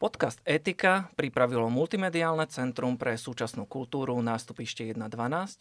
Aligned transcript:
Podcast 0.00 0.40
Etika 0.48 1.12
pripravilo 1.12 1.68
Multimediálne 1.68 2.48
centrum 2.48 2.96
pre 2.96 3.20
súčasnú 3.20 3.68
kultúru 3.68 4.16
nástupište 4.16 4.96
1.12 4.96 4.96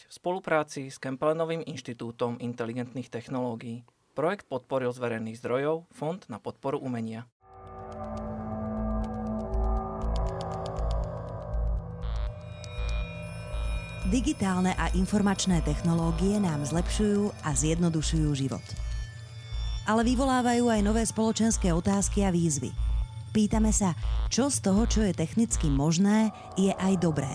v 0.08 0.12
spolupráci 0.16 0.88
s 0.88 0.96
Kempelenovým 0.96 1.60
inštitútom 1.68 2.40
inteligentných 2.40 3.12
technológií. 3.12 3.84
Projekt 4.16 4.48
podporil 4.48 4.96
z 4.96 5.04
verejných 5.04 5.36
zdrojov 5.44 5.92
Fond 5.92 6.24
na 6.32 6.40
podporu 6.40 6.80
umenia. 6.80 7.28
Digitálne 14.08 14.72
a 14.80 14.88
informačné 14.96 15.60
technológie 15.68 16.40
nám 16.40 16.64
zlepšujú 16.64 17.44
a 17.44 17.52
zjednodušujú 17.52 18.32
život. 18.40 18.64
Ale 19.84 20.08
vyvolávajú 20.08 20.72
aj 20.72 20.80
nové 20.80 21.04
spoločenské 21.04 21.76
otázky 21.76 22.24
a 22.24 22.32
výzvy– 22.32 22.72
Pýtame 23.30 23.70
sa, 23.70 23.94
čo 24.34 24.50
z 24.50 24.66
toho, 24.66 24.90
čo 24.90 25.06
je 25.06 25.14
technicky 25.14 25.70
možné, 25.70 26.34
je 26.58 26.74
aj 26.74 26.98
dobré. 26.98 27.30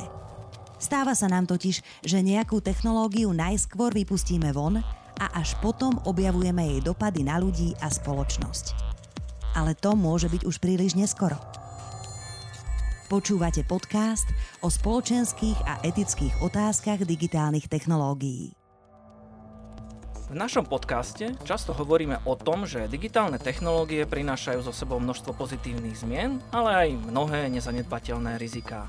Stáva 0.82 1.14
sa 1.14 1.30
nám 1.30 1.46
totiž, 1.46 2.02
že 2.02 2.18
nejakú 2.18 2.58
technológiu 2.58 3.30
najskôr 3.30 3.94
vypustíme 3.94 4.50
von 4.50 4.82
a 5.22 5.26
až 5.38 5.54
potom 5.62 5.94
objavujeme 6.02 6.60
jej 6.74 6.80
dopady 6.82 7.22
na 7.22 7.38
ľudí 7.38 7.78
a 7.78 7.86
spoločnosť. 7.86 8.74
Ale 9.54 9.78
to 9.78 9.94
môže 9.94 10.26
byť 10.26 10.42
už 10.42 10.58
príliš 10.58 10.98
neskoro. 10.98 11.38
Počúvate 13.06 13.62
podcast 13.62 14.26
o 14.58 14.66
spoločenských 14.66 15.58
a 15.62 15.78
etických 15.86 16.42
otázkach 16.42 17.06
digitálnych 17.06 17.70
technológií. 17.70 18.63
V 20.24 20.36
našom 20.40 20.64
podcaste 20.64 21.36
často 21.44 21.76
hovoríme 21.76 22.24
o 22.24 22.32
tom, 22.32 22.64
že 22.64 22.88
digitálne 22.88 23.36
technológie 23.36 24.08
prinášajú 24.08 24.64
so 24.64 24.72
sebou 24.72 24.96
množstvo 24.96 25.36
pozitívnych 25.36 26.00
zmien, 26.00 26.40
ale 26.48 26.70
aj 26.72 27.12
mnohé 27.12 27.52
nezanedbateľné 27.52 28.40
riziká. 28.40 28.88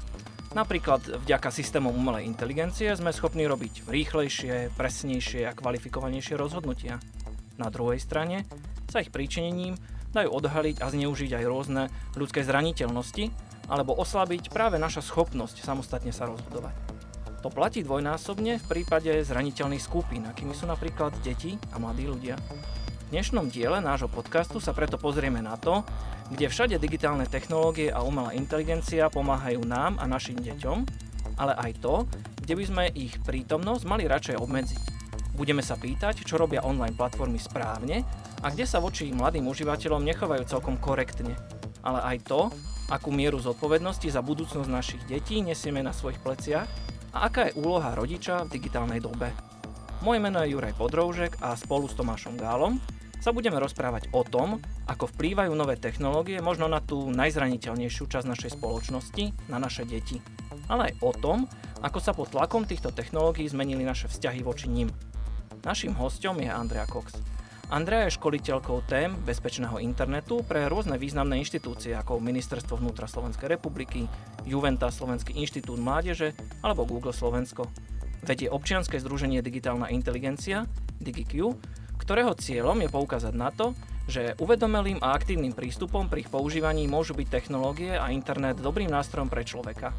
Napríklad 0.56 1.04
vďaka 1.28 1.52
systémom 1.52 1.92
umelej 1.92 2.24
inteligencie 2.24 2.88
sme 2.96 3.12
schopní 3.12 3.44
robiť 3.52 3.84
rýchlejšie, 3.84 4.72
presnejšie 4.80 5.44
a 5.44 5.52
kvalifikovanejšie 5.52 6.40
rozhodnutia. 6.40 7.04
Na 7.60 7.68
druhej 7.68 8.00
strane 8.00 8.48
sa 8.88 9.04
ich 9.04 9.12
príčinením 9.12 9.76
dajú 10.16 10.32
odhaliť 10.32 10.80
a 10.80 10.88
zneužiť 10.88 11.36
aj 11.36 11.46
rôzne 11.52 11.84
ľudské 12.16 12.48
zraniteľnosti 12.48 13.28
alebo 13.68 13.92
oslabiť 13.92 14.56
práve 14.56 14.80
naša 14.80 15.04
schopnosť 15.04 15.68
samostatne 15.68 16.16
sa 16.16 16.32
rozhodovať. 16.32 16.95
To 17.46 17.54
platí 17.54 17.86
dvojnásobne 17.86 18.58
v 18.58 18.66
prípade 18.66 19.22
zraniteľných 19.22 19.78
skupín, 19.78 20.26
akými 20.26 20.58
sú 20.58 20.66
napríklad 20.66 21.14
deti 21.22 21.62
a 21.70 21.78
mladí 21.78 22.10
ľudia. 22.10 22.42
V 22.42 23.14
dnešnom 23.14 23.54
diele 23.54 23.78
nášho 23.86 24.10
podcastu 24.10 24.58
sa 24.58 24.74
preto 24.74 24.98
pozrieme 24.98 25.46
na 25.46 25.54
to, 25.54 25.86
kde 26.34 26.50
všade 26.50 26.82
digitálne 26.82 27.30
technológie 27.30 27.94
a 27.94 28.02
umelá 28.02 28.34
inteligencia 28.34 29.14
pomáhajú 29.14 29.62
nám 29.62 30.02
a 30.02 30.10
našim 30.10 30.42
deťom, 30.42 30.90
ale 31.38 31.54
aj 31.70 31.86
to, 31.86 32.10
kde 32.42 32.54
by 32.58 32.64
sme 32.66 32.84
ich 32.98 33.14
prítomnosť 33.22 33.84
mali 33.86 34.10
radšej 34.10 34.42
obmedziť. 34.42 34.84
Budeme 35.38 35.62
sa 35.62 35.78
pýtať, 35.78 36.26
čo 36.26 36.42
robia 36.42 36.66
online 36.66 36.98
platformy 36.98 37.38
správne 37.38 38.02
a 38.42 38.50
kde 38.50 38.66
sa 38.66 38.82
voči 38.82 39.14
mladým 39.14 39.46
užívateľom 39.46 40.02
nechovajú 40.02 40.50
celkom 40.50 40.82
korektne. 40.82 41.38
Ale 41.86 42.02
aj 42.10 42.26
to, 42.26 42.50
akú 42.90 43.14
mieru 43.14 43.38
zodpovednosti 43.38 44.10
za 44.10 44.26
budúcnosť 44.26 44.66
našich 44.66 45.06
detí 45.06 45.46
nesieme 45.46 45.86
na 45.86 45.94
svojich 45.94 46.18
pleciach 46.26 46.95
a 47.16 47.32
aká 47.32 47.48
je 47.48 47.56
úloha 47.56 47.96
rodiča 47.96 48.44
v 48.44 48.60
digitálnej 48.60 49.00
dobe. 49.00 49.32
Moje 50.04 50.20
meno 50.20 50.44
je 50.44 50.52
Juraj 50.52 50.76
Podroužek 50.76 51.40
a 51.40 51.56
spolu 51.56 51.88
s 51.88 51.96
Tomášom 51.96 52.36
Gálom 52.36 52.76
sa 53.24 53.32
budeme 53.32 53.58
rozprávať 53.58 54.12
o 54.12 54.22
tom, 54.28 54.60
ako 54.86 55.10
vplývajú 55.16 55.56
nové 55.56 55.80
technológie 55.80 56.44
možno 56.44 56.68
na 56.68 56.84
tú 56.84 57.10
najzraniteľnejšiu 57.10 58.06
časť 58.06 58.28
našej 58.28 58.52
spoločnosti, 58.60 59.50
na 59.50 59.58
naše 59.58 59.88
deti. 59.88 60.20
Ale 60.68 60.92
aj 60.92 60.94
o 61.02 61.12
tom, 61.16 61.38
ako 61.82 61.98
sa 62.04 62.12
pod 62.12 62.36
tlakom 62.36 62.68
týchto 62.68 62.92
technológií 62.92 63.48
zmenili 63.48 63.88
naše 63.88 64.12
vzťahy 64.12 64.44
voči 64.44 64.68
nim. 64.68 64.92
Naším 65.64 65.96
hostom 65.98 66.38
je 66.38 66.52
Andrea 66.52 66.86
Cox. 66.86 67.35
Andrea 67.74 68.06
je 68.06 68.22
školiteľkou 68.22 68.86
tém 68.86 69.18
bezpečného 69.26 69.82
internetu 69.82 70.46
pre 70.46 70.70
rôzne 70.70 71.02
významné 71.02 71.42
inštitúcie 71.42 71.98
ako 71.98 72.22
Ministerstvo 72.22 72.78
vnútra 72.78 73.10
Slovenskej 73.10 73.58
republiky, 73.58 74.06
Juventa 74.46 74.94
Slovenský 74.94 75.34
inštitút 75.34 75.82
mládeže 75.82 76.38
alebo 76.62 76.86
Google 76.86 77.10
Slovensko. 77.10 77.66
Vedie 78.22 78.54
občianske 78.54 79.02
združenie 79.02 79.42
Digitálna 79.42 79.90
inteligencia, 79.90 80.70
DigiQ, 81.02 81.58
ktorého 81.98 82.38
cieľom 82.38 82.86
je 82.86 82.90
poukázať 82.94 83.34
na 83.34 83.50
to, 83.50 83.74
že 84.06 84.38
uvedomelým 84.38 85.02
a 85.02 85.18
aktívnym 85.18 85.58
prístupom 85.58 86.06
pri 86.06 86.22
ich 86.22 86.30
používaní 86.30 86.86
môžu 86.86 87.18
byť 87.18 87.28
technológie 87.34 87.98
a 87.98 88.14
internet 88.14 88.62
dobrým 88.62 88.94
nástrojom 88.94 89.26
pre 89.26 89.42
človeka. 89.42 89.90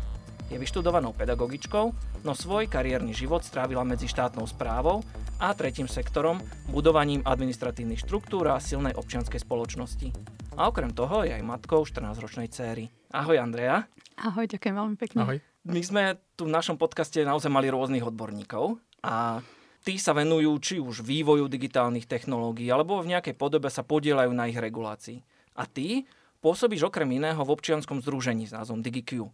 Je 0.47 0.55
vyštudovanou 0.55 1.11
pedagogičkou, 1.11 1.87
no 2.23 2.31
svoj 2.31 2.71
kariérny 2.71 3.11
život 3.11 3.43
strávila 3.43 3.83
medzi 3.83 4.07
štátnou 4.07 4.47
správou 4.47 5.03
a 5.43 5.51
tretím 5.59 5.91
sektorom, 5.91 6.39
budovaním 6.71 7.19
administratívnych 7.27 8.07
štruktúr 8.07 8.55
a 8.55 8.63
silnej 8.63 8.95
občianskej 8.95 9.43
spoločnosti. 9.43 10.15
A 10.55 10.71
okrem 10.71 10.95
toho 10.95 11.27
je 11.27 11.35
aj 11.35 11.43
matkou 11.43 11.83
14-ročnej 11.83 12.47
céry. 12.47 12.87
Ahoj 13.11 13.43
Andrea. 13.43 13.91
Ahoj, 14.23 14.47
ďakujem 14.47 14.75
veľmi 14.79 14.97
pekne. 14.97 15.19
Ahoj. 15.27 15.39
My 15.67 15.83
sme 15.83 16.03
tu 16.39 16.47
v 16.47 16.55
našom 16.55 16.79
podcaste 16.79 17.19
naozaj 17.27 17.51
mali 17.51 17.67
rôznych 17.67 18.07
odborníkov 18.07 18.79
a 19.03 19.43
tí 19.83 19.99
sa 19.99 20.15
venujú 20.15 20.55
či 20.63 20.79
už 20.79 21.03
vývoju 21.03 21.51
digitálnych 21.51 22.07
technológií 22.07 22.71
alebo 22.71 23.03
v 23.03 23.19
nejakej 23.19 23.35
podobe 23.35 23.67
sa 23.67 23.83
podielajú 23.83 24.31
na 24.31 24.47
ich 24.47 24.63
regulácii. 24.63 25.19
A 25.59 25.67
ty 25.67 26.07
pôsobíš 26.39 26.87
okrem 26.87 27.11
iného 27.19 27.43
v 27.43 27.51
občianskom 27.51 27.99
združení 27.99 28.47
s 28.47 28.55
názvom 28.55 28.79
DigiQ, 28.79 29.27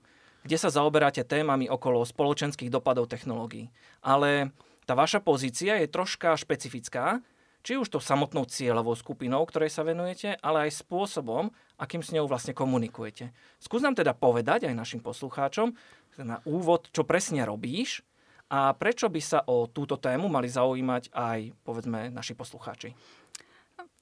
kde 0.42 0.56
sa 0.58 0.70
zaoberáte 0.70 1.22
témami 1.22 1.70
okolo 1.70 2.03
spoločenských 2.06 2.70
dopadov 2.70 3.10
technológií. 3.10 3.70
Ale 4.03 4.50
tá 4.86 4.98
vaša 4.98 5.22
pozícia 5.22 5.78
je 5.78 5.86
troška 5.86 6.34
špecifická, 6.34 7.22
či 7.62 7.78
už 7.78 7.94
to 7.94 8.03
samotnou 8.03 8.42
cieľovou 8.42 8.98
skupinou, 8.98 9.47
ktorej 9.47 9.70
sa 9.70 9.86
venujete, 9.86 10.34
ale 10.42 10.66
aj 10.66 10.82
spôsobom, 10.82 11.54
akým 11.78 12.03
s 12.03 12.10
ňou 12.10 12.26
vlastne 12.26 12.50
komunikujete. 12.50 13.30
Skús 13.62 13.86
nám 13.86 13.94
teda 13.94 14.19
povedať 14.19 14.66
aj 14.66 14.75
našim 14.75 14.98
poslucháčom 14.98 15.70
na 16.19 16.42
úvod, 16.42 16.91
čo 16.91 17.06
presne 17.06 17.47
robíš 17.47 18.03
a 18.50 18.74
prečo 18.74 19.06
by 19.06 19.20
sa 19.22 19.41
o 19.47 19.70
túto 19.70 19.97
tému 19.97 20.26
mali 20.26 20.50
zaujímať 20.50 21.14
aj, 21.14 21.38
povedzme, 21.62 22.10
naši 22.10 22.34
poslucháči. 22.34 22.92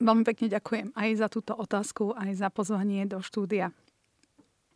Veľmi 0.01 0.25
pekne 0.25 0.49
ďakujem 0.49 0.89
aj 0.97 1.11
za 1.21 1.29
túto 1.29 1.53
otázku, 1.53 2.17
aj 2.17 2.33
za 2.33 2.49
pozvanie 2.49 3.05
do 3.05 3.21
štúdia. 3.21 3.77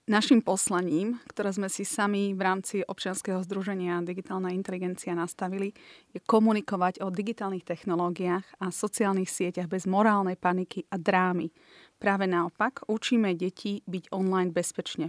Našim 0.05 0.45
poslaním, 0.45 1.17
ktoré 1.33 1.49
sme 1.49 1.73
si 1.73 1.81
sami 1.81 2.37
v 2.37 2.41
rámci 2.45 2.85
občianskeho 2.85 3.41
združenia 3.41 4.05
Digitálna 4.05 4.53
inteligencia 4.53 5.17
nastavili, 5.17 5.73
je 6.13 6.21
komunikovať 6.21 7.01
o 7.01 7.09
digitálnych 7.09 7.65
technológiách 7.65 8.45
a 8.61 8.69
sociálnych 8.69 9.33
sieťach 9.33 9.65
bez 9.65 9.89
morálnej 9.89 10.37
paniky 10.37 10.85
a 10.93 11.01
drámy. 11.01 11.49
Práve 11.97 12.29
naopak, 12.29 12.85
učíme 12.85 13.33
deti 13.33 13.81
byť 13.89 14.13
online 14.13 14.53
bezpečne. 14.53 15.09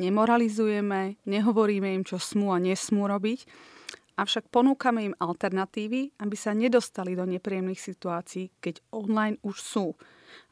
Nemoralizujeme, 0.00 1.20
nehovoríme 1.28 2.00
im, 2.00 2.00
čo 2.00 2.16
smú 2.16 2.56
a 2.56 2.58
nesmú 2.60 3.04
robiť, 3.04 3.44
avšak 4.16 4.48
ponúkame 4.48 5.12
im 5.12 5.18
alternatívy, 5.20 6.16
aby 6.24 6.36
sa 6.40 6.56
nedostali 6.56 7.12
do 7.12 7.28
nepríjemných 7.28 7.84
situácií, 7.84 8.48
keď 8.64 8.80
online 8.96 9.36
už 9.44 9.60
sú. 9.60 9.92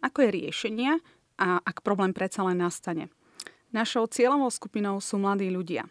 Ako 0.05 0.21
je 0.21 0.37
riešenia 0.37 1.01
a 1.41 1.65
ak 1.65 1.81
problém 1.81 2.13
predsa 2.13 2.45
len 2.45 2.61
nastane. 2.61 3.09
Našou 3.75 4.07
cieľovou 4.07 4.55
skupinou 4.55 5.03
sú 5.03 5.19
mladí 5.19 5.51
ľudia 5.51 5.91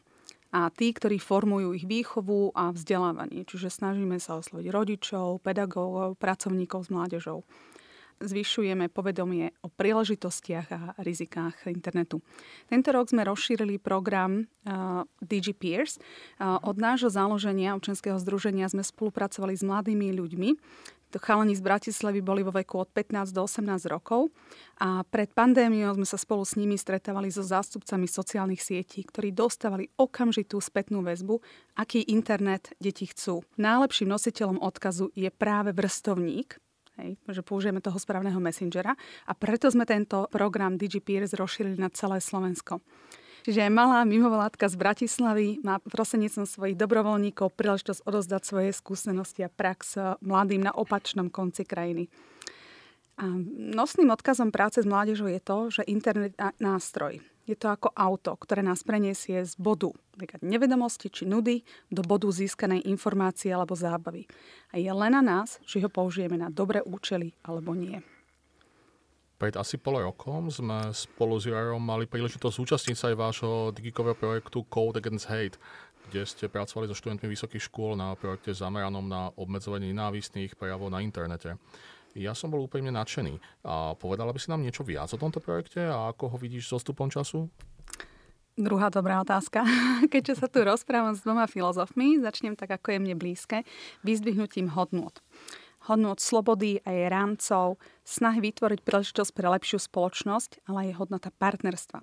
a 0.55 0.71
tí, 0.71 0.95
ktorí 0.95 1.19
formujú 1.19 1.75
ich 1.75 1.83
výchovu 1.83 2.55
a 2.55 2.71
vzdelávanie. 2.71 3.43
Čiže 3.43 3.67
snažíme 3.73 4.23
sa 4.23 4.39
osloviť 4.39 4.71
rodičov, 4.71 5.43
pedagógov, 5.43 6.15
pracovníkov 6.15 6.87
s 6.87 6.89
mládežou. 6.93 7.43
Zvyšujeme 8.23 8.87
povedomie 8.87 9.51
o 9.65 9.67
príležitostiach 9.67 10.67
a 10.71 10.95
rizikách 11.03 11.67
internetu. 11.67 12.23
Tento 12.71 12.95
rok 12.95 13.11
sme 13.11 13.27
rozšírili 13.27 13.83
program 13.83 14.47
uh, 14.47 15.03
DG 15.19 15.51
Peers. 15.51 15.99
Uh, 16.39 16.55
od 16.63 16.79
nášho 16.79 17.11
založenia 17.11 17.75
občanského 17.75 18.15
združenia 18.15 18.71
sme 18.71 18.85
spolupracovali 18.85 19.59
s 19.59 19.65
mladými 19.65 20.15
ľuďmi, 20.15 20.49
chalani 21.19 21.57
z 21.57 21.61
Bratislavy 21.61 22.21
boli 22.21 22.41
vo 22.41 22.53
veku 22.53 22.81
od 22.81 22.89
15 22.89 23.33
do 23.33 23.43
18 23.45 23.89
rokov 23.89 24.29
a 24.79 25.01
pred 25.05 25.29
pandémiou 25.33 25.93
sme 25.97 26.07
sa 26.07 26.17
spolu 26.17 26.45
s 26.45 26.55
nimi 26.55 26.77
stretávali 26.79 27.33
so 27.33 27.41
zástupcami 27.41 28.05
sociálnych 28.05 28.61
sietí, 28.61 29.03
ktorí 29.03 29.33
dostávali 29.33 29.89
okamžitú 29.97 30.61
spätnú 30.63 31.03
väzbu, 31.03 31.41
aký 31.77 32.05
internet 32.07 32.73
deti 32.77 33.09
chcú. 33.09 33.43
Najlepším 33.57 34.09
nositeľom 34.09 34.61
odkazu 34.61 35.11
je 35.13 35.29
práve 35.33 35.73
vrstovník, 35.73 36.61
Hej, 36.93 37.17
že 37.25 37.41
použijeme 37.41 37.81
toho 37.81 37.97
správneho 37.97 38.37
messengera 38.37 38.93
a 39.25 39.33
preto 39.33 39.65
sme 39.65 39.81
tento 39.81 40.29
program 40.29 40.77
DigiPeers 40.77 41.33
rozšírili 41.33 41.81
na 41.81 41.89
celé 41.89 42.21
Slovensko. 42.21 42.85
Aj 43.43 43.67
malá 43.67 44.07
mimovládka 44.07 44.71
z 44.71 44.75
Bratislavy 44.79 45.59
má 45.67 45.75
prostredníctvom 45.83 46.47
svojich 46.47 46.79
dobrovoľníkov 46.79 47.51
príležitosť 47.51 48.07
odozdať 48.07 48.41
svoje 48.47 48.71
skúsenosti 48.71 49.43
a 49.43 49.51
prax 49.51 49.99
mladým 50.23 50.63
na 50.63 50.71
opačnom 50.71 51.27
konci 51.27 51.67
krajiny. 51.67 52.07
A 53.19 53.27
nosným 53.75 54.15
odkazom 54.15 54.47
práce 54.47 54.79
s 54.79 54.87
mládežou 54.87 55.27
je 55.27 55.43
to, 55.43 55.57
že 55.75 55.91
internet 55.91 56.39
je 56.39 56.55
nástroj. 56.63 57.19
Je 57.43 57.59
to 57.59 57.67
ako 57.67 57.91
auto, 57.91 58.31
ktoré 58.39 58.63
nás 58.63 58.87
preniesie 58.87 59.43
z 59.43 59.59
bodu 59.59 59.91
nevedomosti 60.39 61.11
či 61.11 61.27
nudy 61.27 61.67
do 61.91 61.99
bodu 61.99 62.31
získanej 62.31 62.87
informácie 62.87 63.51
alebo 63.51 63.75
zábavy. 63.75 64.23
A 64.71 64.79
je 64.79 64.87
len 64.87 65.11
na 65.11 65.19
nás, 65.19 65.59
či 65.67 65.83
ho 65.83 65.91
použijeme 65.91 66.39
na 66.39 66.47
dobré 66.47 66.79
účely 66.79 67.35
alebo 67.43 67.75
nie. 67.75 67.99
Pred 69.43 69.59
asi 69.59 69.75
pol 69.75 69.99
rokom 69.99 70.47
sme 70.47 70.95
spolu 70.95 71.35
s 71.35 71.43
Jurajom 71.43 71.83
mali 71.83 72.07
príležitosť 72.07 72.55
zúčastniť 72.63 72.95
sa 72.95 73.11
aj 73.11 73.19
vášho 73.19 73.51
digikového 73.75 74.15
projektu 74.15 74.63
Code 74.71 75.03
Against 75.03 75.27
Hate, 75.27 75.59
kde 76.07 76.23
ste 76.23 76.47
pracovali 76.47 76.87
so 76.87 76.95
študentmi 76.95 77.27
vysokých 77.27 77.67
škôl 77.67 77.99
na 77.99 78.15
projekte 78.15 78.55
zameranom 78.55 79.03
na 79.03 79.35
obmedzovanie 79.35 79.91
nenávistných 79.91 80.55
prejavov 80.55 80.87
na 80.87 81.03
internete. 81.03 81.59
Ja 82.15 82.31
som 82.31 82.55
bol 82.55 82.63
úplne 82.63 82.87
nadšený. 82.95 83.67
A 83.67 83.99
povedala 83.99 84.31
by 84.31 84.39
si 84.39 84.47
nám 84.47 84.63
niečo 84.63 84.87
viac 84.87 85.11
o 85.11 85.19
tomto 85.19 85.43
projekte 85.43 85.91
a 85.91 86.15
ako 86.15 86.31
ho 86.31 86.37
vidíš 86.39 86.71
so 86.71 86.79
stupom 86.79 87.11
času? 87.11 87.51
Druhá 88.55 88.87
dobrá 88.95 89.19
otázka. 89.19 89.67
Keďže 90.13 90.39
sa 90.39 90.47
tu 90.47 90.63
rozprávam 90.63 91.11
s 91.11 91.19
dvoma 91.19 91.51
filozofmi, 91.51 92.23
začnem 92.23 92.55
tak, 92.55 92.79
ako 92.79 92.95
je 92.95 92.99
mne 93.11 93.19
blízke, 93.19 93.67
vyzdvihnutím 94.07 94.71
hodnot. 94.71 95.19
Hodnot 95.83 96.23
slobody 96.23 96.79
a 96.87 96.95
jej 96.95 97.07
rámcov, 97.11 97.75
snahy 98.07 98.39
vytvoriť 98.39 98.79
príležitosť 98.87 99.31
pre 99.35 99.47
lepšiu 99.51 99.83
spoločnosť, 99.83 100.63
ale 100.71 100.87
aj 100.87 100.97
hodnota 101.03 101.27
partnerstva. 101.27 101.99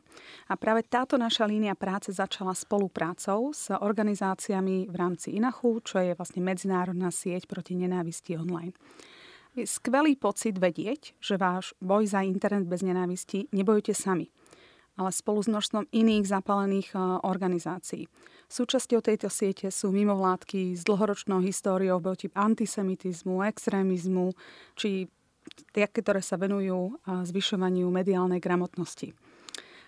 A 0.48 0.52
práve 0.60 0.84
táto 0.84 1.16
naša 1.16 1.48
línia 1.48 1.72
práce 1.72 2.12
začala 2.12 2.52
spoluprácou 2.52 3.56
s 3.56 3.72
organizáciami 3.72 4.88
v 4.88 4.94
rámci 4.96 5.32
INACHU, 5.40 5.80
čo 5.80 5.96
je 6.00 6.12
vlastne 6.12 6.44
medzinárodná 6.44 7.08
sieť 7.08 7.48
proti 7.48 7.72
nenávisti 7.72 8.36
online. 8.36 8.76
Je 9.56 9.66
skvelý 9.66 10.14
pocit 10.14 10.54
vedieť, 10.54 11.18
že 11.18 11.34
váš 11.34 11.74
boj 11.82 12.06
za 12.06 12.22
internet 12.22 12.70
bez 12.70 12.86
nenávisti 12.86 13.50
nebojujete 13.50 13.98
sami, 13.98 14.30
ale 14.98 15.10
spolu 15.12 15.42
s 15.42 15.48
množstvom 15.50 15.84
iných 15.92 16.24
zapálených 16.26 16.88
eh, 16.94 17.00
organizácií. 17.22 18.10
Súčasťou 18.50 18.98
tejto 18.98 19.30
siete 19.30 19.70
sú 19.70 19.94
mimovládky 19.94 20.74
s 20.74 20.82
dlhoročnou 20.82 21.38
históriou 21.44 22.02
proti 22.02 22.26
antisemitizmu, 22.34 23.46
extrémizmu, 23.46 24.34
či 24.74 25.06
tie, 25.70 25.86
ktoré 25.86 26.18
sa 26.24 26.34
venujú 26.40 26.94
eh, 26.94 27.22
zvyšovaniu 27.26 27.86
mediálnej 27.90 28.42
gramotnosti. 28.42 29.14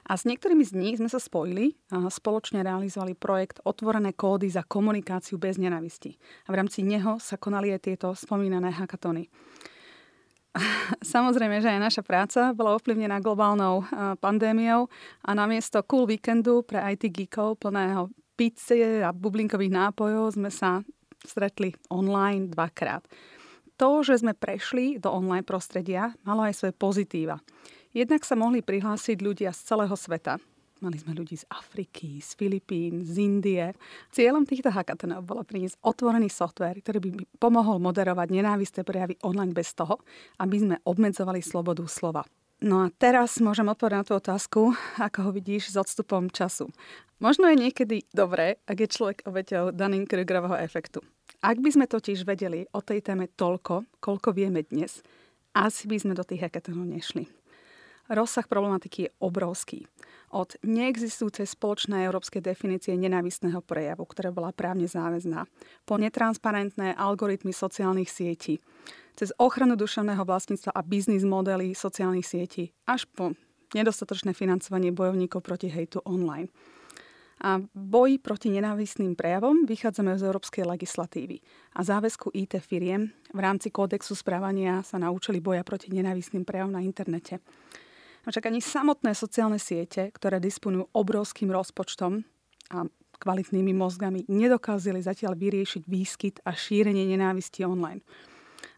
A 0.03 0.19
s 0.19 0.27
niektorými 0.27 0.67
z 0.67 0.75
nich 0.75 0.99
sme 0.99 1.07
sa 1.07 1.23
spojili 1.23 1.79
a 1.95 2.11
spoločne 2.11 2.67
realizovali 2.67 3.15
projekt 3.15 3.63
Otvorené 3.63 4.11
kódy 4.11 4.51
za 4.51 4.67
komunikáciu 4.67 5.39
bez 5.39 5.63
nenavisti. 5.63 6.19
A 6.47 6.49
v 6.51 6.59
rámci 6.59 6.83
neho 6.83 7.23
sa 7.23 7.39
konali 7.39 7.71
aj 7.71 7.87
tieto 7.87 8.09
spomínané 8.11 8.75
hackatony. 8.75 9.31
Samozrejme, 11.01 11.65
že 11.65 11.73
aj 11.73 11.81
naša 11.81 12.03
práca 12.05 12.53
bola 12.53 12.77
ovplyvnená 12.77 13.25
globálnou 13.25 13.89
pandémiou 14.21 14.93
a 15.25 15.31
namiesto 15.33 15.81
cool 15.89 16.05
víkendu 16.05 16.61
pre 16.61 16.81
IT 16.93 17.09
geekov 17.09 17.57
plného 17.57 18.13
pizze 18.37 19.01
a 19.01 19.17
bublinkových 19.17 19.73
nápojov 19.73 20.37
sme 20.37 20.53
sa 20.53 20.85
stretli 21.25 21.73
online 21.89 22.53
dvakrát. 22.53 23.01
To, 23.81 24.05
že 24.05 24.21
sme 24.21 24.37
prešli 24.37 25.01
do 25.01 25.09
online 25.09 25.47
prostredia, 25.49 26.13
malo 26.29 26.45
aj 26.45 26.55
svoje 26.55 26.77
pozitíva. 26.77 27.41
Jednak 27.97 28.21
sa 28.25 28.37
mohli 28.37 28.61
prihlásiť 28.61 29.19
ľudia 29.25 29.57
z 29.57 29.61
celého 29.73 29.97
sveta. 29.97 30.37
Mali 30.83 30.99
sme 30.99 31.15
ľudí 31.15 31.39
z 31.39 31.47
Afriky, 31.47 32.19
z 32.19 32.35
Filipín, 32.35 33.07
z 33.07 33.23
Indie. 33.23 33.71
Cieľom 34.11 34.43
týchto 34.43 34.67
hackathonov 34.67 35.23
bolo 35.23 35.47
priniesť 35.47 35.79
otvorený 35.79 36.27
software, 36.27 36.75
ktorý 36.83 36.99
by 36.99 37.11
pomohol 37.39 37.79
moderovať 37.79 38.35
nenávisté 38.35 38.83
prejavy 38.83 39.15
online 39.23 39.55
bez 39.55 39.79
toho, 39.79 40.03
aby 40.43 40.59
sme 40.59 40.77
obmedzovali 40.83 41.39
slobodu 41.39 41.87
slova. 41.87 42.27
No 42.67 42.83
a 42.83 42.91
teraz 42.91 43.39
môžem 43.39 43.71
odpovedať 43.71 43.95
na 43.95 44.07
tú 44.11 44.13
otázku, 44.19 44.61
ako 44.99 45.19
ho 45.23 45.31
vidíš 45.31 45.71
s 45.71 45.79
odstupom 45.79 46.27
času. 46.27 46.67
Možno 47.23 47.47
je 47.47 47.63
niekedy 47.63 48.03
dobré, 48.11 48.59
ak 48.67 48.83
je 48.83 48.91
človek 48.91 49.23
obeťou 49.23 49.71
Dunning-Krugerového 49.71 50.59
efektu. 50.67 50.99
Ak 51.47 51.63
by 51.63 51.79
sme 51.79 51.87
totiž 51.87 52.27
vedeli 52.27 52.67
o 52.75 52.83
tej 52.83 53.07
téme 53.07 53.31
toľko, 53.31 53.87
koľko 54.03 54.35
vieme 54.35 54.67
dnes, 54.67 54.99
asi 55.55 55.87
by 55.87 55.95
sme 56.03 56.19
do 56.19 56.27
tých 56.27 56.43
hackathonov 56.43 56.91
nešli. 56.91 57.42
Rozsah 58.11 58.49
problematiky 58.51 59.07
je 59.07 59.11
obrovský. 59.23 59.87
Od 60.33 60.57
neexistujúcej 60.65 61.45
spoločnej 61.45 62.09
európskej 62.09 62.41
definície 62.41 62.97
nenávistného 62.97 63.61
prejavu, 63.61 64.09
ktorá 64.09 64.33
bola 64.33 64.51
právne 64.51 64.89
záväzná, 64.89 65.45
po 65.85 66.01
netransparentné 66.01 66.97
algoritmy 66.97 67.53
sociálnych 67.53 68.09
sietí, 68.09 68.59
cez 69.13 69.31
ochranu 69.37 69.77
duševného 69.77 70.25
vlastníctva 70.25 70.73
a 70.73 70.81
biznis 70.81 71.23
modely 71.23 71.77
sociálnych 71.77 72.25
sietí, 72.25 72.73
až 72.89 73.05
po 73.13 73.37
nedostatočné 73.77 74.33
financovanie 74.33 74.93
bojovníkov 74.93 75.45
proti 75.45 75.69
hejtu 75.69 76.01
online. 76.05 76.49
A 77.43 77.59
boji 77.75 78.23
proti 78.23 78.55
nenávistným 78.55 79.19
prejavom 79.19 79.67
vychádzame 79.67 80.15
z 80.15 80.31
európskej 80.31 80.63
legislatívy 80.63 81.43
a 81.75 81.83
záväzku 81.83 82.31
IT 82.39 82.55
firiem 82.63 83.11
v 83.35 83.41
rámci 83.43 83.75
kódexu 83.75 84.15
správania 84.15 84.87
sa 84.87 85.03
naučili 85.03 85.43
boja 85.43 85.67
proti 85.67 85.91
nenávistným 85.91 86.47
prejavom 86.47 86.71
na 86.71 86.87
internete. 86.87 87.43
Avšak 88.23 88.47
ani 88.47 88.63
samotné 88.63 89.19
sociálne 89.19 89.59
siete, 89.59 90.15
ktoré 90.15 90.39
disponujú 90.39 90.87
obrovským 90.95 91.51
rozpočtom 91.51 92.23
a 92.71 92.87
kvalitnými 93.19 93.75
mozgami, 93.75 94.27
nedokázali 94.27 95.03
zatiaľ 95.03 95.39
vyriešiť 95.39 95.83
výskyt 95.87 96.37
a 96.47 96.55
šírenie 96.55 97.07
nenávisti 97.07 97.63
online. 97.63 98.03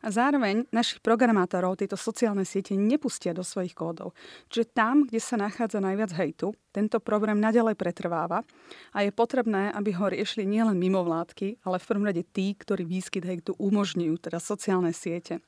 A 0.05 0.13
zároveň 0.13 0.69
našich 0.69 1.01
programátorov 1.01 1.81
tieto 1.81 1.97
sociálne 1.97 2.45
siete 2.45 2.77
nepustia 2.77 3.33
do 3.33 3.41
svojich 3.41 3.73
kódov. 3.73 4.13
Čiže 4.53 4.77
tam, 4.77 5.09
kde 5.09 5.21
sa 5.21 5.41
nachádza 5.41 5.81
najviac 5.81 6.13
hejtu, 6.13 6.53
tento 6.73 7.01
problém 7.01 7.41
nadalej 7.41 7.73
pretrváva 7.73 8.45
a 8.93 8.99
je 9.01 9.13
potrebné, 9.13 9.73
aby 9.73 9.97
ho 9.97 10.13
riešili 10.13 10.45
nielen 10.45 10.77
mimovládky, 10.77 11.65
ale 11.65 11.81
v 11.81 11.89
prvom 11.89 12.05
rade 12.05 12.21
tí, 12.33 12.53
ktorí 12.53 12.85
výskyt 12.85 13.25
hejtu 13.25 13.57
umožňujú, 13.57 14.29
teda 14.29 14.41
sociálne 14.41 14.93
siete. 14.93 15.41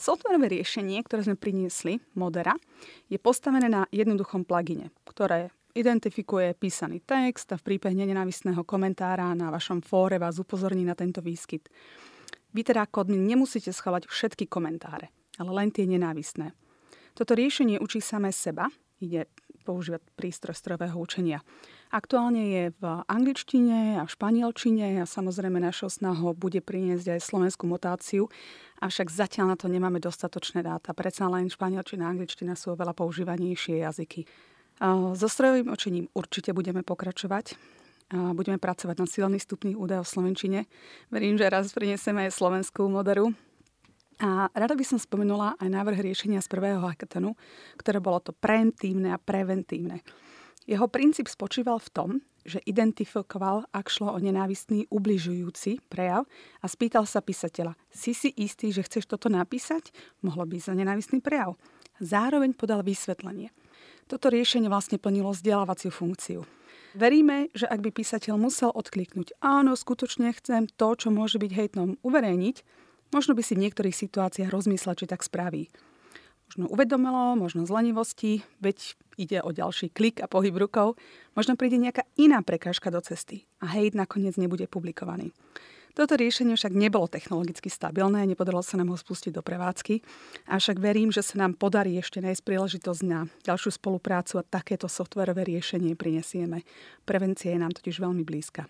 Softwarové 0.00 0.48
riešenie, 0.48 0.96
ktoré 1.04 1.28
sme 1.28 1.36
priniesli, 1.36 2.00
Modera, 2.16 2.56
je 3.12 3.20
postavené 3.20 3.68
na 3.68 3.84
jednoduchom 3.92 4.48
plugine, 4.48 4.96
ktoré 5.04 5.52
identifikuje 5.76 6.56
písaný 6.56 7.04
text 7.04 7.52
a 7.52 7.60
v 7.60 7.68
prípade 7.68 8.00
nenávistného 8.00 8.64
komentára 8.64 9.28
na 9.36 9.52
vašom 9.52 9.84
fóre 9.84 10.16
vás 10.16 10.40
upozorní 10.40 10.88
na 10.88 10.96
tento 10.96 11.20
výskyt. 11.20 11.68
Vy 12.56 12.64
teda 12.64 12.88
ako 12.88 13.04
admin 13.04 13.28
nemusíte 13.28 13.76
schovať 13.76 14.08
všetky 14.08 14.48
komentáre, 14.48 15.12
ale 15.36 15.50
len 15.52 15.68
tie 15.68 15.84
nenávistné. 15.84 16.56
Toto 17.12 17.36
riešenie 17.36 17.76
učí 17.76 18.00
samé 18.00 18.32
seba, 18.32 18.72
ide 19.04 19.28
používať 19.68 20.00
prístroj 20.16 20.56
strojového 20.56 20.96
učenia. 20.96 21.44
Aktuálne 21.90 22.54
je 22.54 22.64
v 22.78 22.84
angličtine 23.10 23.98
a 23.98 24.06
v 24.06 24.14
španielčine 24.14 25.02
a 25.02 25.10
samozrejme 25.10 25.58
našou 25.58 25.90
snahou 25.90 26.38
bude 26.38 26.62
priniesť 26.62 27.18
aj 27.18 27.20
slovenskú 27.26 27.66
mutáciu, 27.66 28.30
avšak 28.78 29.10
zatiaľ 29.10 29.52
na 29.52 29.56
to 29.58 29.66
nemáme 29.66 29.98
dostatočné 29.98 30.62
dáta. 30.62 30.94
Predsa 30.94 31.26
len 31.26 31.50
španielčina 31.50 32.06
a 32.06 32.14
angličtina 32.14 32.54
sú 32.54 32.78
oveľa 32.78 32.94
používanejšie 32.94 33.82
jazyky. 33.82 34.22
So 35.18 35.26
strojovým 35.26 35.66
učením 35.66 36.06
určite 36.14 36.54
budeme 36.54 36.86
pokračovať. 36.86 37.58
Budeme 38.10 38.62
pracovať 38.62 38.96
na 38.98 39.06
silných 39.10 39.42
stupných 39.42 39.74
údajov 39.74 40.06
v 40.06 40.12
Slovenčine. 40.14 40.60
Verím, 41.10 41.34
že 41.42 41.50
raz 41.50 41.74
prinesieme 41.74 42.30
aj 42.30 42.38
slovenskú 42.38 42.86
moderu. 42.86 43.34
A 44.22 44.46
rada 44.54 44.78
by 44.78 44.84
som 44.86 44.98
spomenula 45.00 45.58
aj 45.58 45.66
návrh 45.66 46.06
riešenia 46.06 46.38
z 46.38 46.50
prvého 46.54 46.78
hackathonu, 46.86 47.34
ktoré 47.82 47.98
bolo 47.98 48.22
to 48.22 48.30
preemptívne 48.30 49.10
a 49.10 49.18
preventívne. 49.18 50.06
Jeho 50.68 50.86
princíp 50.92 51.28
spočíval 51.28 51.80
v 51.80 51.92
tom, 51.92 52.10
že 52.44 52.60
identifikoval, 52.64 53.68
ak 53.72 53.92
šlo 53.92 54.16
o 54.16 54.18
nenávistný 54.20 54.88
ubližujúci 54.88 55.84
prejav 55.92 56.24
a 56.60 56.66
spýtal 56.68 57.04
sa 57.04 57.20
písateľa, 57.20 57.76
si 57.92 58.16
si 58.16 58.32
istý, 58.32 58.72
že 58.72 58.84
chceš 58.84 59.08
toto 59.08 59.28
napísať? 59.28 59.92
Mohlo 60.24 60.48
by 60.48 60.56
za 60.56 60.72
nenávistný 60.72 61.20
prejav. 61.20 61.60
Zároveň 62.00 62.56
podal 62.56 62.80
vysvetlenie. 62.80 63.52
Toto 64.08 64.32
riešenie 64.32 64.72
vlastne 64.72 64.96
plnilo 64.96 65.30
vzdelávaciu 65.36 65.92
funkciu. 65.92 66.42
Veríme, 66.96 67.52
že 67.54 67.70
ak 67.70 67.86
by 67.86 67.90
písateľ 67.94 68.34
musel 68.40 68.72
odkliknúť 68.74 69.38
áno, 69.38 69.78
skutočne 69.78 70.34
chcem 70.34 70.66
to, 70.66 70.88
čo 70.98 71.14
môže 71.14 71.38
byť 71.38 71.52
hejtnom 71.54 72.00
uverejniť, 72.02 72.56
možno 73.14 73.38
by 73.38 73.42
si 73.44 73.54
v 73.54 73.68
niektorých 73.68 73.94
situáciách 73.94 74.50
rozmyslel, 74.50 74.98
či 74.98 75.06
tak 75.06 75.22
spraví 75.22 75.70
možno 76.50 76.66
uvedomelo, 76.66 77.38
možno 77.38 77.62
z 77.62 77.70
lenivosti, 77.70 78.42
veď 78.58 78.98
ide 79.14 79.38
o 79.38 79.54
ďalší 79.54 79.94
klik 79.94 80.18
a 80.18 80.26
pohyb 80.26 80.50
rukou, 80.58 80.98
možno 81.38 81.54
príde 81.54 81.78
nejaká 81.78 82.02
iná 82.18 82.42
prekážka 82.42 82.90
do 82.90 82.98
cesty 82.98 83.46
a 83.62 83.70
hejt 83.70 83.94
nakoniec 83.94 84.34
nebude 84.34 84.66
publikovaný. 84.66 85.30
Toto 85.94 86.18
riešenie 86.18 86.58
však 86.58 86.74
nebolo 86.74 87.06
technologicky 87.06 87.70
stabilné, 87.70 88.26
nepodarilo 88.26 88.66
sa 88.66 88.78
nám 88.78 88.94
ho 88.94 88.98
spustiť 88.98 89.30
do 89.30 89.42
prevádzky, 89.46 90.02
avšak 90.50 90.82
verím, 90.82 91.14
že 91.14 91.22
sa 91.22 91.38
nám 91.38 91.54
podarí 91.54 91.98
ešte 91.98 92.18
nájsť 92.18 92.42
príležitosť 92.42 93.02
na 93.06 93.30
ďalšiu 93.46 93.70
spoluprácu 93.74 94.42
a 94.42 94.46
takéto 94.46 94.90
softwarové 94.90 95.46
riešenie 95.46 95.94
prinesieme. 95.94 96.66
Prevencia 97.06 97.54
je 97.54 97.62
nám 97.62 97.74
totiž 97.74 98.02
veľmi 98.02 98.26
blízka. 98.26 98.66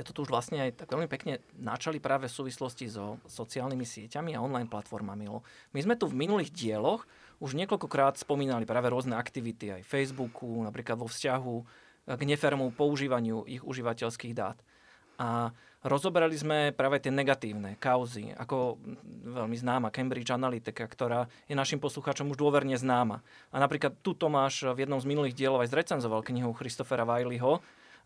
Ste 0.00 0.08
to 0.08 0.16
tu 0.16 0.24
už 0.24 0.32
vlastne 0.32 0.64
aj 0.64 0.80
tak 0.80 0.96
veľmi 0.96 1.12
pekne 1.12 1.44
načali 1.60 2.00
práve 2.00 2.24
v 2.24 2.32
súvislosti 2.32 2.88
so 2.88 3.20
sociálnymi 3.28 3.84
sieťami 3.84 4.32
a 4.32 4.40
online 4.40 4.64
platformami. 4.64 5.28
My 5.76 5.80
sme 5.84 5.92
tu 6.00 6.08
v 6.08 6.16
minulých 6.16 6.56
dieloch 6.56 7.04
už 7.36 7.52
niekoľkokrát 7.52 8.16
spomínali 8.16 8.64
práve 8.64 8.88
rôzne 8.88 9.12
aktivity 9.20 9.76
aj 9.76 9.84
Facebooku, 9.84 10.64
napríklad 10.64 10.96
vo 10.96 11.04
vzťahu 11.04 11.56
k 12.16 12.22
nefermu 12.24 12.72
používaniu 12.72 13.44
ich 13.44 13.60
užívateľských 13.60 14.32
dát. 14.32 14.56
A 15.20 15.52
rozoberali 15.84 16.32
sme 16.32 16.72
práve 16.72 16.96
tie 16.96 17.12
negatívne 17.12 17.76
kauzy, 17.76 18.32
ako 18.40 18.80
veľmi 19.36 19.52
známa 19.52 19.92
Cambridge 19.92 20.32
Analytica, 20.32 20.88
ktorá 20.88 21.28
je 21.44 21.52
našim 21.52 21.76
poslucháčom 21.76 22.32
už 22.32 22.40
dôverne 22.40 22.72
známa. 22.72 23.20
A 23.52 23.60
napríklad 23.60 24.00
tu 24.00 24.16
Tomáš 24.16 24.64
v 24.64 24.88
jednom 24.88 24.96
z 24.96 25.04
minulých 25.04 25.36
dielov 25.36 25.60
aj 25.60 25.76
zrecenzoval 25.76 26.24
knihu 26.24 26.56
Christophera 26.56 27.04
Wileyho, 27.04 27.60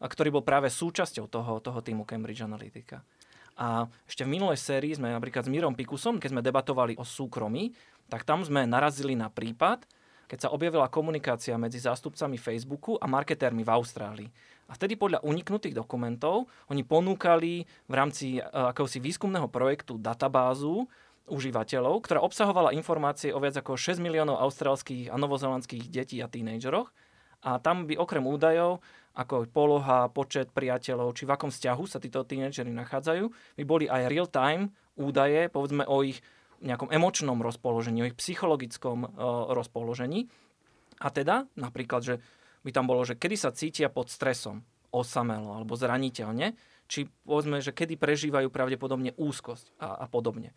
ktorý 0.07 0.41
bol 0.41 0.45
práve 0.45 0.69
súčasťou 0.69 1.27
toho, 1.29 1.53
toho 1.61 1.81
týmu 1.81 2.05
Cambridge 2.05 2.45
Analytica. 2.45 3.01
A 3.55 3.87
ešte 4.05 4.27
v 4.27 4.35
minulej 4.35 4.59
sérii 4.59 4.99
sme 4.99 5.15
napríklad 5.15 5.47
s 5.47 5.53
Mírom 5.53 5.79
Pikusom, 5.79 6.19
keď 6.19 6.31
sme 6.35 6.43
debatovali 6.43 6.99
o 6.99 7.07
súkromí, 7.07 7.71
tak 8.11 8.27
tam 8.27 8.43
sme 8.43 8.67
narazili 8.67 9.15
na 9.15 9.31
prípad, 9.31 9.87
keď 10.27 10.49
sa 10.49 10.53
objavila 10.53 10.91
komunikácia 10.91 11.55
medzi 11.55 11.79
zástupcami 11.79 12.35
Facebooku 12.35 12.99
a 12.99 13.07
marketérmi 13.07 13.63
v 13.63 13.71
Austrálii. 13.71 14.29
A 14.67 14.73
vtedy 14.75 14.97
podľa 14.97 15.21
uniknutých 15.23 15.77
dokumentov 15.77 16.49
oni 16.73 16.83
ponúkali 16.83 17.69
v 17.87 17.95
rámci 17.95 18.41
e, 18.41 18.41
akéhosi 18.41 18.97
výskumného 18.99 19.47
projektu 19.53 20.01
databázu 20.01 20.89
užívateľov, 21.29 22.05
ktorá 22.05 22.21
obsahovala 22.25 22.77
informácie 22.77 23.33
o 23.33 23.41
viac 23.41 23.57
ako 23.61 23.77
6 23.77 24.01
miliónov 24.01 24.41
austrálskych 24.41 25.13
a 25.13 25.17
novozelandských 25.21 25.89
detí 25.89 26.21
a 26.21 26.29
tínejdžeroch. 26.29 26.89
A 27.45 27.61
tam 27.61 27.85
by 27.85 28.01
okrem 28.01 28.25
údajov 28.25 28.81
ako 29.15 29.47
poloha, 29.47 30.11
počet 30.11 30.51
priateľov, 30.51 31.15
či 31.15 31.23
v 31.29 31.33
akom 31.39 31.53
vzťahu 31.53 31.85
sa 31.87 32.03
títo 32.03 32.27
tínedžeri 32.27 32.75
nachádzajú, 32.75 33.25
by 33.61 33.65
boli 33.65 33.87
aj 33.87 34.11
real-time 34.11 34.75
údaje, 34.99 35.47
povedzme 35.53 35.87
o 35.87 36.03
ich 36.03 36.19
nejakom 36.65 36.91
emočnom 36.91 37.39
rozpoložení, 37.39 38.03
o 38.03 38.09
ich 38.11 38.19
psychologickom 38.19 39.07
uh, 39.07 39.11
rozpoložení. 39.55 40.27
A 40.99 41.13
teda 41.15 41.47
napríklad, 41.55 42.03
že 42.03 42.15
by 42.67 42.71
tam 42.73 42.89
bolo, 42.91 43.05
že 43.07 43.15
kedy 43.15 43.37
sa 43.39 43.55
cítia 43.55 43.93
pod 43.93 44.09
stresom, 44.11 44.65
osamelo 44.95 45.55
alebo 45.55 45.75
zraniteľne, 45.75 46.55
či 46.87 47.11
povedzme, 47.27 47.59
že 47.59 47.75
kedy 47.75 47.99
prežívajú 47.99 48.49
pravdepodobne 48.49 49.13
úzkosť 49.19 49.75
a, 49.83 50.05
a 50.05 50.07
podobne. 50.07 50.55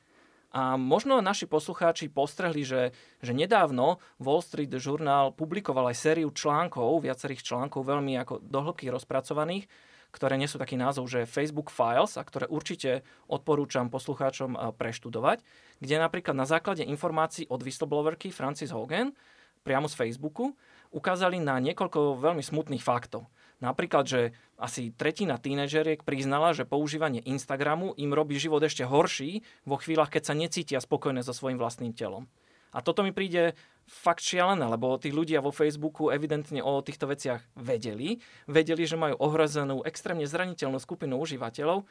A 0.58 0.74
možno 0.74 1.22
naši 1.22 1.46
poslucháči 1.46 2.10
postrehli, 2.10 2.66
že, 2.66 2.90
že 3.22 3.30
nedávno 3.30 4.02
Wall 4.18 4.42
Street 4.42 4.74
Journal 4.74 5.30
publikoval 5.30 5.94
aj 5.94 6.02
sériu 6.02 6.34
článkov, 6.34 7.06
viacerých 7.06 7.46
článkov, 7.46 7.86
veľmi 7.86 8.18
ako 8.18 8.42
dohlbky 8.42 8.90
rozpracovaných, 8.90 9.70
ktoré 10.10 10.34
nesú 10.34 10.58
taký 10.58 10.74
názov, 10.74 11.14
že 11.14 11.30
Facebook 11.30 11.70
Files, 11.70 12.18
a 12.18 12.26
ktoré 12.26 12.50
určite 12.50 13.06
odporúčam 13.30 13.94
poslucháčom 13.94 14.74
preštudovať, 14.82 15.46
kde 15.78 15.96
napríklad 16.02 16.34
na 16.34 16.50
základe 16.50 16.82
informácií 16.82 17.46
od 17.54 17.62
whistleblowerky 17.62 18.34
Francis 18.34 18.74
Hogan 18.74 19.14
priamo 19.62 19.86
z 19.86 19.94
Facebooku 19.94 20.58
ukázali 20.90 21.38
na 21.38 21.62
niekoľko 21.62 22.18
veľmi 22.18 22.42
smutných 22.42 22.82
faktov. 22.82 23.30
Napríklad, 23.58 24.06
že 24.06 24.22
asi 24.62 24.94
tretina 24.94 25.42
tínežeriek 25.42 26.06
priznala, 26.06 26.54
že 26.54 26.70
používanie 26.70 27.26
Instagramu 27.26 27.98
im 27.98 28.14
robí 28.14 28.38
život 28.38 28.62
ešte 28.62 28.86
horší 28.86 29.42
vo 29.66 29.82
chvíľach, 29.82 30.14
keď 30.14 30.24
sa 30.30 30.38
necítia 30.38 30.80
spokojné 30.82 31.26
so 31.26 31.34
svojím 31.34 31.58
vlastným 31.58 31.94
telom. 31.98 32.30
A 32.70 32.86
toto 32.86 33.02
mi 33.02 33.10
príde 33.10 33.58
fakt 33.90 34.22
šialené, 34.22 34.68
lebo 34.68 35.00
tí 35.02 35.10
ľudia 35.10 35.42
vo 35.42 35.56
Facebooku 35.56 36.14
evidentne 36.14 36.62
o 36.62 36.84
týchto 36.84 37.10
veciach 37.10 37.42
vedeli. 37.58 38.22
Vedeli, 38.46 38.84
že 38.86 39.00
majú 39.00 39.18
ohrozenú 39.18 39.82
extrémne 39.88 40.28
zraniteľnú 40.28 40.78
skupinu 40.78 41.18
užívateľov 41.18 41.88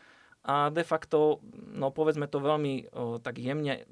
a 0.47 0.71
de 0.71 0.85
facto, 0.87 1.43
no 1.75 1.91
povedzme 1.91 2.31
to 2.31 2.39
veľmi 2.39 2.95
o, 2.95 3.19
tak 3.19 3.43
jemne, 3.43 3.83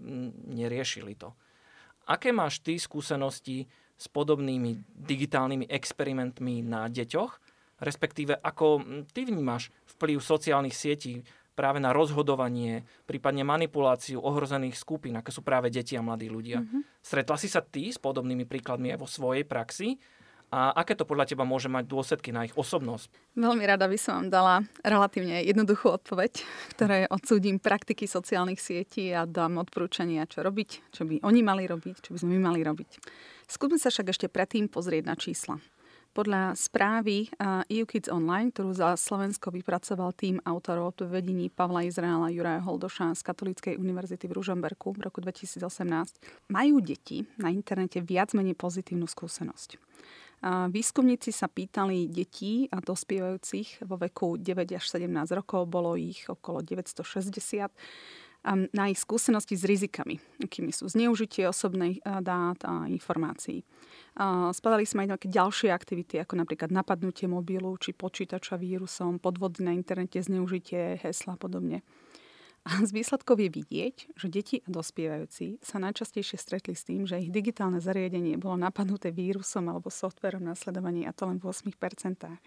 neriešili 0.47 1.19
to. 1.19 1.35
Aké 2.07 2.31
máš 2.31 2.62
ty 2.62 2.78
skúsenosti 2.78 3.66
s 3.97 4.07
podobnými 4.07 4.85
digitálnymi 4.95 5.66
experimentmi 5.66 6.62
na 6.62 6.87
deťoch 6.87 7.53
respektíve 7.81 8.38
ako 8.38 8.83
ty 9.11 9.26
vnímaš 9.26 9.71
vplyv 9.97 10.19
sociálnych 10.21 10.75
sietí 10.75 11.25
práve 11.54 11.78
na 11.78 11.95
rozhodovanie, 11.95 12.83
prípadne 13.07 13.47
manipuláciu 13.47 14.19
ohrozených 14.19 14.75
skupín, 14.75 15.14
ako 15.14 15.31
sú 15.31 15.40
práve 15.47 15.71
deti 15.71 15.95
a 15.95 16.02
mladí 16.02 16.26
ľudia. 16.26 16.61
Mm-hmm. 16.61 16.81
Stretla 16.99 17.37
si 17.38 17.47
sa 17.47 17.62
ty 17.62 17.95
s 17.95 17.99
podobnými 18.02 18.45
príkladmi 18.45 18.90
aj 18.90 18.99
vo 18.99 19.09
svojej 19.09 19.47
praxi? 19.47 19.97
A 20.54 20.71
aké 20.71 20.95
to 20.95 21.02
podľa 21.02 21.35
teba 21.35 21.43
môže 21.43 21.66
mať 21.66 21.83
dôsledky 21.88 22.31
na 22.31 22.47
ich 22.47 22.54
osobnosť? 22.54 23.11
Veľmi 23.35 23.66
rada 23.66 23.90
by 23.90 23.99
som 23.99 24.23
vám 24.23 24.28
dala 24.31 24.54
relatívne 24.87 25.43
jednoduchú 25.43 25.90
odpoveď, 25.90 26.47
ktoré 26.78 27.11
odsúdim 27.11 27.59
praktiky 27.59 28.07
sociálnych 28.07 28.62
sietí 28.62 29.11
a 29.11 29.26
dám 29.26 29.59
odporúčania, 29.59 30.26
čo 30.31 30.47
robiť, 30.47 30.95
čo 30.95 31.07
by 31.07 31.26
oni 31.26 31.40
mali 31.43 31.64
robiť, 31.66 32.07
čo 32.07 32.14
by 32.14 32.19
sme 32.23 32.38
my 32.38 32.54
mali 32.54 32.61
robiť. 32.62 32.90
Skúsme 33.50 33.83
sa 33.83 33.90
však 33.90 34.14
ešte 34.14 34.26
predtým 34.31 34.71
pozrieť 34.71 35.04
na 35.04 35.19
čísla. 35.19 35.59
Podľa 36.14 36.54
správy 36.54 37.26
EU 37.75 37.83
Kids 37.90 38.06
Online, 38.06 38.54
ktorú 38.54 38.71
za 38.71 38.94
Slovensko 38.94 39.50
vypracoval 39.50 40.14
tým 40.14 40.38
autorov 40.47 40.94
v 41.02 41.18
vedení 41.18 41.50
Pavla 41.50 41.83
Izraela 41.83 42.30
Juraja 42.30 42.62
Holdoša 42.62 43.18
z 43.18 43.23
Katolíckej 43.26 43.75
univerzity 43.75 44.30
v 44.30 44.38
Ružomberku 44.38 44.94
v 44.94 45.11
roku 45.11 45.18
2018, 45.18 45.59
majú 46.54 46.78
deti 46.78 47.26
na 47.35 47.50
internete 47.50 47.99
viac 47.99 48.30
menej 48.30 48.54
pozitívnu 48.54 49.11
skúsenosť. 49.11 49.75
Výskumníci 50.71 51.35
sa 51.35 51.50
pýtali 51.50 52.06
detí 52.06 52.71
a 52.71 52.78
dospievajúcich 52.78 53.83
vo 53.83 53.99
veku 53.99 54.38
9 54.38 54.71
až 54.71 54.85
17 54.94 55.11
rokov, 55.35 55.66
bolo 55.66 55.99
ich 55.99 56.30
okolo 56.30 56.62
960 56.62 57.75
na 58.45 58.85
ich 58.93 59.01
skúsenosti 59.01 59.57
s 59.57 59.65
rizikami, 59.65 60.21
akými 60.37 60.69
sú 60.69 60.85
zneužitie 60.85 61.49
osobných 61.49 62.05
dát 62.05 62.61
a 62.61 62.85
informácií. 62.93 63.65
Spadali 64.53 64.85
sme 64.85 65.09
aj 65.09 65.17
nejaké 65.17 65.29
ďalšie 65.33 65.73
aktivity, 65.73 66.21
ako 66.21 66.45
napríklad 66.45 66.69
napadnutie 66.69 67.25
mobilu 67.25 67.73
či 67.81 67.97
počítača 67.97 68.61
vírusom, 68.61 69.17
podvody 69.17 69.65
na 69.65 69.73
internete, 69.73 70.21
zneužitie 70.21 71.01
hesla 71.01 71.35
a 71.35 71.41
podobne. 71.41 71.81
A 72.64 72.80
z 72.80 72.97
výsledkov 72.97 73.44
je 73.44 73.52
vidieť, 73.52 73.97
že 74.16 74.26
deti 74.33 74.56
a 74.64 74.68
dospievajúci 74.73 75.61
sa 75.61 75.76
najčastejšie 75.85 76.40
stretli 76.40 76.73
s 76.73 76.88
tým, 76.88 77.04
že 77.04 77.21
ich 77.21 77.28
digitálne 77.28 77.76
zariadenie 77.76 78.40
bolo 78.40 78.56
napadnuté 78.56 79.12
vírusom 79.12 79.68
alebo 79.68 79.92
softverom 79.92 80.40
na 80.40 80.56
sledovanie 80.56 81.04
a 81.04 81.12
to 81.12 81.28
len 81.28 81.37
v 81.37 81.52
8%. 81.52 81.76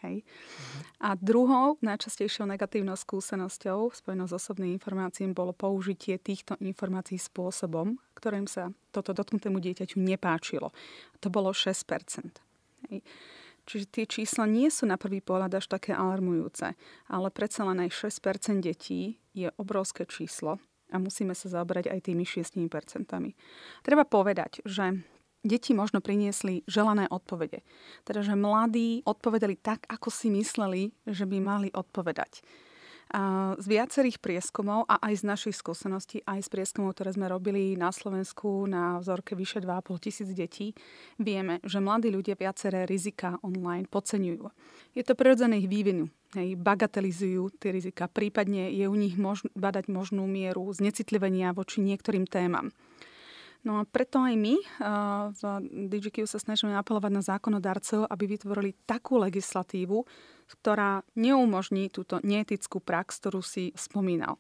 Hej. 0.01 0.25
Mhm. 0.25 0.79
A 1.05 1.09
druhou 1.21 1.77
najčastejšou 1.85 2.49
negatívnou 2.49 2.97
skúsenosťou 2.97 3.93
spojenou 3.93 4.25
s 4.25 4.33
osobnými 4.33 4.81
informáciami 4.81 5.37
bolo 5.37 5.53
použitie 5.53 6.17
týchto 6.17 6.57
informácií 6.65 7.21
spôsobom, 7.21 8.01
ktorým 8.17 8.49
sa 8.49 8.73
toto 8.89 9.13
dotknutému 9.13 9.61
dieťaťu 9.61 10.01
nepáčilo. 10.01 10.73
To 11.21 11.29
bolo 11.29 11.53
6%. 11.53 12.41
Hej. 12.89 13.05
Čiže 13.67 13.85
tie 13.91 14.05
čísla 14.07 14.47
nie 14.47 14.71
sú 14.71 14.87
na 14.87 14.95
prvý 14.95 15.19
pohľad 15.19 15.59
až 15.59 15.67
také 15.67 15.91
alarmujúce, 15.91 16.73
ale 17.11 17.27
predsa 17.35 17.67
len 17.67 17.83
aj 17.83 18.07
6% 18.07 18.63
detí 18.63 19.19
je 19.35 19.51
obrovské 19.59 20.07
číslo 20.07 20.63
a 20.87 20.95
musíme 20.95 21.35
sa 21.35 21.51
zaoberať 21.51 21.91
aj 21.91 21.99
tými 22.07 22.23
6%. 22.23 22.63
Treba 23.83 24.03
povedať, 24.07 24.63
že 24.63 25.03
deti 25.43 25.75
možno 25.75 25.99
priniesli 25.99 26.63
želané 26.63 27.11
odpovede. 27.11 27.63
Teda, 28.07 28.23
že 28.23 28.39
mladí 28.39 29.03
odpovedali 29.03 29.59
tak, 29.59 29.83
ako 29.91 30.07
si 30.07 30.31
mysleli, 30.31 30.95
že 31.03 31.27
by 31.27 31.37
mali 31.43 31.67
odpovedať. 31.75 32.43
Z 33.57 33.63
viacerých 33.63 34.19
prieskumov 34.19 34.83
a 34.91 34.99
aj 34.99 35.23
z 35.23 35.23
našich 35.23 35.55
skúseností, 35.55 36.27
aj 36.27 36.43
z 36.43 36.49
prieskumov, 36.51 36.91
ktoré 36.91 37.15
sme 37.15 37.31
robili 37.31 37.79
na 37.79 37.95
Slovensku 37.95 38.67
na 38.67 38.99
vzorke 38.99 39.31
vyše 39.31 39.63
2,5 39.63 40.03
tisíc 40.03 40.29
detí, 40.35 40.75
vieme, 41.15 41.63
že 41.63 41.79
mladí 41.79 42.11
ľudia 42.11 42.35
viaceré 42.35 42.83
rizika 42.83 43.39
online 43.47 43.87
podceňujú. 43.87 44.51
Je 44.91 45.03
to 45.07 45.15
prirodzené 45.15 45.63
ich 45.63 45.71
vývinu. 45.71 46.11
Hej, 46.35 46.59
bagatelizujú 46.59 47.55
tie 47.55 47.71
rizika, 47.71 48.11
prípadne 48.11 48.67
je 48.75 48.83
u 48.91 48.95
nich 48.99 49.15
mož- 49.15 49.47
badať 49.55 49.87
možnú 49.87 50.27
mieru 50.27 50.67
znecitlivenia 50.75 51.55
voči 51.55 51.79
niektorým 51.79 52.27
témam. 52.27 52.75
No 53.63 53.79
a 53.79 53.87
preto 53.87 54.21
aj 54.21 54.35
my 54.35 54.55
v 55.33 55.41
DigiQ 55.91 56.27
sa 56.29 56.39
snažíme 56.39 56.77
apelovať 56.77 57.11
na 57.11 57.23
zákonodarcov, 57.25 58.05
aby 58.07 58.23
vytvorili 58.37 58.71
takú 58.85 59.19
legislatívu, 59.19 60.07
ktorá 60.47 61.03
neumožní 61.13 61.91
túto 61.91 62.23
neetickú 62.23 62.79
prax, 62.79 63.19
ktorú 63.19 63.43
si 63.43 63.75
spomínal. 63.75 64.39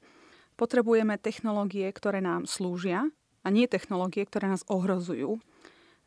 Potrebujeme 0.57 1.21
technológie, 1.21 1.85
ktoré 1.93 2.23
nám 2.23 2.49
slúžia 2.49 3.05
a 3.45 3.47
nie 3.53 3.69
technológie, 3.69 4.25
ktoré 4.25 4.49
nás 4.49 4.65
ohrozujú. 4.65 5.37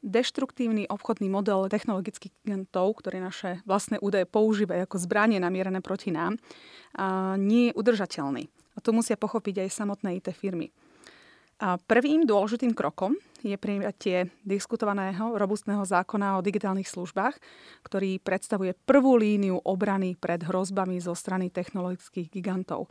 Deštruktívny 0.00 0.88
obchodný 0.88 1.28
model 1.28 1.68
technologických 1.68 2.32
gigantov, 2.40 3.04
ktoré 3.04 3.20
naše 3.20 3.60
vlastné 3.68 4.00
údaje 4.00 4.24
používajú 4.24 4.88
ako 4.88 4.96
zbranie 4.96 5.36
namierené 5.36 5.84
proti 5.84 6.08
nám, 6.08 6.40
nie 7.36 7.68
je 7.68 7.76
udržateľný. 7.76 8.48
A 8.48 8.78
to 8.80 8.96
musia 8.96 9.20
pochopiť 9.20 9.68
aj 9.68 9.76
samotné 9.76 10.16
IT 10.16 10.32
firmy. 10.32 10.72
A 11.60 11.76
prvým 11.76 12.24
dôležitým 12.24 12.72
krokom 12.72 13.12
je 13.44 13.52
prijatie 13.60 14.32
diskutovaného 14.48 15.36
robustného 15.36 15.84
zákona 15.84 16.40
o 16.40 16.44
digitálnych 16.44 16.88
službách, 16.88 17.36
ktorý 17.84 18.16
predstavuje 18.20 18.72
prvú 18.72 19.20
líniu 19.20 19.60
obrany 19.60 20.16
pred 20.16 20.40
hrozbami 20.40 20.96
zo 21.04 21.12
strany 21.12 21.52
technologických 21.52 22.32
gigantov. 22.32 22.88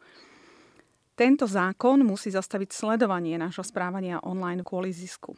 Tento 1.17 1.49
zákon 1.49 2.05
musí 2.05 2.29
zastaviť 2.29 2.69
sledovanie 2.69 3.41
nášho 3.41 3.65
správania 3.65 4.21
online 4.21 4.61
kvôli 4.61 4.93
zisku. 4.93 5.33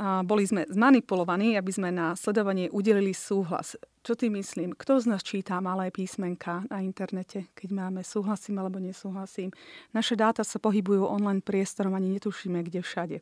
Boli 0.00 0.48
sme 0.48 0.64
zmanipulovaní, 0.64 1.60
aby 1.60 1.68
sme 1.68 1.92
na 1.92 2.16
sledovanie 2.16 2.72
udelili 2.72 3.12
súhlas. 3.12 3.76
Čo 4.00 4.16
ty 4.16 4.32
myslím? 4.32 4.72
Kto 4.72 4.96
z 4.96 5.12
nás 5.12 5.20
číta 5.20 5.60
malé 5.60 5.92
písmenka 5.92 6.64
na 6.72 6.80
internete, 6.80 7.52
keď 7.52 7.68
máme 7.68 8.00
súhlasím 8.00 8.56
alebo 8.64 8.80
nesúhlasím? 8.80 9.52
Naše 9.92 10.16
dáta 10.16 10.40
sa 10.40 10.56
pohybujú 10.56 11.04
online 11.04 11.44
priestorom, 11.44 11.92
ani 11.92 12.16
netušíme, 12.16 12.64
kde 12.64 12.80
všade. 12.80 13.20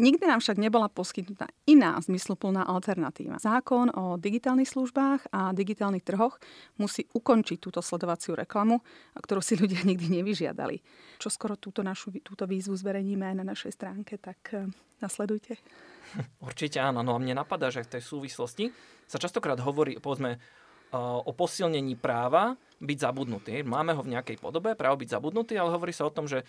Nikdy 0.00 0.24
nám 0.24 0.40
však 0.40 0.56
nebola 0.56 0.88
poskytnutá 0.88 1.52
iná 1.68 2.00
zmysluplná 2.00 2.64
alternatíva. 2.64 3.36
Zákon 3.36 3.92
o 3.92 4.16
digitálnych 4.16 4.72
službách 4.72 5.28
a 5.28 5.52
digitálnych 5.52 6.00
trhoch 6.00 6.40
musí 6.80 7.04
ukončiť 7.12 7.60
túto 7.60 7.84
sledovaciu 7.84 8.32
reklamu, 8.32 8.80
ktorú 9.12 9.44
si 9.44 9.52
ľudia 9.52 9.84
nikdy 9.88 10.24
nevyžiadali. 10.24 10.80
Čo 11.20 11.28
skoro 11.28 11.60
túto, 11.60 11.84
našu, 11.84 12.08
túto 12.24 12.48
výzvu 12.48 12.72
zverejníme 12.72 13.36
aj 13.36 13.36
na 13.36 13.44
našej 13.44 13.72
stránke, 13.76 14.16
tak 14.16 14.40
eh, 14.56 14.64
nasledujte. 15.04 15.60
Určite 16.48 16.80
áno. 16.80 17.04
No 17.04 17.12
a 17.12 17.20
mne 17.20 17.36
napadá, 17.36 17.68
že 17.68 17.84
v 17.84 18.00
tej 18.00 18.02
súvislosti 18.08 18.72
sa 19.04 19.20
častokrát 19.20 19.60
hovorí, 19.60 20.00
povedzme, 20.00 20.40
eh, 20.40 20.96
o 20.96 21.36
posilnení 21.36 22.00
práva 22.00 22.56
byť 22.80 22.96
zabudnutý. 22.96 23.60
Máme 23.60 23.92
ho 23.92 24.00
v 24.00 24.16
nejakej 24.16 24.40
podobe, 24.40 24.72
právo 24.72 24.96
byť 25.04 25.20
zabudnutý, 25.20 25.60
ale 25.60 25.68
hovorí 25.68 25.92
sa 25.92 26.08
o 26.08 26.14
tom, 26.16 26.24
že 26.24 26.48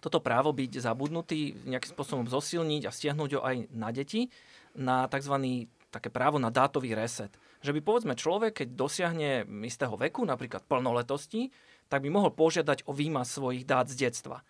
toto 0.00 0.18
právo 0.18 0.50
byť 0.56 0.80
zabudnutý, 0.80 1.68
nejakým 1.68 1.92
spôsobom 1.92 2.26
zosilniť 2.26 2.88
a 2.88 2.94
stiahnuť 2.94 3.30
ho 3.36 3.40
aj 3.44 3.56
na 3.70 3.92
deti, 3.92 4.32
na 4.72 5.06
tzv. 5.06 5.66
také 5.92 6.08
právo 6.08 6.40
na 6.40 6.48
dátový 6.48 6.96
reset. 6.96 7.30
Že 7.60 7.76
by 7.76 7.80
povedzme 7.84 8.14
človek, 8.16 8.64
keď 8.64 8.68
dosiahne 8.72 9.30
istého 9.68 9.92
veku, 9.94 10.24
napríklad 10.24 10.64
plnoletosti, 10.64 11.52
tak 11.92 12.06
by 12.06 12.08
mohol 12.08 12.32
požiadať 12.32 12.88
o 12.88 12.96
výmaz 12.96 13.36
svojich 13.36 13.68
dát 13.68 13.86
z 13.92 14.08
detstva. 14.08 14.40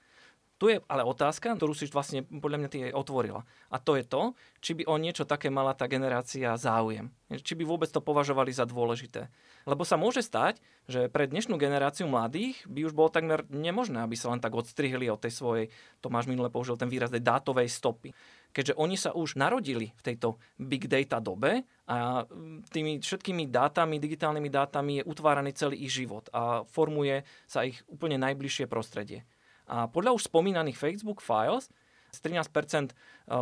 Tu 0.61 0.77
je 0.77 0.85
ale 0.93 1.01
otázka, 1.09 1.57
ktorú 1.57 1.73
si 1.73 1.89
vlastne 1.89 2.21
podľa 2.29 2.61
mňa 2.61 2.69
ty 2.69 2.79
aj 2.85 2.93
otvorila. 2.93 3.49
A 3.73 3.81
to 3.81 3.97
je 3.97 4.05
to, 4.05 4.37
či 4.61 4.77
by 4.77 4.85
o 4.93 5.01
niečo 5.01 5.25
také 5.25 5.49
mala 5.49 5.73
tá 5.73 5.89
generácia 5.89 6.53
záujem. 6.61 7.09
Či 7.33 7.57
by 7.57 7.65
vôbec 7.65 7.89
to 7.89 8.05
považovali 8.05 8.53
za 8.53 8.69
dôležité. 8.69 9.33
Lebo 9.65 9.89
sa 9.89 9.97
môže 9.97 10.21
stať, 10.21 10.61
že 10.85 11.09
pre 11.09 11.25
dnešnú 11.25 11.57
generáciu 11.57 12.13
mladých 12.13 12.61
by 12.69 12.85
už 12.85 12.93
bolo 12.93 13.09
takmer 13.09 13.49
nemožné, 13.49 14.05
aby 14.05 14.13
sa 14.21 14.29
len 14.29 14.45
tak 14.45 14.53
odstrihli 14.53 15.09
od 15.09 15.25
tej 15.25 15.33
svojej, 15.33 15.73
Tomáš 16.05 16.29
minule 16.29 16.53
použil 16.53 16.77
ten 16.77 16.93
výraz, 16.93 17.09
dátovej 17.09 17.73
stopy. 17.73 18.13
Keďže 18.53 18.77
oni 18.77 19.01
sa 19.01 19.17
už 19.17 19.41
narodili 19.41 19.97
v 19.97 20.03
tejto 20.13 20.37
big 20.61 20.93
data 20.93 21.25
dobe 21.25 21.65
a 21.89 22.29
tými 22.69 23.01
všetkými 23.01 23.49
dátami, 23.49 23.97
digitálnymi 23.97 24.51
dátami 24.53 24.93
je 25.01 25.09
utváraný 25.09 25.57
celý 25.57 25.89
ich 25.89 25.95
život 25.97 26.29
a 26.37 26.69
formuje 26.69 27.25
sa 27.49 27.65
ich 27.65 27.81
úplne 27.89 28.21
najbližšie 28.21 28.69
prostredie. 28.69 29.25
A 29.71 29.87
podľa 29.87 30.19
už 30.19 30.27
spomínaných 30.27 30.75
Facebook 30.75 31.23
Files, 31.23 31.71
z 32.11 32.19
13% 32.27 32.91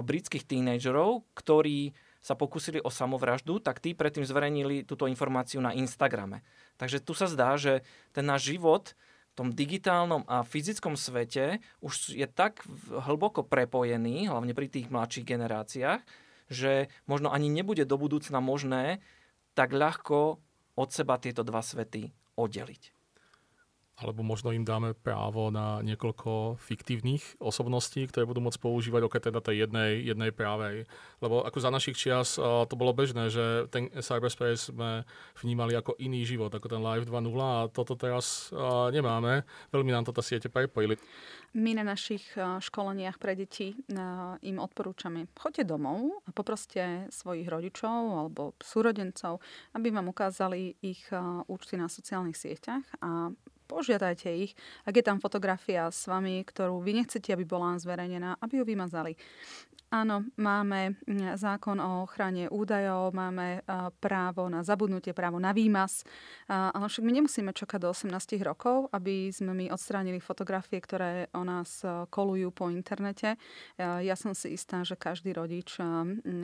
britských 0.04 0.44
tínejdžerov, 0.44 1.24
ktorí 1.32 1.96
sa 2.20 2.36
pokúsili 2.36 2.82
o 2.84 2.92
samovraždu, 2.92 3.64
tak 3.64 3.80
tí 3.80 3.96
predtým 3.96 4.28
zverejnili 4.28 4.84
túto 4.84 5.08
informáciu 5.08 5.64
na 5.64 5.72
Instagrame. 5.72 6.44
Takže 6.76 7.00
tu 7.00 7.16
sa 7.16 7.24
zdá, 7.30 7.56
že 7.56 7.80
ten 8.12 8.28
náš 8.28 8.52
život 8.52 8.92
v 9.32 9.34
tom 9.38 9.48
digitálnom 9.54 10.26
a 10.28 10.44
fyzickom 10.44 10.98
svete 10.98 11.64
už 11.80 12.12
je 12.12 12.26
tak 12.28 12.66
hlboko 12.90 13.46
prepojený, 13.46 14.28
hlavne 14.28 14.52
pri 14.52 14.68
tých 14.68 14.92
mladších 14.92 15.24
generáciách, 15.24 16.02
že 16.52 16.92
možno 17.08 17.32
ani 17.32 17.48
nebude 17.48 17.88
do 17.88 17.96
budúcna 17.96 18.42
možné 18.44 19.00
tak 19.56 19.72
ľahko 19.72 20.42
od 20.76 20.88
seba 20.90 21.16
tieto 21.16 21.40
dva 21.46 21.64
svety 21.64 22.12
oddeliť 22.36 22.97
alebo 23.98 24.22
možno 24.22 24.54
im 24.54 24.62
dáme 24.62 24.94
právo 24.94 25.50
na 25.50 25.82
niekoľko 25.82 26.62
fiktívnych 26.62 27.42
osobností, 27.42 28.06
ktoré 28.06 28.30
budú 28.30 28.38
môcť 28.38 28.62
používať 28.62 29.02
okrem 29.02 29.22
teda 29.26 29.40
tej 29.42 29.66
jednej, 29.66 30.06
jednej 30.06 30.30
právej. 30.30 30.86
Lebo 31.18 31.42
ako 31.42 31.58
za 31.58 31.74
našich 31.74 31.98
čias 31.98 32.38
uh, 32.38 32.62
to 32.70 32.78
bolo 32.78 32.94
bežné, 32.94 33.26
že 33.26 33.66
ten 33.74 33.90
cyberspace 33.90 34.70
sme 34.70 35.02
vnímali 35.42 35.74
ako 35.74 35.98
iný 35.98 36.22
život, 36.22 36.54
ako 36.54 36.70
ten 36.70 36.78
Live 36.78 37.10
2.0 37.10 37.34
a 37.42 37.66
toto 37.74 37.98
teraz 37.98 38.54
uh, 38.54 38.94
nemáme. 38.94 39.42
Veľmi 39.74 39.90
nám 39.90 40.06
toto 40.06 40.22
siete 40.22 40.46
prepojili. 40.46 40.94
My 41.56 41.72
na 41.72 41.82
našich 41.82 42.36
školeniach 42.36 43.16
pre 43.16 43.32
deti 43.32 43.72
im 44.44 44.56
odporúčame, 44.60 45.32
choďte 45.32 45.64
domov 45.64 46.20
a 46.28 46.30
poproste 46.30 47.08
svojich 47.08 47.48
rodičov 47.48 47.88
alebo 48.20 48.52
súrodencov, 48.60 49.40
aby 49.72 49.88
vám 49.88 50.12
ukázali 50.12 50.76
ich 50.84 51.08
účty 51.48 51.80
na 51.80 51.88
sociálnych 51.88 52.36
sieťach 52.36 52.84
a 53.00 53.32
požiadajte 53.68 54.32
ich, 54.32 54.56
ak 54.88 54.96
je 54.96 55.04
tam 55.04 55.20
fotografia 55.20 55.92
s 55.92 56.08
vami, 56.08 56.40
ktorú 56.40 56.80
vy 56.80 57.04
nechcete, 57.04 57.36
aby 57.36 57.44
bola 57.44 57.76
zverejnená, 57.76 58.40
aby 58.40 58.58
ju 58.58 58.64
vymazali. 58.64 59.12
Áno, 59.88 60.20
máme 60.36 61.00
mm, 61.08 61.40
zákon 61.40 61.80
o 61.80 62.04
ochrane 62.04 62.44
údajov, 62.52 63.16
máme 63.16 63.64
právo 64.04 64.44
na 64.52 64.60
zabudnutie, 64.60 65.16
právo 65.16 65.40
na 65.40 65.56
výmaz, 65.56 66.04
ale 66.44 66.92
však 66.92 67.00
my 67.08 67.12
nemusíme 67.16 67.56
čakať 67.56 67.80
do 67.80 67.88
18 67.96 68.12
rokov, 68.44 68.92
aby 68.92 69.32
sme 69.32 69.56
my 69.56 69.72
odstránili 69.72 70.20
fotografie, 70.20 70.84
ktoré 70.84 71.32
o 71.32 71.40
nás 71.40 71.80
kolujú 72.12 72.52
po 72.52 72.68
internete. 72.68 73.40
Ja 73.80 74.12
som 74.12 74.36
si 74.36 74.52
istá, 74.52 74.84
že 74.84 74.92
každý 74.92 75.32
rodič, 75.32 75.80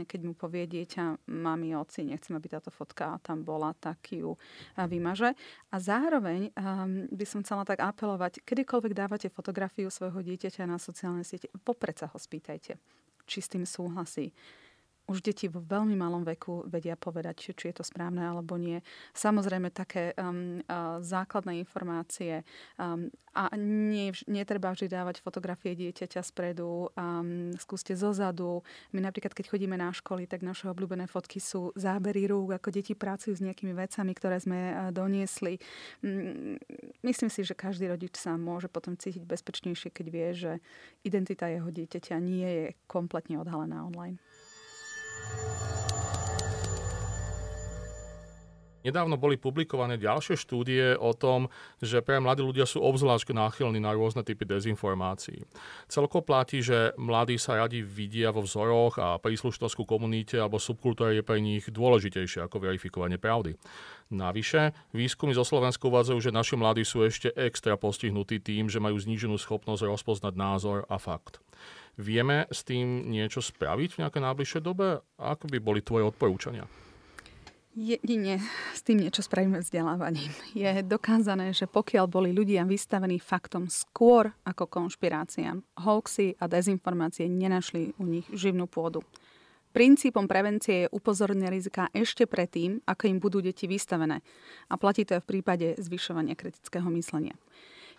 keď 0.08 0.20
mu 0.24 0.32
povie 0.32 0.64
dieťa, 0.64 1.28
mami, 1.28 1.76
oci, 1.76 2.00
nechcem, 2.08 2.32
aby 2.32 2.48
táto 2.48 2.72
fotka 2.72 3.20
tam 3.20 3.44
bola, 3.44 3.76
tak 3.76 4.08
ju 4.08 4.40
vymaže. 4.72 5.36
A 5.68 5.76
zároveň 5.76 6.48
by 7.12 7.24
som 7.28 7.44
chcela 7.44 7.68
tak 7.68 7.84
apelovať, 7.84 8.40
kedykoľvek 8.40 8.92
dávate 8.96 9.28
fotografiu 9.28 9.92
svojho 9.92 10.24
dieťaťa 10.24 10.64
na 10.64 10.80
sociálne 10.80 11.28
siete, 11.28 11.52
popred 11.60 12.00
sa 12.00 12.08
ho 12.08 12.16
spýtajte 12.16 12.80
či 13.26 13.42
s 13.42 13.48
tým 13.48 13.64
súhlasí 13.66 14.32
už 15.04 15.20
deti 15.20 15.52
vo 15.52 15.60
veľmi 15.60 15.92
malom 15.96 16.24
veku 16.24 16.64
vedia 16.64 16.96
povedať, 16.96 17.34
či, 17.36 17.50
či 17.52 17.64
je 17.70 17.76
to 17.80 17.84
správne 17.84 18.24
alebo 18.24 18.56
nie. 18.56 18.80
Samozrejme 19.12 19.68
také 19.68 20.16
um, 20.16 20.64
uh, 20.64 20.98
základné 21.04 21.60
informácie 21.60 22.40
um, 22.80 23.12
a 23.34 23.50
nie, 23.58 24.14
netreba 24.30 24.70
vždy 24.70 24.86
dávať 24.86 25.18
fotografie 25.18 25.74
dieťaťa 25.74 26.22
spredu, 26.22 26.88
um, 26.94 27.52
skúste 27.58 27.92
zozadu. 27.98 28.62
My 28.94 29.02
napríklad, 29.04 29.34
keď 29.34 29.52
chodíme 29.52 29.74
na 29.74 29.90
školy, 29.90 30.24
tak 30.24 30.40
naše 30.40 30.70
obľúbené 30.70 31.10
fotky 31.10 31.42
sú 31.42 31.74
zábery 31.74 32.30
rúk, 32.30 32.56
ako 32.56 32.72
deti 32.72 32.94
pracujú 32.96 33.34
s 33.34 33.44
nejakými 33.44 33.74
vecami, 33.76 34.12
ktoré 34.16 34.40
sme 34.40 34.58
uh, 34.72 34.88
doniesli. 34.88 35.60
Um, 36.00 36.56
myslím 37.04 37.28
si, 37.28 37.44
že 37.44 37.52
každý 37.52 37.92
rodič 37.92 38.16
sa 38.16 38.40
môže 38.40 38.72
potom 38.72 38.96
cítiť 38.96 39.28
bezpečnejšie, 39.28 39.92
keď 39.92 40.06
vie, 40.08 40.28
že 40.32 40.52
identita 41.04 41.44
jeho 41.50 41.68
dieťaťa 41.68 42.16
nie 42.24 42.48
je 42.48 42.66
kompletne 42.88 43.36
odhalená 43.36 43.84
online. 43.84 44.16
Nedávno 48.84 49.16
boli 49.16 49.40
publikované 49.40 49.96
ďalšie 49.96 50.36
štúdie 50.36 50.92
o 51.00 51.16
tom, 51.16 51.48
že 51.80 52.04
pre 52.04 52.20
mladí 52.20 52.44
ľudia 52.44 52.68
sú 52.68 52.84
obzvlášť 52.84 53.32
náchylní 53.32 53.80
na 53.80 53.96
rôzne 53.96 54.20
typy 54.20 54.44
dezinformácií. 54.44 55.40
Celko 55.88 56.20
platí, 56.20 56.60
že 56.60 56.92
mladí 57.00 57.40
sa 57.40 57.64
radi 57.64 57.80
vidia 57.80 58.28
vo 58.28 58.44
vzoroch 58.44 59.00
a 59.00 59.16
príslušnosť 59.16 59.74
ku 59.80 59.84
komunite 59.88 60.36
alebo 60.36 60.60
subkultúre 60.60 61.16
je 61.16 61.24
pre 61.24 61.40
nich 61.40 61.64
dôležitejšie 61.64 62.44
ako 62.44 62.60
verifikovanie 62.60 63.16
pravdy. 63.16 63.56
Navyše, 64.12 64.76
výskumy 64.92 65.32
zo 65.32 65.48
Slovenska 65.48 65.88
uvádzajú, 65.88 66.20
že 66.20 66.36
naši 66.36 66.54
mladí 66.60 66.84
sú 66.84 67.08
ešte 67.08 67.32
extra 67.40 67.80
postihnutí 67.80 68.36
tým, 68.36 68.68
že 68.68 68.84
majú 68.84 69.00
zníženú 69.00 69.40
schopnosť 69.40 69.88
rozpoznať 69.88 70.36
názor 70.36 70.84
a 70.92 71.00
fakt. 71.00 71.40
Vieme 71.94 72.50
s 72.50 72.66
tým 72.66 73.06
niečo 73.06 73.38
spraviť 73.38 73.94
v 73.94 74.00
nejakej 74.02 74.22
najbližšej 74.22 74.62
dobe? 74.66 74.98
Ako 75.14 75.46
by 75.46 75.58
boli 75.62 75.78
tvoje 75.78 76.02
odporúčania? 76.10 76.66
Jedine 77.74 78.38
s 78.70 78.86
tým 78.86 79.02
niečo 79.02 79.18
spravíme 79.18 79.58
vzdelávaním. 79.58 80.30
Je 80.54 80.82
dokázané, 80.86 81.50
že 81.50 81.66
pokiaľ 81.66 82.06
boli 82.06 82.30
ľudia 82.30 82.62
vystavení 82.62 83.18
faktom 83.18 83.66
skôr 83.66 84.30
ako 84.46 84.70
konšpiráciám, 84.70 85.58
hoaxy 85.82 86.38
a 86.38 86.46
dezinformácie 86.46 87.26
nenašli 87.26 87.98
u 87.98 88.06
nich 88.06 88.30
živnú 88.30 88.70
pôdu. 88.70 89.02
Princípom 89.74 90.30
prevencie 90.30 90.86
je 90.86 90.92
upozornenie 90.94 91.50
rizika 91.50 91.90
ešte 91.90 92.30
predtým, 92.30 92.78
ako 92.86 93.10
im 93.10 93.18
budú 93.18 93.42
deti 93.42 93.66
vystavené. 93.66 94.22
A 94.70 94.78
platí 94.78 95.02
to 95.02 95.18
aj 95.18 95.26
v 95.26 95.30
prípade 95.34 95.74
zvyšovania 95.82 96.38
kritického 96.38 96.86
myslenia. 96.94 97.34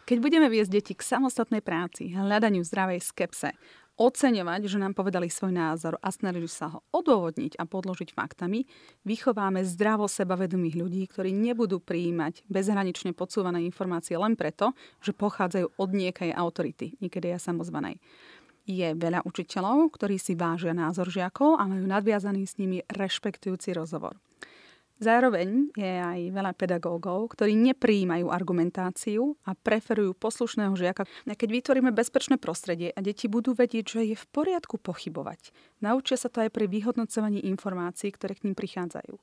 Keď 0.08 0.18
budeme 0.24 0.48
viesť 0.48 0.72
deti 0.72 0.94
k 0.96 1.04
samostatnej 1.04 1.60
práci, 1.60 2.16
hľadaniu 2.16 2.64
zdravej 2.64 3.04
skepse, 3.04 3.52
oceňovať, 3.96 4.68
že 4.68 4.78
nám 4.78 4.92
povedali 4.92 5.32
svoj 5.32 5.56
názor 5.56 5.96
a 6.04 6.12
snažili 6.12 6.48
sa 6.52 6.72
ho 6.72 6.80
odôvodniť 6.92 7.56
a 7.56 7.64
podložiť 7.64 8.12
faktami, 8.12 8.68
vychováme 9.08 9.64
zdravo 9.64 10.06
sebavedomých 10.12 10.76
ľudí, 10.76 11.04
ktorí 11.08 11.32
nebudú 11.32 11.80
prijímať 11.80 12.44
bezhranične 12.52 13.16
podsúvané 13.16 13.64
informácie 13.64 14.20
len 14.20 14.36
preto, 14.36 14.76
že 15.00 15.16
pochádzajú 15.16 15.80
od 15.80 15.90
niekej 15.96 16.36
autority, 16.36 17.00
niekedy 17.00 17.32
aj 17.36 17.48
samozvanej. 17.48 17.96
Je 18.66 18.98
veľa 18.98 19.22
učiteľov, 19.24 19.94
ktorí 19.94 20.18
si 20.18 20.34
vážia 20.34 20.74
názor 20.74 21.08
žiakov 21.08 21.62
a 21.62 21.70
majú 21.70 21.86
nadviazaný 21.86 22.50
s 22.50 22.58
nimi 22.58 22.82
rešpektujúci 22.90 23.78
rozhovor. 23.78 24.18
Zároveň 24.96 25.76
je 25.76 25.94
aj 26.00 26.32
veľa 26.32 26.56
pedagógov, 26.56 27.36
ktorí 27.36 27.52
nepríjmajú 27.52 28.32
argumentáciu 28.32 29.36
a 29.44 29.52
preferujú 29.52 30.16
poslušného 30.16 30.72
žiaka. 30.72 31.04
Keď 31.28 31.50
vytvoríme 31.52 31.92
bezpečné 31.92 32.40
prostredie 32.40 32.96
a 32.96 33.04
deti 33.04 33.28
budú 33.28 33.52
vedieť, 33.52 34.00
že 34.00 34.02
je 34.08 34.16
v 34.16 34.26
poriadku 34.32 34.80
pochybovať, 34.80 35.52
naučia 35.84 36.16
sa 36.16 36.32
to 36.32 36.48
aj 36.48 36.50
pri 36.50 36.72
vyhodnocovaní 36.72 37.44
informácií, 37.44 38.16
ktoré 38.16 38.40
k 38.40 38.48
ním 38.48 38.56
prichádzajú. 38.56 39.20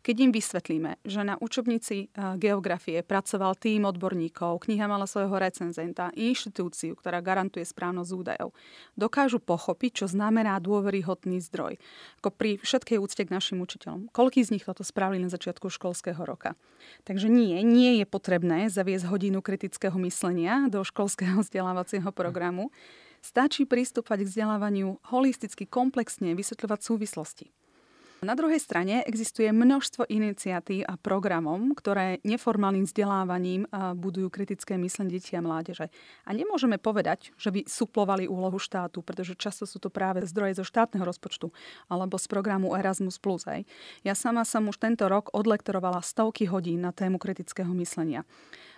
Keď 0.00 0.16
im 0.16 0.32
vysvetlíme, 0.32 0.96
že 1.04 1.20
na 1.20 1.36
učebnici 1.36 2.08
geografie 2.40 3.04
pracoval 3.04 3.52
tým 3.60 3.84
odborníkov, 3.84 4.64
kniha 4.64 4.88
mala 4.88 5.04
svojho 5.04 5.36
recenzenta, 5.36 6.08
inštitúciu, 6.16 6.96
ktorá 6.96 7.20
garantuje 7.20 7.68
správnosť 7.68 8.10
údajov, 8.16 8.56
dokážu 8.96 9.44
pochopiť, 9.44 10.04
čo 10.04 10.06
znamená 10.08 10.56
dôveryhodný 10.56 11.44
zdroj. 11.44 11.76
Ako 12.24 12.32
pri 12.32 12.56
všetkej 12.64 12.96
úcte 12.96 13.28
k 13.28 13.34
našim 13.34 13.60
učiteľom. 13.60 14.08
Koľký 14.08 14.40
z 14.40 14.56
nich 14.56 14.64
toto 14.64 14.80
spravili 14.80 15.20
na 15.20 15.28
začiatku 15.28 15.68
školského 15.68 16.24
roka? 16.24 16.56
Takže 17.04 17.28
nie, 17.28 17.60
nie 17.60 18.00
je 18.00 18.06
potrebné 18.08 18.72
zaviesť 18.72 19.04
hodinu 19.04 19.44
kritického 19.44 20.00
myslenia 20.00 20.72
do 20.72 20.80
školského 20.80 21.40
vzdelávacieho 21.44 22.08
programu. 22.08 22.72
Stačí 23.20 23.68
pristúpať 23.68 24.24
k 24.24 24.32
vzdelávaniu 24.32 24.96
holisticky, 25.12 25.68
komplexne, 25.68 26.32
vysvetľovať 26.32 26.80
súvislosti. 26.80 27.52
Na 28.20 28.36
druhej 28.36 28.60
strane 28.60 29.00
existuje 29.08 29.48
množstvo 29.48 30.04
iniciatív 30.04 30.84
a 30.84 31.00
programov, 31.00 31.56
ktoré 31.72 32.20
neformálnym 32.20 32.84
vzdelávaním 32.84 33.64
budujú 33.96 34.28
kritické 34.28 34.76
myslenie 34.76 35.16
detí 35.16 35.32
a 35.32 35.40
mládeže. 35.40 35.88
A 36.28 36.30
nemôžeme 36.36 36.76
povedať, 36.76 37.32
že 37.40 37.48
by 37.48 37.64
suplovali 37.64 38.28
úlohu 38.28 38.60
štátu, 38.60 39.00
pretože 39.00 39.40
často 39.40 39.64
sú 39.64 39.80
to 39.80 39.88
práve 39.88 40.20
zdroje 40.28 40.60
zo 40.60 40.68
štátneho 40.68 41.08
rozpočtu 41.08 41.48
alebo 41.88 42.20
z 42.20 42.28
programu 42.28 42.76
Erasmus+. 42.76 43.16
Aj. 43.48 43.64
Ja 44.04 44.12
sama 44.12 44.44
som 44.44 44.68
už 44.68 44.76
tento 44.76 45.08
rok 45.08 45.32
odlektorovala 45.32 46.04
stovky 46.04 46.44
hodín 46.44 46.84
na 46.84 46.92
tému 46.92 47.16
kritického 47.16 47.72
myslenia. 47.72 48.28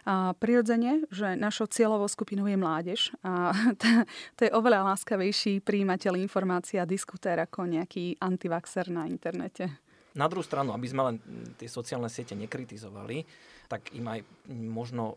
A 0.03 0.35
prirodzene, 0.35 1.07
že 1.15 1.39
našou 1.39 1.71
cieľovou 1.71 2.11
skupinou 2.11 2.51
je 2.51 2.59
mládež 2.59 3.15
a 3.23 3.55
to 4.39 4.41
je 4.47 4.51
oveľa 4.51 4.95
láskavejší 4.95 5.63
príjimateľ 5.63 6.19
informácií 6.19 6.83
a 6.83 6.87
diskutér 6.87 7.39
ako 7.47 7.71
nejaký 7.71 8.19
antivaxer 8.19 8.91
na 8.91 9.07
internete. 9.33 9.73
Na 10.13 10.29
druhú 10.29 10.45
stranu, 10.45 10.77
aby 10.77 10.85
sme 10.85 11.03
len 11.09 11.17
tie 11.57 11.65
sociálne 11.73 12.13
siete 12.13 12.37
nekritizovali, 12.37 13.25
tak 13.65 13.97
im 13.97 14.05
aj 14.05 14.21
možno 14.53 15.17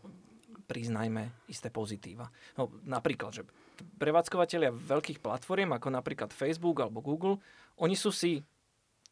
priznajme 0.64 1.46
isté 1.52 1.68
pozitíva. 1.68 2.32
No, 2.56 2.72
napríklad, 2.88 3.36
že 3.36 3.42
prevádzkovateľia 4.00 4.72
veľkých 4.72 5.20
platform, 5.20 5.76
ako 5.76 5.88
napríklad 5.92 6.32
Facebook 6.32 6.80
alebo 6.80 7.04
Google, 7.04 7.36
oni 7.76 7.92
sú 7.92 8.08
si 8.08 8.40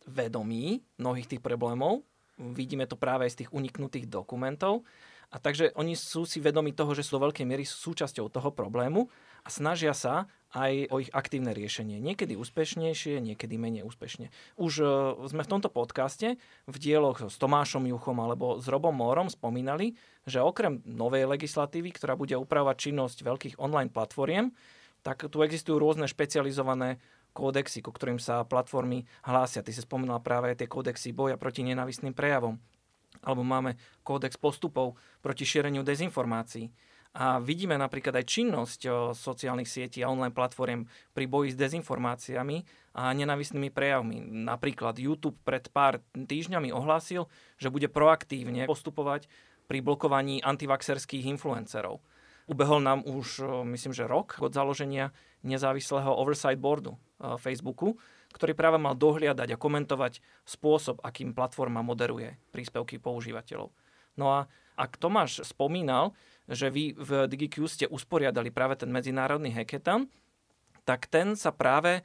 vedomí 0.09 0.81
mnohých 0.97 1.37
tých 1.37 1.45
problémov. 1.45 2.01
Vidíme 2.40 2.88
to 2.88 2.97
práve 2.97 3.29
aj 3.29 3.33
z 3.37 3.38
tých 3.45 3.51
uniknutých 3.53 4.09
dokumentov 4.09 4.83
a 5.31 5.37
takže 5.38 5.71
oni 5.79 5.95
sú 5.95 6.27
si 6.27 6.43
vedomi 6.43 6.75
toho, 6.75 6.97
že 6.97 7.07
sú 7.07 7.21
do 7.21 7.29
veľkej 7.29 7.47
miery 7.47 7.62
súčasťou 7.62 8.27
toho 8.33 8.51
problému 8.51 9.07
a 9.45 9.49
snažia 9.53 9.95
sa 9.95 10.27
aj 10.55 10.95
o 10.95 11.03
ich 11.03 11.11
aktívne 11.11 11.51
riešenie. 11.51 11.99
Niekedy 11.99 12.38
úspešnejšie, 12.38 13.19
niekedy 13.19 13.59
menej 13.59 13.83
úspešne. 13.83 14.31
Už 14.55 14.73
uh, 14.81 14.88
sme 15.27 15.43
v 15.43 15.51
tomto 15.51 15.67
podcaste 15.67 16.38
v 16.71 16.77
dieloch 16.79 17.27
s 17.27 17.35
Tomášom 17.37 17.90
Juchom 17.90 18.23
alebo 18.23 18.62
s 18.62 18.71
Robom 18.71 18.95
Morom 18.95 19.27
spomínali, 19.27 19.99
že 20.25 20.38
okrem 20.38 20.81
novej 20.87 21.27
legislatívy, 21.27 21.90
ktorá 21.90 22.14
bude 22.14 22.38
upravovať 22.38 22.77
činnosť 22.90 23.27
veľkých 23.27 23.55
online 23.59 23.90
platformiem, 23.90 24.55
tak 25.03 25.27
tu 25.29 25.43
existujú 25.43 25.77
rôzne 25.77 26.09
špecializované 26.09 27.03
kódexy, 27.35 27.83
ku 27.83 27.90
ktorým 27.90 28.23
sa 28.23 28.47
platformy 28.47 29.05
hlásia. 29.27 29.61
Ty 29.61 29.75
si 29.75 29.83
spomínala 29.83 30.23
práve 30.23 30.55
tie 30.55 30.71
kódexy 30.71 31.11
boja 31.11 31.35
proti 31.35 31.67
nenavistným 31.67 32.14
prejavom 32.14 32.57
alebo 33.25 33.47
máme 33.47 33.79
kódex 34.05 34.37
postupov 34.37 35.01
proti 35.25 35.49
šíreniu 35.49 35.81
dezinformácií. 35.81 36.69
A 37.14 37.38
vidíme 37.38 37.79
napríklad 37.79 38.18
aj 38.18 38.27
činnosť 38.27 38.81
sociálnych 39.14 39.70
sietí 39.70 40.03
a 40.03 40.11
online 40.11 40.35
platform 40.35 40.90
pri 41.14 41.24
boji 41.31 41.55
s 41.55 41.61
dezinformáciami 41.62 42.66
a 42.98 43.14
nenavistnými 43.14 43.70
prejavmi. 43.70 44.18
Napríklad 44.42 44.98
YouTube 44.98 45.38
pred 45.46 45.70
pár 45.70 46.03
týždňami 46.11 46.74
ohlásil, 46.74 47.31
že 47.55 47.70
bude 47.70 47.87
proaktívne 47.87 48.66
postupovať 48.66 49.31
pri 49.70 49.79
blokovaní 49.79 50.42
antivaxerských 50.42 51.31
influencerov. 51.31 52.03
Ubehol 52.50 52.83
nám 52.83 53.07
už, 53.07 53.46
myslím, 53.72 53.94
že 53.94 54.11
rok 54.11 54.37
od 54.42 54.50
založenia 54.50 55.14
nezávislého 55.46 56.11
oversight 56.12 56.59
boardu 56.59 56.98
Facebooku, 57.38 57.96
ktorý 58.35 58.59
práve 58.59 58.77
mal 58.83 58.98
dohliadať 58.98 59.55
a 59.55 59.61
komentovať 59.61 60.18
spôsob, 60.42 60.98
akým 61.00 61.31
platforma 61.31 61.81
moderuje 61.81 62.37
príspevky 62.50 62.98
používateľov. 62.98 63.70
No 64.18 64.35
a 64.35 64.50
ak 64.74 64.98
Tomáš 64.98 65.46
spomínal, 65.46 66.12
že 66.48 66.68
vy 66.68 66.96
v 66.96 67.11
DigiQ 67.28 67.64
ste 67.64 67.87
usporiadali 67.88 68.52
práve 68.52 68.76
ten 68.80 68.92
medzinárodný 68.92 69.52
hackathon, 69.57 70.09
tak 70.85 71.09
ten 71.09 71.33
sa 71.35 71.50
práve 71.52 72.04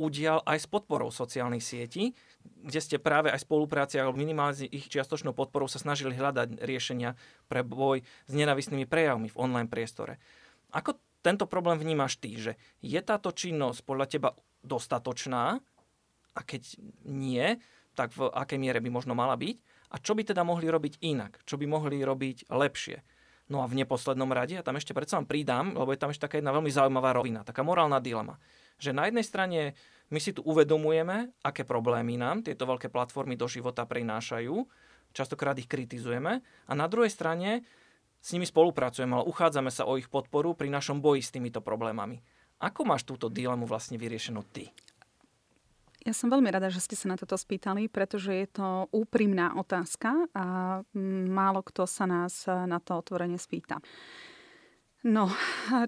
udial 0.00 0.40
aj 0.48 0.64
s 0.64 0.66
podporou 0.70 1.12
sociálnych 1.12 1.60
sietí, 1.60 2.16
kde 2.40 2.80
ste 2.80 2.96
práve 2.96 3.28
aj 3.28 3.44
spolupráci 3.44 4.00
alebo 4.00 4.16
minimálne 4.16 4.64
ich 4.70 4.88
čiastočnou 4.88 5.36
podporou 5.36 5.68
sa 5.68 5.76
snažili 5.76 6.16
hľadať 6.16 6.62
riešenia 6.64 7.18
pre 7.52 7.60
boj 7.60 8.00
s 8.00 8.32
nenavistnými 8.32 8.88
prejavmi 8.88 9.28
v 9.28 9.36
online 9.36 9.68
priestore. 9.68 10.16
Ako 10.72 10.96
tento 11.20 11.44
problém 11.44 11.76
vnímaš 11.76 12.16
ty, 12.16 12.32
že 12.40 12.56
je 12.80 12.96
táto 13.04 13.28
činnosť 13.28 13.84
podľa 13.84 14.06
teba 14.08 14.30
dostatočná 14.64 15.60
a 16.32 16.40
keď 16.40 16.80
nie, 17.04 17.60
tak 17.92 18.16
v 18.16 18.32
akej 18.32 18.56
miere 18.56 18.80
by 18.80 18.88
možno 18.88 19.12
mala 19.12 19.36
byť 19.36 19.56
a 19.92 20.00
čo 20.00 20.16
by 20.16 20.22
teda 20.24 20.46
mohli 20.46 20.70
robiť 20.70 21.02
inak, 21.04 21.44
čo 21.44 21.60
by 21.60 21.66
mohli 21.68 22.00
robiť 22.00 22.48
lepšie. 22.48 23.19
No 23.50 23.60
a 23.60 23.66
v 23.66 23.82
neposlednom 23.82 24.30
rade, 24.30 24.54
ja 24.54 24.62
tam 24.62 24.78
ešte 24.78 24.94
predsa 24.94 25.18
vám 25.18 25.26
pridám, 25.26 25.74
lebo 25.74 25.90
je 25.90 25.98
tam 25.98 26.14
ešte 26.14 26.30
taká 26.30 26.38
jedna 26.38 26.54
veľmi 26.54 26.70
zaujímavá 26.70 27.10
rovina, 27.10 27.42
taká 27.42 27.66
morálna 27.66 27.98
dilema. 27.98 28.38
Že 28.78 28.94
na 28.94 29.10
jednej 29.10 29.26
strane 29.26 29.60
my 30.14 30.22
si 30.22 30.30
tu 30.30 30.46
uvedomujeme, 30.46 31.34
aké 31.42 31.66
problémy 31.66 32.14
nám 32.14 32.46
tieto 32.46 32.62
veľké 32.62 32.94
platformy 32.94 33.34
do 33.34 33.50
života 33.50 33.82
prinášajú, 33.82 34.54
častokrát 35.10 35.58
ich 35.58 35.66
kritizujeme 35.66 36.46
a 36.70 36.72
na 36.78 36.86
druhej 36.86 37.10
strane 37.10 37.66
s 38.22 38.30
nimi 38.30 38.46
spolupracujeme, 38.46 39.18
ale 39.18 39.26
uchádzame 39.26 39.74
sa 39.74 39.82
o 39.82 39.98
ich 39.98 40.06
podporu 40.06 40.54
pri 40.54 40.70
našom 40.70 41.02
boji 41.02 41.24
s 41.24 41.34
týmito 41.34 41.58
problémami. 41.58 42.22
Ako 42.62 42.86
máš 42.86 43.02
túto 43.02 43.32
dilemu 43.32 43.66
vlastne 43.66 43.98
vyriešenú 43.98 44.46
ty? 44.54 44.70
Ja 46.00 46.16
som 46.16 46.32
veľmi 46.32 46.48
rada, 46.48 46.72
že 46.72 46.80
ste 46.80 46.96
sa 46.96 47.12
na 47.12 47.20
toto 47.20 47.36
spýtali, 47.36 47.92
pretože 47.92 48.32
je 48.32 48.48
to 48.48 48.88
úprimná 48.88 49.52
otázka 49.52 50.32
a 50.32 50.44
málo 51.28 51.60
kto 51.60 51.84
sa 51.84 52.08
nás 52.08 52.48
na 52.48 52.80
to 52.80 52.96
otvorene 52.96 53.36
spýta. 53.36 53.84
No, 55.00 55.32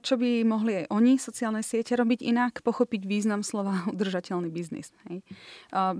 čo 0.01 0.17
by 0.17 0.41
mohli 0.41 0.73
aj 0.85 0.87
oni, 0.89 1.21
sociálne 1.21 1.61
siete, 1.61 1.93
robiť 1.93 2.25
inak? 2.25 2.65
Pochopiť 2.65 3.05
význam 3.05 3.45
slova 3.45 3.85
udržateľný 3.93 4.49
biznis. 4.49 4.89
Hej. 5.05 5.21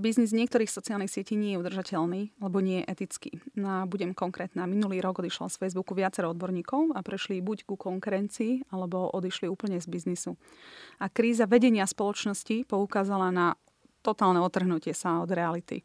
biznis 0.01 0.33
niektorých 0.33 0.69
sociálnych 0.69 1.13
sietí 1.13 1.37
nie 1.37 1.53
je 1.53 1.61
udržateľný, 1.61 2.33
lebo 2.41 2.57
nie 2.57 2.81
je 2.81 2.89
etický. 2.89 3.31
No, 3.53 3.85
budem 3.85 4.17
konkrétna. 4.17 4.65
Minulý 4.65 4.97
rok 4.97 5.21
odišlo 5.21 5.45
z 5.53 5.61
Facebooku 5.61 5.93
viacero 5.93 6.33
odborníkov 6.33 6.97
a 6.97 7.05
prešli 7.05 7.37
buď 7.37 7.69
ku 7.69 7.77
konkurencii, 7.77 8.73
alebo 8.73 9.05
odišli 9.13 9.45
úplne 9.45 9.77
z 9.77 9.85
biznisu. 9.85 10.33
A 10.97 11.05
kríza 11.05 11.45
vedenia 11.45 11.85
spoločnosti 11.85 12.65
poukázala 12.65 13.29
na 13.29 13.53
totálne 14.03 14.43
otrhnutie 14.43 14.91
sa 14.91 15.23
od 15.23 15.31
reality. 15.31 15.81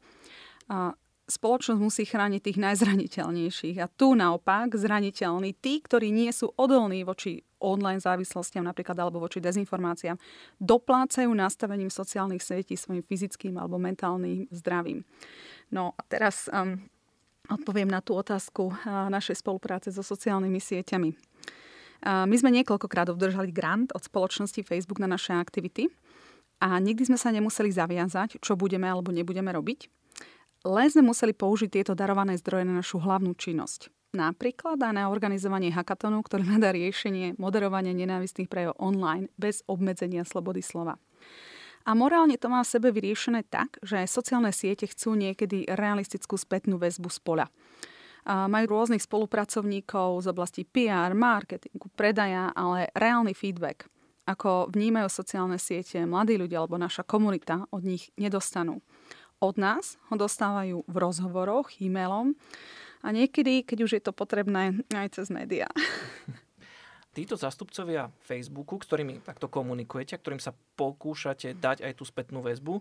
A 0.69 0.93
spoločnosť 1.29 1.81
musí 1.81 2.03
chrániť 2.09 2.41
tých 2.41 2.59
najzraniteľnejších. 2.59 3.77
A 3.85 3.87
tu 3.87 4.17
naopak 4.17 4.73
zraniteľní 4.73 5.53
tí, 5.61 5.85
ktorí 5.85 6.09
nie 6.09 6.33
sú 6.33 6.51
odolní 6.57 7.05
voči 7.05 7.45
online 7.61 8.01
závislostiam 8.01 8.65
napríklad 8.65 8.97
alebo 8.97 9.21
voči 9.21 9.43
dezinformáciám, 9.43 10.17
doplácajú 10.63 11.29
nastavením 11.35 11.93
sociálnych 11.93 12.41
sietí 12.41 12.79
svojim 12.79 13.05
fyzickým 13.05 13.61
alebo 13.61 13.77
mentálnym 13.77 14.49
zdravím. 14.49 15.05
No 15.69 15.93
a 15.99 16.03
teraz 16.09 16.49
um, 16.49 16.81
odpoviem 17.51 17.91
na 17.91 18.01
tú 18.01 18.17
otázku 18.17 18.73
uh, 18.73 19.13
našej 19.13 19.45
spolupráce 19.45 19.93
so 19.93 20.01
sociálnymi 20.01 20.63
sieťami. 20.63 21.11
Uh, 21.99 22.25
my 22.31 22.37
sme 22.39 22.55
niekoľkokrát 22.63 23.11
obdržali 23.11 23.51
grant 23.51 23.91
od 23.93 24.07
spoločnosti 24.07 24.63
Facebook 24.63 25.03
na 25.03 25.11
naše 25.11 25.35
aktivity 25.35 25.91
a 26.59 26.79
nikdy 26.79 27.07
sme 27.07 27.19
sa 27.19 27.31
nemuseli 27.31 27.71
zaviazať, 27.71 28.43
čo 28.43 28.59
budeme 28.59 28.91
alebo 28.91 29.15
nebudeme 29.15 29.55
robiť. 29.55 29.87
Len 30.67 30.89
sme 30.91 31.07
museli 31.15 31.31
použiť 31.33 31.71
tieto 31.71 31.95
darované 31.95 32.35
zdroje 32.35 32.67
na 32.67 32.83
našu 32.83 32.99
hlavnú 32.99 33.35
činnosť. 33.39 33.95
Napríklad 34.09 34.81
aj 34.81 34.93
na 34.97 35.13
organizovanie 35.13 35.69
hackatonu, 35.69 36.25
ktorý 36.25 36.49
hľadá 36.49 36.73
riešenie 36.73 37.37
moderovania 37.37 37.93
nenávistných 37.93 38.49
prejavov 38.49 38.81
online 38.81 39.29
bez 39.37 39.61
obmedzenia 39.69 40.25
slobody 40.25 40.65
slova. 40.65 40.97
A 41.87 41.95
morálne 41.95 42.41
to 42.41 42.51
má 42.51 42.65
v 42.65 42.73
sebe 42.73 42.89
vyriešené 42.91 43.47
tak, 43.49 43.79
že 43.85 44.05
sociálne 44.09 44.53
siete 44.53 44.89
chcú 44.89 45.15
niekedy 45.15 45.69
realistickú 45.73 46.37
spätnú 46.41 46.81
väzbu 46.81 47.09
z 47.09 47.19
pola. 47.23 47.47
Majú 48.29 48.65
rôznych 48.69 49.01
spolupracovníkov 49.01 50.21
z 50.21 50.27
oblasti 50.29 50.63
PR, 50.69 51.17
marketingu, 51.17 51.89
predaja, 51.97 52.53
ale 52.53 52.93
reálny 52.93 53.33
feedback, 53.33 53.89
ako 54.29 54.69
vnímajú 54.69 55.09
sociálne 55.09 55.57
siete 55.57 56.05
mladí 56.05 56.37
ľudia 56.37 56.61
alebo 56.61 56.77
naša 56.77 57.01
komunita, 57.09 57.65
od 57.73 57.81
nich 57.81 58.13
nedostanú. 58.21 58.85
Od 59.41 59.57
nás 59.57 59.97
ho 60.13 60.21
dostávajú 60.21 60.85
v 60.85 60.97
rozhovoroch, 61.01 61.73
e-mailom 61.81 62.37
a 63.01 63.09
niekedy, 63.09 63.65
keď 63.65 63.79
už 63.89 63.93
je 63.97 64.03
to 64.05 64.13
potrebné, 64.13 64.85
aj 64.93 65.17
cez 65.17 65.33
médiá. 65.33 65.73
títo 67.19 67.35
zastupcovia 67.35 68.15
Facebooku, 68.23 68.79
ktorými 68.79 69.27
takto 69.27 69.51
komunikujete 69.51 70.15
ktorým 70.15 70.39
sa 70.39 70.55
pokúšate 70.79 71.59
dať 71.59 71.83
aj 71.83 71.93
tú 71.99 72.05
spätnú 72.07 72.47
väzbu, 72.47 72.79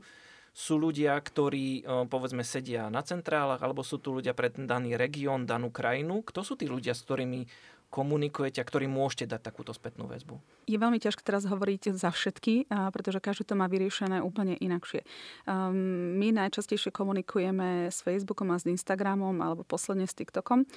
sú 0.58 0.74
ľudia, 0.82 1.14
ktorí 1.22 1.86
povedzme 2.10 2.42
sedia 2.42 2.90
na 2.90 3.06
centrálach, 3.06 3.62
alebo 3.62 3.86
sú 3.86 4.02
tu 4.02 4.18
ľudia 4.18 4.34
pre 4.34 4.50
daný 4.50 4.98
región, 4.98 5.46
danú 5.46 5.70
krajinu. 5.70 6.26
Kto 6.26 6.42
sú 6.42 6.58
tí 6.58 6.66
ľudia, 6.66 6.98
s 6.98 7.06
ktorými 7.06 7.46
komunikujete 7.88 8.60
a 8.60 8.68
ktorým 8.68 8.92
môžete 8.92 9.32
dať 9.32 9.42
takúto 9.48 9.72
spätnú 9.72 10.06
väzbu? 10.08 10.40
Je 10.68 10.76
veľmi 10.76 11.00
ťažké 11.00 11.24
teraz 11.24 11.48
hovoriť 11.48 11.96
za 11.96 12.12
všetky, 12.12 12.68
pretože 12.92 13.24
každý 13.24 13.48
to 13.48 13.56
má 13.56 13.72
vyriešené 13.72 14.20
úplne 14.20 14.60
inakšie. 14.60 15.08
Ehm, 15.48 16.20
my 16.20 16.36
najčastejšie 16.36 16.92
komunikujeme 16.92 17.88
s 17.88 18.04
Facebookom 18.04 18.52
a 18.52 18.60
s 18.60 18.68
Instagramom 18.68 19.40
alebo 19.40 19.64
posledne 19.64 20.04
s 20.04 20.16
TikTokom, 20.18 20.68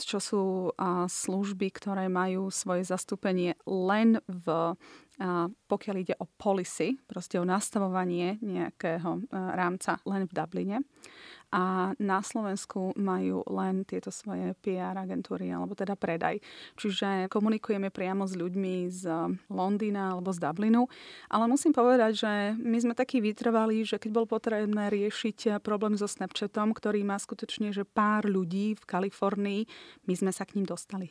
čo 0.00 0.18
sú 0.18 0.72
služby, 1.06 1.68
ktoré 1.72 2.08
majú 2.08 2.48
svoje 2.48 2.88
zastúpenie 2.88 3.60
len 3.68 4.18
v 4.26 4.74
pokiaľ 5.68 5.96
ide 6.00 6.16
o 6.16 6.24
policy, 6.24 6.96
proste 7.04 7.36
o 7.36 7.44
nastavovanie 7.44 8.40
nejakého 8.40 9.28
rámca 9.30 10.00
len 10.08 10.24
v 10.24 10.32
Dubline 10.32 10.78
a 11.50 11.90
na 11.98 12.22
Slovensku 12.22 12.94
majú 12.94 13.42
len 13.50 13.82
tieto 13.82 14.14
svoje 14.14 14.54
PR 14.62 14.94
agentúry 14.94 15.50
alebo 15.50 15.74
teda 15.74 15.98
predaj. 15.98 16.38
Čiže 16.78 17.26
komunikujeme 17.26 17.90
priamo 17.90 18.22
s 18.22 18.38
ľuďmi 18.38 18.86
z 18.86 19.02
Londýna 19.50 20.14
alebo 20.14 20.30
z 20.30 20.38
Dublinu, 20.38 20.86
ale 21.26 21.50
musím 21.50 21.74
povedať, 21.74 22.12
že 22.14 22.32
my 22.54 22.78
sme 22.78 22.94
takí 22.94 23.18
vytrvali, 23.18 23.82
že 23.82 23.98
keď 23.98 24.10
bol 24.14 24.26
potrebné 24.30 24.94
riešiť 24.94 25.58
problém 25.60 25.98
so 25.98 26.06
Snapchatom, 26.06 26.70
ktorý 26.70 27.02
má 27.02 27.18
skutočne 27.18 27.74
že 27.74 27.82
pár 27.82 28.30
ľudí 28.30 28.78
v 28.78 28.84
Kalifornii, 28.86 29.60
my 30.06 30.14
sme 30.14 30.30
sa 30.30 30.46
k 30.46 30.54
ním 30.54 30.70
dostali. 30.70 31.10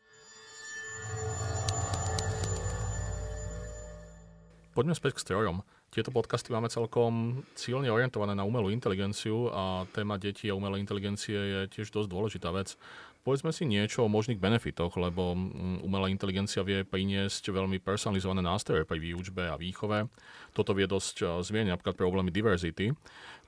Poďme 4.70 4.94
späť 4.94 5.18
k 5.18 5.24
strojom. 5.26 5.66
Tieto 5.90 6.14
podcasty 6.14 6.54
máme 6.54 6.70
celkom 6.70 7.42
cílne 7.58 7.90
orientované 7.90 8.38
na 8.38 8.46
umelú 8.46 8.70
inteligenciu 8.70 9.50
a 9.50 9.90
téma 9.90 10.22
detí 10.22 10.46
a 10.46 10.54
umelej 10.54 10.86
inteligencie 10.86 11.34
je 11.34 11.60
tiež 11.74 11.90
dosť 11.90 12.10
dôležitá 12.14 12.54
vec. 12.54 12.78
Povedzme 13.20 13.52
si 13.52 13.68
niečo 13.68 14.08
o 14.08 14.12
možných 14.12 14.40
benefitoch, 14.40 14.96
lebo 14.96 15.36
mm, 15.36 15.84
umelá 15.84 16.08
inteligencia 16.08 16.64
vie 16.64 16.88
priniesť 16.88 17.52
veľmi 17.52 17.84
personalizované 17.84 18.40
nástroje 18.40 18.88
pri 18.88 18.96
výučbe 18.96 19.44
a 19.44 19.60
výchove. 19.60 20.08
Toto 20.56 20.72
vie 20.72 20.88
dosť 20.88 21.16
eh, 21.22 21.28
zmieniť 21.44 21.70
napríklad 21.76 22.00
problémy 22.00 22.32
diverzity. 22.32 22.96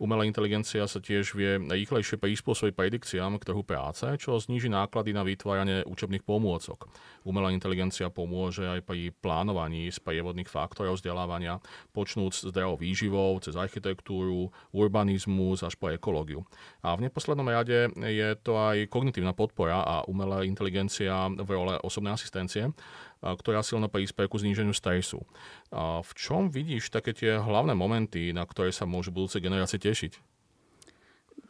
Umelá 0.01 0.27
inteligencia 0.27 0.84
sa 0.91 0.97
tiež 0.97 1.38
vie 1.38 1.62
rýchlejšie 1.62 2.19
prispôsobiť 2.19 2.73
predikciám 2.73 3.38
k 3.38 3.47
trhu 3.47 3.63
práce, 3.63 4.03
čo 4.19 4.36
zníži 4.41 4.67
náklady 4.67 5.13
na 5.13 5.21
vytváranie 5.23 5.88
učebných 5.88 6.25
pomôcok. 6.25 6.89
Umelá 7.21 7.53
inteligencia 7.53 8.10
pomôže 8.10 8.65
aj 8.65 8.81
pri 8.81 9.13
plánovaní 9.13 9.93
z 9.93 10.01
prievodných 10.01 10.49
faktorov 10.49 10.97
vzdelávania, 10.97 11.62
počnúc 11.93 12.34
zdravou 12.34 12.81
výživou, 12.81 13.38
cez 13.45 13.53
architektúru, 13.53 14.49
urbanizmus 14.73 15.62
až 15.62 15.77
po 15.77 15.93
ekológiu. 15.93 16.49
A 16.81 16.97
v 16.97 17.05
neposlednom 17.05 17.45
rade 17.45 17.93
je 17.93 18.29
to 18.41 18.57
aj 18.57 18.89
kognitívna 18.89 19.38
podpora 19.38 19.61
podpora 19.62 19.86
a 19.86 19.95
umelá 20.10 20.41
inteligencia 20.41 21.30
v 21.30 21.45
role 21.45 21.78
osobnej 21.86 22.17
asistencie, 22.17 22.74
ktorá 23.21 23.62
silno 23.62 23.86
prispieje 23.93 24.26
ku 24.26 24.41
zníženiu 24.41 24.74
stresu. 24.74 25.21
A 25.69 26.02
v 26.02 26.12
čom 26.17 26.50
vidíš 26.50 26.89
také 26.89 27.13
tie 27.13 27.38
hlavné 27.38 27.78
momenty, 27.78 28.34
na 28.34 28.41
ktoré 28.41 28.74
sa 28.74 28.89
môžu 28.89 29.13
budúce 29.13 29.38
generácie 29.38 29.78
tešiť? 29.78 30.34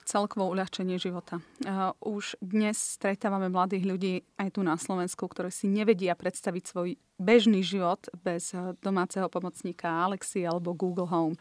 celkovo 0.02 0.52
uľahčenie 0.52 1.00
života. 1.00 1.40
Už 2.04 2.36
dnes 2.44 2.76
stretávame 2.76 3.48
mladých 3.48 3.86
ľudí 3.86 4.14
aj 4.36 4.60
tu 4.60 4.66
na 4.66 4.76
Slovensku, 4.76 5.24
ktorí 5.24 5.54
si 5.54 5.72
nevedia 5.72 6.20
predstaviť 6.20 6.64
svoj 6.68 7.00
bežný 7.16 7.64
život 7.64 8.12
bez 8.20 8.52
domáceho 8.84 9.32
pomocníka 9.32 9.88
Alexi 9.88 10.44
alebo 10.44 10.76
Google 10.76 11.08
Home 11.08 11.40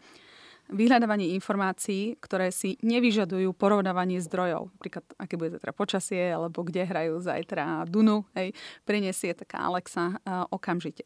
vyhľadávanie 0.71 1.35
informácií, 1.35 2.15
ktoré 2.23 2.49
si 2.49 2.79
nevyžadujú 2.81 3.51
porovnávanie 3.53 4.23
zdrojov. 4.23 4.71
Napríklad, 4.79 5.05
aké 5.19 5.35
bude 5.35 5.59
zajtra 5.59 5.75
počasie, 5.75 6.31
alebo 6.31 6.63
kde 6.63 6.87
hrajú 6.87 7.19
zajtra 7.19 7.85
Dunu, 7.85 8.23
hej, 8.33 8.55
prinesie 8.87 9.35
taká 9.35 9.67
Alexa 9.67 10.17
uh, 10.23 10.47
okamžite. 10.49 11.03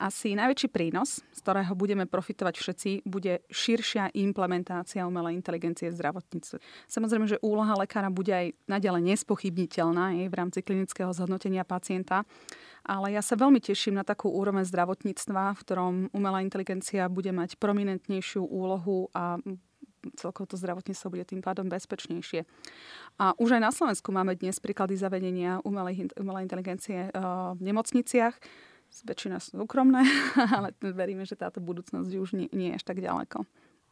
Asi 0.00 0.32
najväčší 0.32 0.72
prínos, 0.72 1.20
z 1.20 1.38
ktorého 1.44 1.76
budeme 1.76 2.08
profitovať 2.08 2.56
všetci, 2.56 2.90
bude 3.04 3.44
širšia 3.52 4.16
implementácia 4.16 5.04
umelej 5.04 5.36
inteligencie 5.36 5.92
v 5.92 5.98
zdravotníctve. 6.00 6.56
Samozrejme, 6.88 7.28
že 7.28 7.36
úloha 7.44 7.76
lekára 7.76 8.08
bude 8.08 8.32
aj 8.32 8.56
naďalej 8.64 9.12
nespochybniteľná 9.12 10.16
v 10.24 10.32
rámci 10.32 10.64
klinického 10.64 11.12
zhodnotenia 11.12 11.68
pacienta, 11.68 12.24
ale 12.80 13.12
ja 13.12 13.20
sa 13.20 13.36
veľmi 13.36 13.60
teším 13.60 14.00
na 14.00 14.04
takú 14.08 14.32
úroveň 14.32 14.64
zdravotníctva, 14.64 15.52
v 15.52 15.62
ktorom 15.68 15.94
umelá 16.16 16.40
inteligencia 16.40 17.04
bude 17.12 17.28
mať 17.28 17.60
prominentnejšiu 17.60 18.40
úlohu 18.40 19.12
a 19.12 19.36
celkovo 20.16 20.48
to 20.48 20.56
zdravotníctvo 20.56 21.12
bude 21.12 21.28
tým 21.28 21.44
pádom 21.44 21.68
bezpečnejšie. 21.68 22.48
A 23.20 23.36
už 23.36 23.60
aj 23.60 23.68
na 23.68 23.68
Slovensku 23.68 24.08
máme 24.16 24.32
dnes 24.32 24.56
príklady 24.64 24.96
zavedenia 24.96 25.60
umelej, 25.60 26.08
umelej 26.16 26.48
inteligencie 26.48 27.12
v 27.52 27.60
nemocniciach 27.60 28.32
väčšina 29.06 29.38
sú 29.38 29.62
súkromné, 29.62 30.02
ale 30.56 30.74
veríme, 30.82 31.22
že 31.24 31.38
táto 31.38 31.62
budúcnosť 31.62 32.10
už 32.10 32.30
nie, 32.36 32.48
nie 32.50 32.74
je 32.74 32.76
až 32.76 32.84
tak 32.84 32.98
ďaleko. 32.98 33.46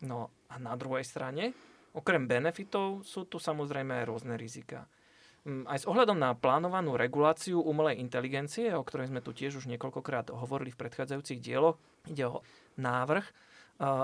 No 0.05 0.31
a 0.51 0.55
na 0.63 0.75
druhej 0.79 1.03
strane, 1.03 1.55
okrem 1.95 2.27
benefitov 2.27 3.03
sú 3.03 3.27
tu 3.27 3.43
samozrejme 3.43 4.03
aj 4.03 4.05
rôzne 4.07 4.35
rizika. 4.39 4.87
Mm, 5.47 5.67
aj 5.67 5.83
s 5.83 5.89
ohľadom 5.89 6.19
na 6.19 6.35
plánovanú 6.35 6.95
reguláciu 6.95 7.63
umelej 7.63 8.03
inteligencie, 8.03 8.71
o 8.75 8.83
ktorej 8.83 9.11
sme 9.11 9.23
tu 9.23 9.35
tiež 9.35 9.59
už 9.59 9.71
niekoľkokrát 9.71 10.31
hovorili 10.35 10.71
v 10.75 10.81
predchádzajúcich 10.87 11.43
dieloch, 11.43 11.79
ide 12.07 12.27
o 12.31 12.43
návrh 12.79 13.27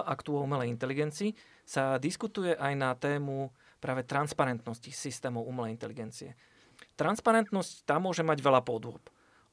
aktu 0.07 0.39
o 0.39 0.45
umelej 0.47 0.71
inteligencii, 0.71 1.35
sa 1.67 1.99
diskutuje 1.99 2.55
aj 2.55 2.73
na 2.79 2.95
tému 2.95 3.51
práve 3.83 4.07
transparentnosti 4.07 4.95
systémov 4.95 5.45
umelej 5.51 5.75
inteligencie. 5.75 6.39
Transparentnosť 6.95 7.83
tam 7.83 8.07
môže 8.07 8.23
mať 8.23 8.39
veľa 8.39 8.63
podôb 8.63 9.03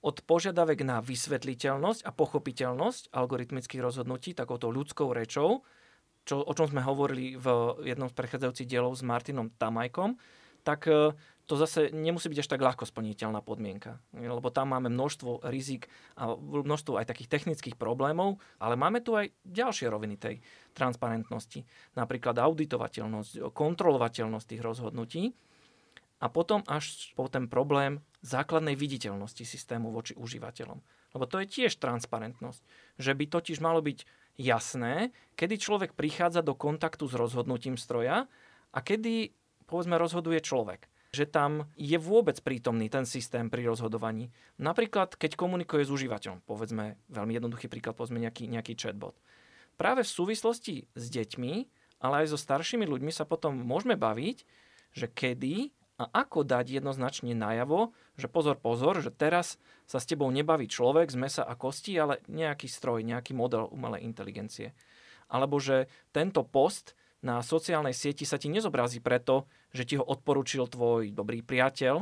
od 0.01 0.17
požiadavek 0.25 0.81
na 0.81 0.97
vysvetliteľnosť 0.99 2.01
a 2.05 2.11
pochopiteľnosť 2.11 3.13
algoritmických 3.13 3.81
rozhodnutí 3.81 4.33
takouto 4.33 4.73
ľudskou 4.73 5.13
rečou, 5.13 5.61
čo, 6.25 6.41
o 6.41 6.53
čom 6.53 6.69
sme 6.69 6.81
hovorili 6.85 7.37
v 7.37 7.47
jednom 7.85 8.09
z 8.09 8.17
prechádzajúcich 8.17 8.69
dielov 8.69 8.97
s 8.97 9.05
Martinom 9.05 9.53
Tamajkom, 9.57 10.17
tak 10.61 10.85
e, 10.89 11.13
to 11.49 11.53
zase 11.57 11.89
nemusí 11.93 12.29
byť 12.29 12.39
až 12.41 12.49
tak 12.49 12.61
ľahko 12.61 12.85
splniteľná 12.85 13.41
podmienka. 13.41 13.97
Lebo 14.13 14.53
tam 14.53 14.73
máme 14.73 14.93
množstvo 14.93 15.49
rizik 15.49 15.89
a 16.15 16.33
množstvo 16.37 17.01
aj 17.01 17.09
takých 17.09 17.29
technických 17.33 17.75
problémov, 17.75 18.37
ale 18.61 18.77
máme 18.77 19.01
tu 19.01 19.17
aj 19.17 19.33
ďalšie 19.43 19.89
roviny 19.89 20.15
tej 20.21 20.39
transparentnosti. 20.77 21.65
Napríklad 21.97 22.37
auditovateľnosť, 22.37 23.51
kontrolovateľnosť 23.51 24.45
tých 24.47 24.61
rozhodnutí 24.61 25.23
a 26.21 26.29
potom 26.29 26.61
až 26.69 27.11
po 27.17 27.25
ten 27.25 27.49
problém 27.49 28.05
základnej 28.21 28.77
viditeľnosti 28.77 29.41
systému 29.41 29.89
voči 29.89 30.13
užívateľom. 30.13 30.77
Lebo 31.17 31.25
to 31.25 31.41
je 31.41 31.49
tiež 31.49 31.81
transparentnosť. 31.81 32.61
Že 33.01 33.11
by 33.17 33.25
totiž 33.27 33.57
malo 33.59 33.81
byť 33.81 34.05
jasné, 34.37 35.11
kedy 35.35 35.57
človek 35.57 35.91
prichádza 35.97 36.45
do 36.45 36.53
kontaktu 36.53 37.09
s 37.09 37.17
rozhodnutím 37.17 37.75
stroja 37.75 38.29
a 38.71 38.79
kedy, 38.79 39.33
povedzme, 39.65 39.97
rozhoduje 39.97 40.39
človek. 40.39 40.87
Že 41.11 41.25
tam 41.27 41.51
je 41.75 41.97
vôbec 41.99 42.39
prítomný 42.39 42.87
ten 42.87 43.03
systém 43.03 43.51
pri 43.51 43.67
rozhodovaní. 43.67 44.31
Napríklad, 44.61 45.19
keď 45.19 45.35
komunikuje 45.35 45.83
s 45.83 45.91
užívateľom, 45.91 46.45
povedzme, 46.47 46.95
veľmi 47.11 47.33
jednoduchý 47.35 47.67
príklad, 47.67 47.99
povedzme 47.99 48.23
nejaký, 48.23 48.47
nejaký 48.47 48.79
chatbot. 48.79 49.17
Práve 49.75 50.07
v 50.07 50.13
súvislosti 50.13 50.87
s 50.95 51.05
deťmi, 51.11 51.53
ale 51.99 52.23
aj 52.23 52.31
so 52.31 52.39
staršími 52.39 52.87
ľuďmi 52.87 53.11
sa 53.11 53.27
potom 53.27 53.59
môžeme 53.59 53.99
baviť, 53.99 54.47
že 54.95 55.11
kedy 55.11 55.75
a 56.01 56.25
ako 56.25 56.41
dať 56.41 56.81
jednoznačne 56.81 57.37
najavo, 57.37 57.93
že 58.17 58.25
pozor, 58.25 58.57
pozor, 58.57 58.97
že 58.99 59.13
teraz 59.13 59.61
sa 59.85 60.01
s 60.01 60.09
tebou 60.09 60.33
nebaví 60.33 60.65
človek 60.65 61.13
z 61.13 61.17
mesa 61.17 61.43
a 61.45 61.53
kosti, 61.53 61.93
ale 62.01 62.23
nejaký 62.25 62.65
stroj, 62.65 63.05
nejaký 63.05 63.37
model 63.37 63.69
umelej 63.69 64.07
inteligencie. 64.07 64.73
Alebo 65.29 65.61
že 65.61 65.85
tento 66.09 66.41
post 66.41 66.97
na 67.21 67.45
sociálnej 67.45 67.93
sieti 67.93 68.25
sa 68.25 68.41
ti 68.41 68.49
nezobrazí 68.49 68.97
preto, 68.99 69.45
že 69.71 69.85
ti 69.85 69.95
ho 69.95 70.03
odporučil 70.03 70.65
tvoj 70.65 71.13
dobrý 71.13 71.45
priateľ, 71.45 72.01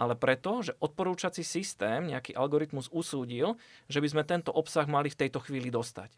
ale 0.00 0.14
preto, 0.16 0.64
že 0.64 0.76
odporúčací 0.80 1.44
systém, 1.44 2.08
nejaký 2.08 2.32
algoritmus 2.32 2.88
usúdil, 2.92 3.60
že 3.88 4.00
by 4.00 4.08
sme 4.08 4.22
tento 4.24 4.52
obsah 4.52 4.88
mali 4.88 5.12
v 5.12 5.18
tejto 5.26 5.44
chvíli 5.44 5.68
dostať. 5.68 6.12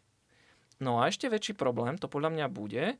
No 0.79 0.99
a 0.99 1.11
ešte 1.11 1.27
väčší 1.31 1.55
problém 1.55 1.99
to 1.99 2.11
podľa 2.11 2.31
mňa 2.35 2.47
bude 2.51 2.95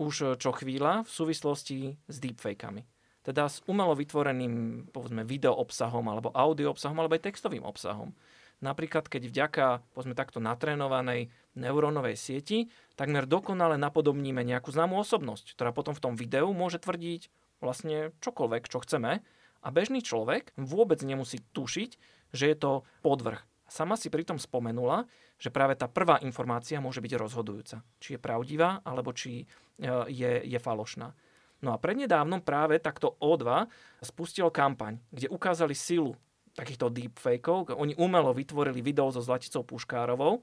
už 0.00 0.40
čo 0.40 0.50
chvíľa 0.56 1.04
v 1.04 1.10
súvislosti 1.12 1.78
s 2.08 2.16
deepfakeami. 2.16 2.88
Teda 3.20 3.48
s 3.48 3.60
umelo 3.68 3.92
vytvoreným 3.92 4.86
povedzme 4.90 5.28
video 5.28 5.52
obsahom 5.52 6.08
alebo 6.08 6.32
audio 6.32 6.72
obsahom 6.72 6.96
alebo 7.00 7.16
aj 7.16 7.28
textovým 7.28 7.64
obsahom. 7.64 8.16
Napríklad, 8.60 9.08
keď 9.08 9.22
vďaka, 9.28 9.66
povedzme 9.96 10.12
takto, 10.12 10.36
natrénovanej 10.36 11.32
neurónovej 11.56 12.16
sieti, 12.16 12.68
takmer 12.92 13.24
dokonale 13.24 13.80
napodobníme 13.80 14.44
nejakú 14.44 14.68
známú 14.68 15.00
osobnosť, 15.00 15.56
ktorá 15.56 15.72
potom 15.72 15.96
v 15.96 16.04
tom 16.04 16.14
videu 16.16 16.52
môže 16.52 16.76
tvrdiť 16.76 17.32
vlastne 17.64 18.12
čokoľvek, 18.20 18.68
čo 18.68 18.84
chceme, 18.84 19.24
a 19.60 19.68
bežný 19.68 20.00
človek 20.00 20.56
vôbec 20.56 21.00
nemusí 21.04 21.44
tušiť, 21.52 21.90
že 22.32 22.44
je 22.48 22.56
to 22.56 22.72
podvrh. 23.04 23.40
Sama 23.70 23.94
si 23.94 24.10
pritom 24.10 24.40
spomenula, 24.40 25.06
že 25.38 25.52
práve 25.52 25.78
tá 25.78 25.86
prvá 25.86 26.18
informácia 26.26 26.82
môže 26.82 26.98
byť 26.98 27.12
rozhodujúca. 27.16 27.84
Či 28.02 28.16
je 28.16 28.20
pravdivá, 28.20 28.82
alebo 28.82 29.14
či 29.14 29.44
e, 29.44 29.46
je, 30.10 30.42
je 30.42 30.58
falošná. 30.58 31.14
No 31.60 31.76
a 31.76 31.80
prednedávnom 31.80 32.40
práve 32.40 32.80
takto 32.80 33.20
O2 33.20 33.68
spustilo 34.00 34.48
kampaň, 34.48 34.96
kde 35.12 35.28
ukázali 35.28 35.76
silu 35.76 36.16
takýchto 36.56 36.88
deepfakeov. 36.90 37.76
Oni 37.76 37.94
umelo 38.00 38.32
vytvorili 38.32 38.80
video 38.80 39.12
so 39.12 39.20
Zlaticou 39.20 39.62
Puškárovou, 39.62 40.42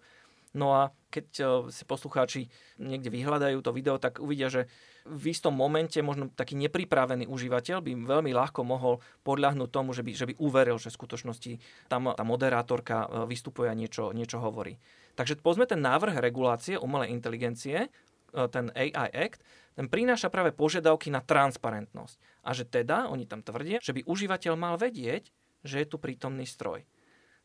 No 0.56 0.74
a 0.74 0.96
keď 1.12 1.28
e, 1.38 1.44
si 1.70 1.84
poslucháči 1.84 2.48
niekde 2.80 3.12
vyhľadajú 3.12 3.60
to 3.60 3.76
video, 3.76 4.00
tak 4.00 4.24
uvidia, 4.24 4.48
že 4.48 4.66
v 5.06 5.32
istom 5.32 5.52
momente 5.52 6.00
možno 6.00 6.32
taký 6.32 6.56
nepripravený 6.56 7.28
užívateľ 7.28 7.84
by 7.84 7.92
veľmi 8.08 8.32
ľahko 8.32 8.64
mohol 8.64 9.04
podľahnúť 9.28 9.70
tomu, 9.70 9.92
že 9.92 10.02
by, 10.02 10.12
že 10.16 10.26
by 10.32 10.34
uveril, 10.40 10.80
že 10.80 10.92
v 10.92 10.98
skutočnosti 11.00 11.52
tam 11.92 12.16
tá 12.16 12.24
moderátorka 12.24 13.06
e, 13.06 13.08
vystupuje 13.28 13.68
a 13.68 13.76
niečo, 13.76 14.16
niečo 14.16 14.40
hovorí. 14.40 14.80
Takže 15.14 15.38
pozme 15.38 15.68
ten 15.68 15.84
návrh 15.84 16.18
regulácie 16.18 16.80
umelej 16.80 17.12
inteligencie, 17.12 17.92
ten 18.32 18.72
AI 18.76 19.10
Act, 19.14 19.42
ten 19.78 19.86
prináša 19.86 20.34
práve 20.34 20.52
požiadavky 20.54 21.14
na 21.14 21.22
transparentnosť. 21.22 22.18
A 22.44 22.54
že 22.58 22.66
teda, 22.66 23.08
oni 23.08 23.30
tam 23.30 23.46
tvrdia, 23.46 23.78
že 23.78 23.94
by 23.94 24.08
užívateľ 24.10 24.54
mal 24.58 24.76
vedieť, 24.76 25.30
že 25.62 25.84
je 25.84 25.88
tu 25.88 26.02
prítomný 26.02 26.50
stroj. 26.50 26.82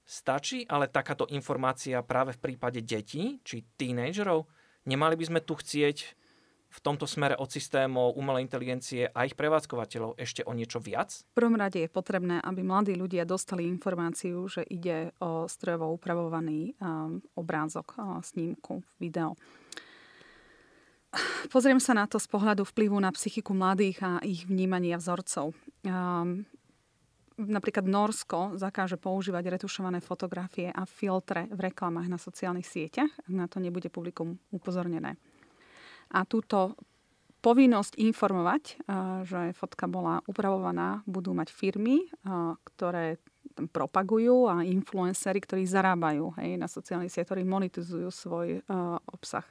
Stačí 0.02 0.66
ale 0.66 0.90
takáto 0.90 1.30
informácia 1.30 2.02
práve 2.02 2.34
v 2.34 2.42
prípade 2.50 2.82
detí 2.82 3.38
či 3.46 3.62
tínejdžerov? 3.78 4.48
Nemali 4.88 5.14
by 5.14 5.24
sme 5.30 5.40
tu 5.46 5.54
chcieť 5.54 5.98
v 6.72 6.78
tomto 6.80 7.04
smere 7.04 7.36
od 7.36 7.52
systémov 7.52 8.16
umelej 8.16 8.48
inteligencie 8.48 9.04
a 9.12 9.28
ich 9.28 9.36
prevádzkovateľov 9.36 10.16
ešte 10.16 10.40
o 10.48 10.56
niečo 10.56 10.80
viac? 10.80 11.12
V 11.36 11.36
prvom 11.36 11.60
rade 11.60 11.84
je 11.84 11.90
potrebné, 11.92 12.40
aby 12.40 12.64
mladí 12.64 12.96
ľudia 12.96 13.28
dostali 13.28 13.68
informáciu, 13.68 14.48
že 14.48 14.64
ide 14.64 15.12
o 15.20 15.44
strojovo 15.46 15.92
upravovaný 15.92 16.72
um, 16.80 17.20
obrázok, 17.36 17.94
uh, 18.00 18.24
snímku, 18.24 18.80
video. 18.96 19.36
Pozriem 21.52 21.76
sa 21.76 21.92
na 21.92 22.08
to 22.08 22.16
z 22.16 22.24
pohľadu 22.28 22.64
vplyvu 22.64 22.96
na 22.96 23.12
psychiku 23.12 23.52
mladých 23.52 24.00
a 24.00 24.10
ich 24.24 24.48
vnímania 24.48 24.96
vzorcov. 24.96 25.52
Um, 25.84 26.48
napríklad 27.36 27.84
Norsko 27.84 28.56
zakáže 28.56 28.96
používať 28.96 29.58
retušované 29.58 30.00
fotografie 30.00 30.72
a 30.72 30.88
filtre 30.88 31.48
v 31.52 31.72
reklamách 31.72 32.08
na 32.08 32.18
sociálnych 32.20 32.68
sieťach, 32.68 33.08
ak 33.08 33.32
na 33.32 33.48
to 33.48 33.60
nebude 33.60 33.88
publikum 33.88 34.40
upozornené. 34.52 35.16
A 36.12 36.24
túto 36.28 36.76
povinnosť 37.42 37.98
informovať, 37.98 38.86
že 39.26 39.50
fotka 39.58 39.90
bola 39.90 40.22
upravovaná, 40.30 41.02
budú 41.10 41.34
mať 41.34 41.50
firmy, 41.50 42.06
ktoré 42.62 43.18
propagujú 43.74 44.46
a 44.46 44.62
influencery, 44.62 45.42
ktorí 45.42 45.66
zarábajú 45.66 46.38
hej, 46.38 46.54
na 46.54 46.70
sociálnych 46.70 47.10
sieťach, 47.10 47.34
ktorí 47.34 47.42
monetizujú 47.42 48.08
svoj 48.14 48.62
obsah. 49.10 49.42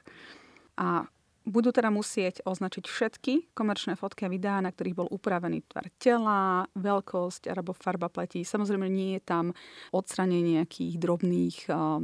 A 0.80 1.04
budú 1.42 1.74
teda 1.74 1.90
musieť 1.90 2.42
označiť 2.46 2.84
všetky 2.86 3.34
komerčné 3.54 3.98
fotky 3.98 4.26
a 4.26 4.32
videá, 4.32 4.62
na 4.62 4.70
ktorých 4.70 4.98
bol 4.98 5.08
upravený 5.10 5.66
tvar 5.66 5.90
tela, 5.98 6.66
veľkosť 6.78 7.50
alebo 7.50 7.74
farba 7.74 8.06
pletí. 8.06 8.46
Samozrejme 8.46 8.86
nie 8.86 9.18
je 9.18 9.22
tam 9.22 9.44
odstranenie 9.90 10.62
nejakých 10.62 10.94
drobných 11.02 11.56
uh, 11.68 12.02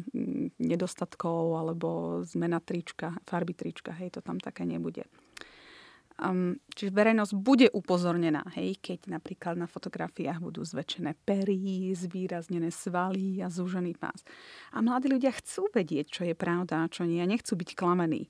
nedostatkov 0.59 1.59
alebo 1.59 2.21
zmena 2.27 2.59
trička, 2.59 3.15
farby 3.27 3.55
trička. 3.55 3.95
Hej, 3.95 4.19
to 4.19 4.21
tam 4.21 4.43
také 4.43 4.67
nebude. 4.67 5.07
Um, 6.19 6.59
čiže 6.75 6.91
verejnosť 6.91 7.31
bude 7.39 7.71
upozornená, 7.71 8.43
hej, 8.59 8.75
keď 8.83 9.07
napríklad 9.07 9.55
na 9.55 9.71
fotografiách 9.71 10.43
budú 10.43 10.67
zväčšené 10.67 11.15
pery, 11.23 11.95
zvýraznené 11.95 12.75
svaly 12.75 13.39
a 13.39 13.47
zúžený 13.47 13.95
pás. 13.95 14.27
A 14.75 14.83
mladí 14.83 15.07
ľudia 15.07 15.31
chcú 15.31 15.71
vedieť, 15.71 16.11
čo 16.11 16.23
je 16.27 16.35
pravda 16.35 16.83
a 16.83 16.91
čo 16.91 17.07
nie. 17.07 17.23
A 17.23 17.31
nechcú 17.31 17.55
byť 17.55 17.71
klamení 17.79 18.27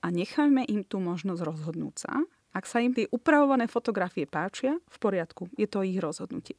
a 0.00 0.06
nechajme 0.08 0.64
im 0.64 0.82
tú 0.84 1.00
možnosť 1.00 1.42
rozhodnúť 1.44 1.96
sa. 1.96 2.12
Ak 2.50 2.66
sa 2.66 2.82
im 2.82 2.90
tie 2.90 3.06
upravované 3.14 3.70
fotografie 3.70 4.26
páčia, 4.26 4.74
v 4.90 4.96
poriadku, 4.98 5.46
je 5.54 5.70
to 5.70 5.86
ich 5.86 6.02
rozhodnutie. 6.02 6.58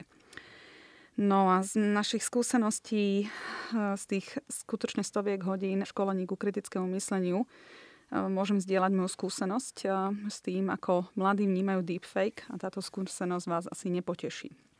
No 1.19 1.51
a 1.51 1.59
z 1.59 1.75
našich 1.75 2.23
skúseností, 2.23 3.27
eh, 3.27 3.97
z 3.99 4.03
tých 4.07 4.27
skutočne 4.47 5.03
stoviek 5.03 5.43
hodín 5.43 5.83
školení 5.83 6.23
ku 6.23 6.39
kritickému 6.39 6.87
mysleniu, 6.95 7.43
eh, 7.43 8.23
môžem 8.31 8.63
zdieľať 8.63 8.91
moju 8.95 9.09
skúsenosť 9.11 9.75
eh, 9.83 9.91
s 10.31 10.37
tým, 10.39 10.71
ako 10.71 11.11
mladí 11.19 11.43
vnímajú 11.43 11.83
deepfake 11.83 12.47
a 12.47 12.55
táto 12.55 12.79
skúsenosť 12.79 13.45
vás 13.51 13.65
asi 13.67 13.91
nepoteší 13.91 14.70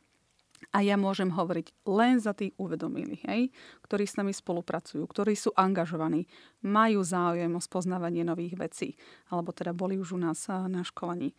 a 0.70 0.78
ja 0.80 0.94
môžem 0.94 1.34
hovoriť 1.34 1.86
len 1.90 2.22
za 2.22 2.30
tých 2.32 2.54
uvedomilých, 2.54 3.22
hej, 3.26 3.42
ktorí 3.82 4.04
s 4.06 4.14
nami 4.14 4.30
spolupracujú, 4.30 5.02
ktorí 5.02 5.34
sú 5.34 5.50
angažovaní, 5.58 6.30
majú 6.62 7.02
záujem 7.02 7.50
o 7.50 7.60
spoznávanie 7.60 8.22
nových 8.22 8.54
vecí, 8.54 8.94
alebo 9.34 9.50
teda 9.50 9.74
boli 9.74 9.98
už 9.98 10.14
u 10.14 10.20
nás 10.22 10.46
na 10.48 10.86
školení. 10.86 11.34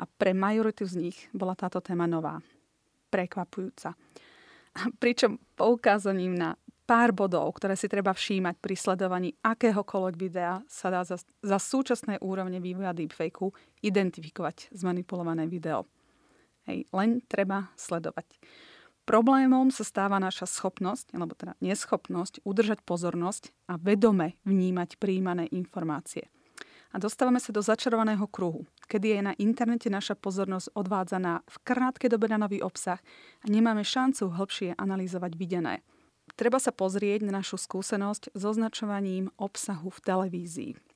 A 0.00 0.08
pre 0.08 0.32
majoritu 0.32 0.88
z 0.88 0.96
nich 0.96 1.18
bola 1.36 1.52
táto 1.52 1.84
téma 1.84 2.08
nová, 2.08 2.40
prekvapujúca. 3.12 3.92
Pričom 5.02 5.36
poukázaním 5.52 6.32
na 6.32 6.56
pár 6.88 7.14
bodov, 7.14 7.56
ktoré 7.56 7.78
si 7.78 7.86
treba 7.86 8.12
všímať 8.12 8.58
pri 8.58 8.74
sledovaní 8.74 9.32
akéhokoľvek 9.40 10.14
videa, 10.18 10.60
sa 10.66 10.88
dá 10.90 11.06
za, 11.06 11.20
za 11.40 11.58
súčasné 11.60 12.18
úrovne 12.20 12.58
vývoja 12.58 12.92
deepfakeu 12.96 13.54
identifikovať 13.84 14.72
zmanipulované 14.74 15.46
video. 15.46 15.86
Hej, 16.66 16.86
len 16.94 17.22
treba 17.26 17.74
sledovať. 17.74 18.26
Problémom 19.02 19.74
sa 19.74 19.82
stáva 19.82 20.22
naša 20.22 20.46
schopnosť, 20.46 21.10
alebo 21.10 21.34
teda 21.34 21.58
neschopnosť 21.58 22.46
udržať 22.46 22.86
pozornosť 22.86 23.50
a 23.66 23.74
vedome 23.74 24.38
vnímať 24.46 24.94
príjmané 25.02 25.50
informácie. 25.50 26.30
A 26.94 27.02
dostávame 27.02 27.42
sa 27.42 27.50
do 27.50 27.64
začarovaného 27.64 28.22
kruhu, 28.30 28.62
kedy 28.86 29.18
je 29.18 29.20
na 29.24 29.32
internete 29.42 29.90
naša 29.90 30.14
pozornosť 30.14 30.70
odvádzaná 30.76 31.42
v 31.42 31.56
krátkej 31.66 32.14
dobe 32.14 32.30
na 32.30 32.38
nový 32.38 32.62
obsah 32.62 33.00
a 33.42 33.46
nemáme 33.50 33.82
šancu 33.82 34.28
hĺbšie 34.30 34.78
analyzovať 34.78 35.32
videné. 35.34 35.82
Treba 36.38 36.62
sa 36.62 36.70
pozrieť 36.70 37.26
na 37.26 37.42
našu 37.42 37.58
skúsenosť 37.58 38.30
s 38.36 38.42
označovaním 38.44 39.34
obsahu 39.34 39.90
v 39.90 39.98
televízii 40.04 40.91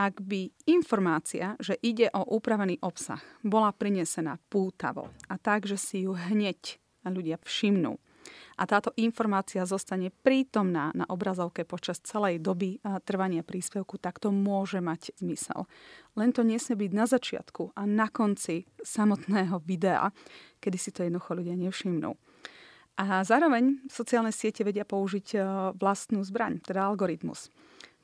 ak 0.00 0.24
by 0.24 0.48
informácia, 0.64 1.60
že 1.60 1.76
ide 1.84 2.08
o 2.16 2.24
upravený 2.24 2.80
obsah, 2.80 3.20
bola 3.44 3.68
prinesená 3.68 4.40
pútavo 4.48 5.12
a 5.28 5.36
tak, 5.36 5.68
že 5.68 5.76
si 5.76 6.08
ju 6.08 6.16
hneď 6.16 6.80
ľudia 7.04 7.36
všimnú 7.44 8.00
a 8.60 8.68
táto 8.68 8.92
informácia 9.00 9.64
zostane 9.64 10.12
prítomná 10.12 10.92
na 10.92 11.08
obrazovke 11.08 11.64
počas 11.64 11.96
celej 12.04 12.44
doby 12.44 12.76
trvania 13.08 13.40
príspevku, 13.40 13.96
tak 13.96 14.20
to 14.20 14.28
môže 14.28 14.84
mať 14.84 15.16
zmysel. 15.16 15.64
Len 16.12 16.30
to 16.36 16.44
nesmie 16.44 16.76
byť 16.76 16.92
na 16.92 17.08
začiatku 17.08 17.72
a 17.72 17.82
na 17.88 18.12
konci 18.12 18.68
samotného 18.84 19.64
videa, 19.64 20.12
kedy 20.60 20.76
si 20.76 20.92
to 20.92 21.08
jednoducho 21.08 21.40
ľudia 21.40 21.56
nevšimnú. 21.56 22.12
A 23.00 23.24
zároveň 23.24 23.80
sociálne 23.88 24.28
siete 24.28 24.60
vedia 24.60 24.84
použiť 24.84 25.26
e, 25.32 25.38
vlastnú 25.72 26.20
zbraň, 26.20 26.60
teda 26.60 26.84
algoritmus 26.84 27.48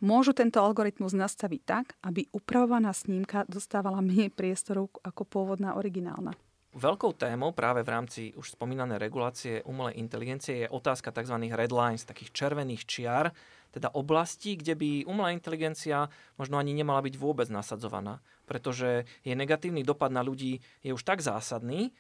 môžu 0.01 0.37
tento 0.37 0.61
algoritmus 0.61 1.17
nastaviť 1.17 1.61
tak, 1.65 1.87
aby 2.05 2.29
upravovaná 2.33 2.93
snímka 2.93 3.49
dostávala 3.49 4.05
menej 4.05 4.33
priestoru 4.33 4.89
ako 5.05 5.23
pôvodná 5.25 5.77
originálna. 5.77 6.37
Veľkou 6.77 7.17
témou 7.17 7.57
práve 7.57 7.81
v 7.81 7.89
rámci 7.89 8.23
už 8.37 8.53
spomínanej 8.53 9.01
regulácie 9.01 9.65
umelej 9.65 9.97
inteligencie 9.97 10.65
je 10.65 10.69
otázka 10.69 11.09
tzv. 11.09 11.49
red 11.49 11.73
lines, 11.73 12.05
takých 12.05 12.37
červených 12.37 12.85
čiar, 12.85 13.33
teda 13.73 13.97
oblasti, 13.97 14.61
kde 14.61 14.77
by 14.77 14.91
umelá 15.09 15.33
inteligencia 15.33 16.13
možno 16.37 16.61
ani 16.61 16.77
nemala 16.77 17.01
byť 17.01 17.17
vôbec 17.17 17.49
nasadzovaná, 17.49 18.21
pretože 18.45 19.09
jej 19.25 19.33
negatívny 19.33 19.89
dopad 19.89 20.13
na 20.13 20.21
ľudí 20.21 20.61
je 20.85 20.93
už 20.93 21.01
tak 21.01 21.25
zásadný 21.25 21.97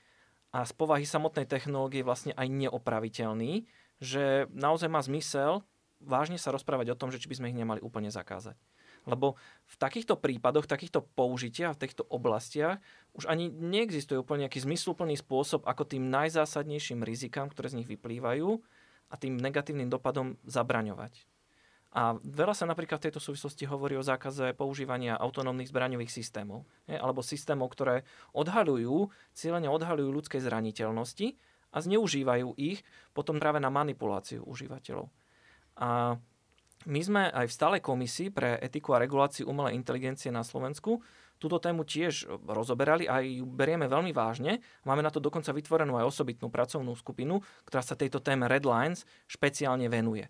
a 0.52 0.68
z 0.68 0.72
povahy 0.76 1.08
samotnej 1.08 1.48
technológie 1.48 2.04
vlastne 2.04 2.36
aj 2.36 2.48
neopraviteľný, 2.48 3.64
že 4.00 4.44
naozaj 4.52 4.92
má 4.92 5.00
zmysel 5.00 5.64
vážne 6.06 6.38
sa 6.38 6.54
rozprávať 6.54 6.94
o 6.94 6.98
tom, 6.98 7.10
že 7.10 7.18
či 7.18 7.26
by 7.26 7.36
sme 7.42 7.50
ich 7.50 7.58
nemali 7.58 7.82
úplne 7.82 8.08
zakázať. 8.08 8.54
Lebo 9.06 9.38
v 9.66 9.74
takýchto 9.78 10.18
prípadoch, 10.18 10.66
takýchto 10.66 11.02
použitiach, 11.14 11.74
v 11.74 11.82
týchto 11.86 12.02
oblastiach 12.06 12.82
už 13.14 13.30
ani 13.30 13.50
neexistuje 13.50 14.18
úplne 14.18 14.46
nejaký 14.46 14.62
zmysluplný 14.62 15.18
spôsob, 15.18 15.66
ako 15.66 15.86
tým 15.86 16.10
najzásadnejším 16.10 17.06
rizikám, 17.06 17.50
ktoré 17.50 17.70
z 17.70 17.82
nich 17.82 17.90
vyplývajú 17.90 18.48
a 19.10 19.14
tým 19.14 19.38
negatívnym 19.38 19.86
dopadom 19.86 20.38
zabraňovať. 20.42 21.26
A 21.96 22.18
veľa 22.20 22.52
sa 22.52 22.68
napríklad 22.68 23.00
v 23.00 23.08
tejto 23.08 23.24
súvislosti 23.24 23.64
hovorí 23.64 23.96
o 23.96 24.04
zákaze 24.04 24.52
používania 24.52 25.16
autonómnych 25.16 25.72
zbraňových 25.72 26.12
systémov, 26.12 26.68
je, 26.84 26.92
alebo 26.92 27.24
systémov, 27.24 27.72
ktoré 27.72 28.04
odhalujú, 28.36 29.08
cieľene 29.32 29.72
odhalujú 29.72 30.12
ľudskej 30.12 30.44
zraniteľnosti 30.44 31.40
a 31.72 31.78
zneužívajú 31.80 32.52
ich 32.60 32.84
potom 33.16 33.40
práve 33.40 33.64
na 33.64 33.72
manipuláciu 33.72 34.44
užívateľov. 34.44 35.08
A 35.76 36.16
my 36.86 37.00
sme 37.02 37.28
aj 37.32 37.50
v 37.50 37.56
stálej 37.56 37.82
komisii 37.82 38.30
pre 38.30 38.56
etiku 38.62 38.94
a 38.94 39.02
reguláciu 39.02 39.50
umelej 39.50 39.74
inteligencie 39.74 40.30
na 40.30 40.46
Slovensku 40.46 41.02
túto 41.36 41.60
tému 41.60 41.84
tiež 41.84 42.28
rozoberali 42.48 43.04
a 43.04 43.20
ju 43.20 43.44
berieme 43.44 43.84
veľmi 43.84 44.12
vážne. 44.12 44.64
Máme 44.88 45.04
na 45.04 45.12
to 45.12 45.20
dokonca 45.20 45.52
vytvorenú 45.52 46.00
aj 46.00 46.08
osobitnú 46.08 46.48
pracovnú 46.48 46.96
skupinu, 46.96 47.44
ktorá 47.68 47.84
sa 47.84 47.98
tejto 47.98 48.24
téme 48.24 48.48
Red 48.48 48.64
Lines 48.64 49.04
špeciálne 49.28 49.84
venuje. 49.92 50.28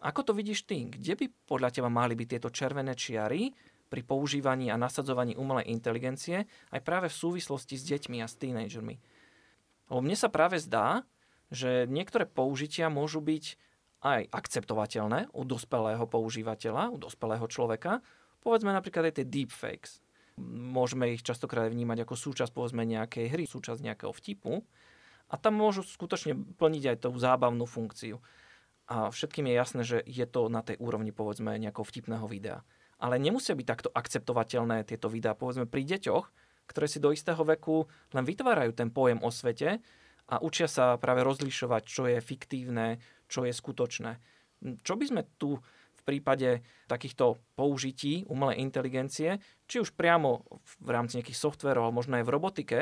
Ako 0.00 0.24
to 0.24 0.32
vidíš 0.36 0.68
ty? 0.68 0.88
Kde 0.88 1.16
by 1.16 1.26
podľa 1.48 1.70
teba 1.72 1.88
mali 1.92 2.16
byť 2.16 2.28
tieto 2.36 2.48
červené 2.52 2.92
čiary 2.96 3.52
pri 3.86 4.00
používaní 4.04 4.68
a 4.72 4.80
nasadzovaní 4.80 5.36
umelej 5.36 5.72
inteligencie 5.72 6.44
aj 6.72 6.80
práve 6.84 7.08
v 7.08 7.16
súvislosti 7.16 7.76
s 7.76 7.84
deťmi 7.84 8.20
a 8.20 8.28
s 8.28 8.36
tínejdžermi? 8.36 8.96
Lebo 9.92 10.00
mne 10.00 10.16
sa 10.18 10.32
práve 10.32 10.60
zdá, 10.60 11.04
že 11.48 11.86
niektoré 11.86 12.26
použitia 12.26 12.90
môžu 12.90 13.22
byť 13.22 13.44
aj 14.04 14.28
akceptovateľné 14.28 15.32
u 15.32 15.42
dospelého 15.46 16.04
používateľa, 16.04 16.92
u 16.92 16.98
dospelého 17.00 17.46
človeka. 17.48 18.04
Povedzme 18.44 18.70
napríklad 18.70 19.10
aj 19.10 19.22
tie 19.22 19.26
deepfakes. 19.26 20.04
Môžeme 20.44 21.16
ich 21.16 21.24
častokrát 21.24 21.72
vnímať 21.72 22.04
ako 22.04 22.14
súčasť 22.14 22.52
povedzme 22.52 22.84
nejakej 22.84 23.32
hry, 23.32 23.44
súčasť 23.48 23.80
nejakého 23.80 24.12
vtipu. 24.12 24.60
A 25.32 25.34
tam 25.40 25.58
môžu 25.58 25.82
skutočne 25.82 26.36
plniť 26.60 26.84
aj 26.92 26.96
tú 27.02 27.10
zábavnú 27.16 27.64
funkciu. 27.64 28.20
A 28.86 29.10
všetkým 29.10 29.50
je 29.50 29.54
jasné, 29.58 29.82
že 29.82 29.98
je 30.06 30.22
to 30.28 30.46
na 30.46 30.62
tej 30.62 30.78
úrovni 30.78 31.10
povedzme 31.10 31.58
nejakého 31.58 31.82
vtipného 31.82 32.26
videa. 32.30 32.62
Ale 33.02 33.18
nemusia 33.18 33.58
byť 33.58 33.66
takto 33.66 33.88
akceptovateľné 33.90 34.86
tieto 34.86 35.10
videá 35.10 35.34
povedzme 35.34 35.66
pri 35.66 35.82
deťoch, 35.82 36.24
ktoré 36.70 36.86
si 36.86 37.02
do 37.02 37.10
istého 37.10 37.42
veku 37.42 37.90
len 38.14 38.24
vytvárajú 38.24 38.70
ten 38.76 38.94
pojem 38.94 39.18
o 39.26 39.30
svete 39.34 39.82
a 40.26 40.34
učia 40.42 40.66
sa 40.66 40.98
práve 40.98 41.22
rozlišovať, 41.22 41.82
čo 41.86 42.06
je 42.10 42.18
fiktívne, 42.18 42.98
čo 43.26 43.46
je 43.46 43.52
skutočné. 43.52 44.18
Čo 44.82 44.94
by 44.96 45.04
sme 45.06 45.22
tu 45.36 45.58
v 45.96 46.02
prípade 46.02 46.62
takýchto 46.86 47.38
použití 47.58 48.24
umelej 48.30 48.62
inteligencie, 48.62 49.42
či 49.66 49.82
už 49.82 49.92
priamo 49.92 50.46
v 50.82 50.88
rámci 50.88 51.18
nejakých 51.18 51.38
softverov, 51.38 51.90
ale 51.90 51.98
možno 51.98 52.14
aj 52.18 52.24
v 52.24 52.34
robotike, 52.34 52.78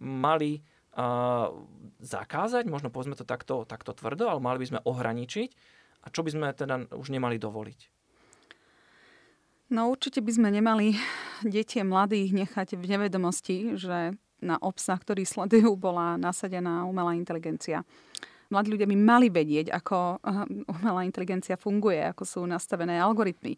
mali 0.00 0.62
uh, 0.96 1.50
zakázať, 2.00 2.64
možno 2.70 2.88
povedzme 2.88 3.18
to 3.18 3.26
takto, 3.26 3.66
takto 3.68 3.92
tvrdo, 3.92 4.30
ale 4.30 4.40
mali 4.40 4.62
by 4.62 4.66
sme 4.66 4.80
ohraničiť 4.86 5.50
a 6.00 6.06
čo 6.08 6.24
by 6.24 6.30
sme 6.32 6.46
teda 6.56 6.88
už 6.96 7.12
nemali 7.12 7.36
dovoliť? 7.36 7.80
No 9.70 9.86
určite 9.86 10.18
by 10.18 10.32
sme 10.34 10.48
nemali 10.50 10.98
deti 11.46 11.78
mladých 11.82 12.34
nechať 12.34 12.74
v 12.74 12.84
nevedomosti, 12.90 13.56
že 13.78 14.18
na 14.40 14.56
obsah, 14.56 14.96
ktorý 14.96 15.22
sledujú, 15.28 15.76
bola 15.76 16.16
nasadená 16.16 16.88
umelá 16.88 17.12
inteligencia 17.12 17.84
mladí 18.50 18.74
ľudia 18.74 18.90
by 18.90 18.96
mali 18.98 19.28
vedieť, 19.30 19.70
ako 19.70 20.20
umelá 20.82 21.06
inteligencia 21.06 21.54
funguje, 21.56 22.02
ako 22.02 22.22
sú 22.26 22.40
nastavené 22.44 22.98
algoritmy 22.98 23.56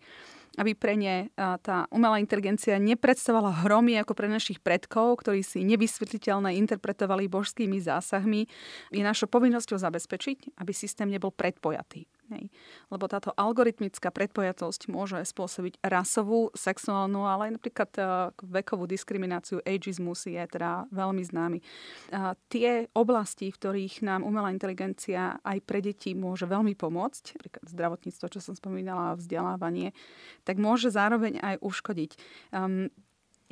aby 0.61 0.77
pre 0.77 1.01
ne 1.01 1.33
tá 1.37 1.89
umelá 1.89 2.21
inteligencia 2.21 2.77
nepredstavovala 2.77 3.65
hromy 3.65 3.97
ako 3.97 4.13
pre 4.13 4.29
našich 4.29 4.61
predkov, 4.61 5.25
ktorí 5.25 5.41
si 5.41 5.65
nevysvetliteľné 5.65 6.61
interpretovali 6.61 7.25
božskými 7.31 7.81
zásahmi, 7.81 8.45
je 8.93 9.03
našou 9.03 9.33
povinnosťou 9.33 9.81
zabezpečiť, 9.81 10.61
aby 10.61 10.73
systém 10.77 11.09
nebol 11.09 11.33
predpojatý. 11.33 12.05
Hej. 12.33 12.49
Lebo 12.89 13.05
táto 13.13 13.37
algoritmická 13.37 14.09
predpojatosť 14.09 14.89
môže 14.89 15.21
spôsobiť 15.21 15.85
rasovú, 15.85 16.49
sexuálnu, 16.57 17.29
ale 17.29 17.53
aj 17.53 17.53
napríklad 17.61 17.91
uh, 18.01 18.07
vekovú 18.41 18.89
diskrimináciu, 18.89 19.61
ageizmus 19.61 20.25
je 20.25 20.41
teda 20.41 20.89
veľmi 20.89 21.21
známy. 21.21 21.61
Uh, 22.09 22.33
tie 22.49 22.89
oblasti, 22.97 23.53
v 23.53 23.59
ktorých 23.61 24.01
nám 24.01 24.25
umelá 24.25 24.49
inteligencia 24.49 25.37
aj 25.45 25.61
pre 25.69 25.85
deti 25.85 26.17
môže 26.17 26.49
veľmi 26.49 26.73
pomôcť, 26.73 27.37
napríklad 27.37 27.65
zdravotníctvo, 27.69 28.27
čo 28.33 28.41
som 28.41 28.57
spomínala, 28.57 29.21
vzdelávanie, 29.21 29.93
tak 30.49 30.57
môže 30.57 30.89
zároveň 30.89 31.37
aj 31.45 31.61
uškodiť. 31.61 32.17
Um, 32.57 32.89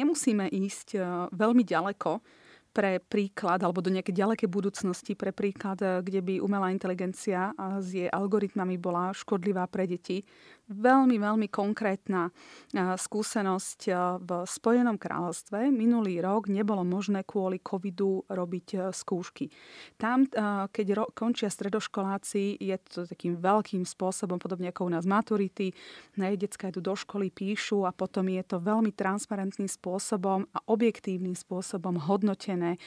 nemusíme 0.01 0.49
ísť 0.49 0.89
uh, 0.97 1.05
veľmi 1.37 1.68
ďaleko, 1.68 2.39
pre 2.70 3.02
príklad, 3.02 3.60
alebo 3.62 3.82
do 3.82 3.90
nejakej 3.90 4.14
ďalekej 4.14 4.48
budúcnosti 4.48 5.12
pre 5.18 5.34
príklad, 5.34 5.78
eh, 5.82 6.00
kde 6.00 6.20
by 6.22 6.34
umelá 6.40 6.70
inteligencia 6.70 7.52
s 7.82 7.90
jej 7.92 8.08
algoritmami 8.08 8.78
bola 8.78 9.10
škodlivá 9.10 9.66
pre 9.66 9.90
deti 9.90 10.22
veľmi, 10.70 11.18
veľmi 11.18 11.48
konkrétna 11.50 12.30
skúsenosť 12.74 13.80
v 14.22 14.30
Spojenom 14.46 14.94
kráľovstve. 14.96 15.68
Minulý 15.74 16.22
rok 16.22 16.46
nebolo 16.46 16.86
možné 16.86 17.26
kvôli 17.26 17.58
covidu 17.58 18.22
robiť 18.30 18.66
e, 18.74 18.78
skúšky. 18.94 19.50
Tam, 19.98 20.24
keď 20.70 20.86
ro- 20.94 21.10
končia 21.10 21.50
stredoškoláci, 21.50 22.62
je 22.62 22.76
to 22.86 23.04
takým 23.10 23.36
veľkým 23.36 23.82
spôsobom, 23.82 24.38
podobne 24.38 24.70
ako 24.70 24.86
u 24.86 24.90
nás 24.94 25.04
maturity. 25.04 25.74
Na 26.14 26.30
detská 26.30 26.70
idú 26.70 26.78
do 26.78 26.94
školy, 26.94 27.34
píšu 27.34 27.84
a 27.84 27.90
potom 27.90 28.30
je 28.30 28.42
to 28.46 28.62
veľmi 28.62 28.94
transparentným 28.94 29.68
spôsobom 29.68 30.46
a 30.54 30.58
objektívnym 30.70 31.34
spôsobom 31.34 31.98
hodnotené 32.06 32.78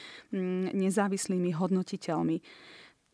nezávislými 0.72 1.52
hodnotiteľmi. 1.52 2.40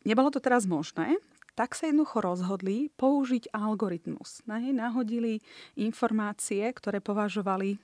Nebolo 0.07 0.33
to 0.33 0.41
teraz 0.41 0.65
možné, 0.65 1.21
tak 1.61 1.77
sa 1.77 1.93
jednoducho 1.93 2.25
rozhodli 2.25 2.89
použiť 2.97 3.53
algoritmus. 3.53 4.41
Na 4.49 4.57
nej 4.57 4.73
nahodili 4.73 5.45
informácie, 5.77 6.65
ktoré 6.73 7.05
považovali 7.05 7.77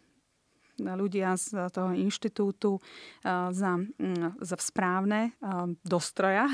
ľudia 0.79 1.37
z 1.37 1.73
toho 1.73 1.93
inštitútu 1.97 2.79
za, 3.25 3.73
mm, 3.81 4.41
za 4.41 4.57
správne 4.61 5.33
do 5.85 5.99
stroja. 6.01 6.47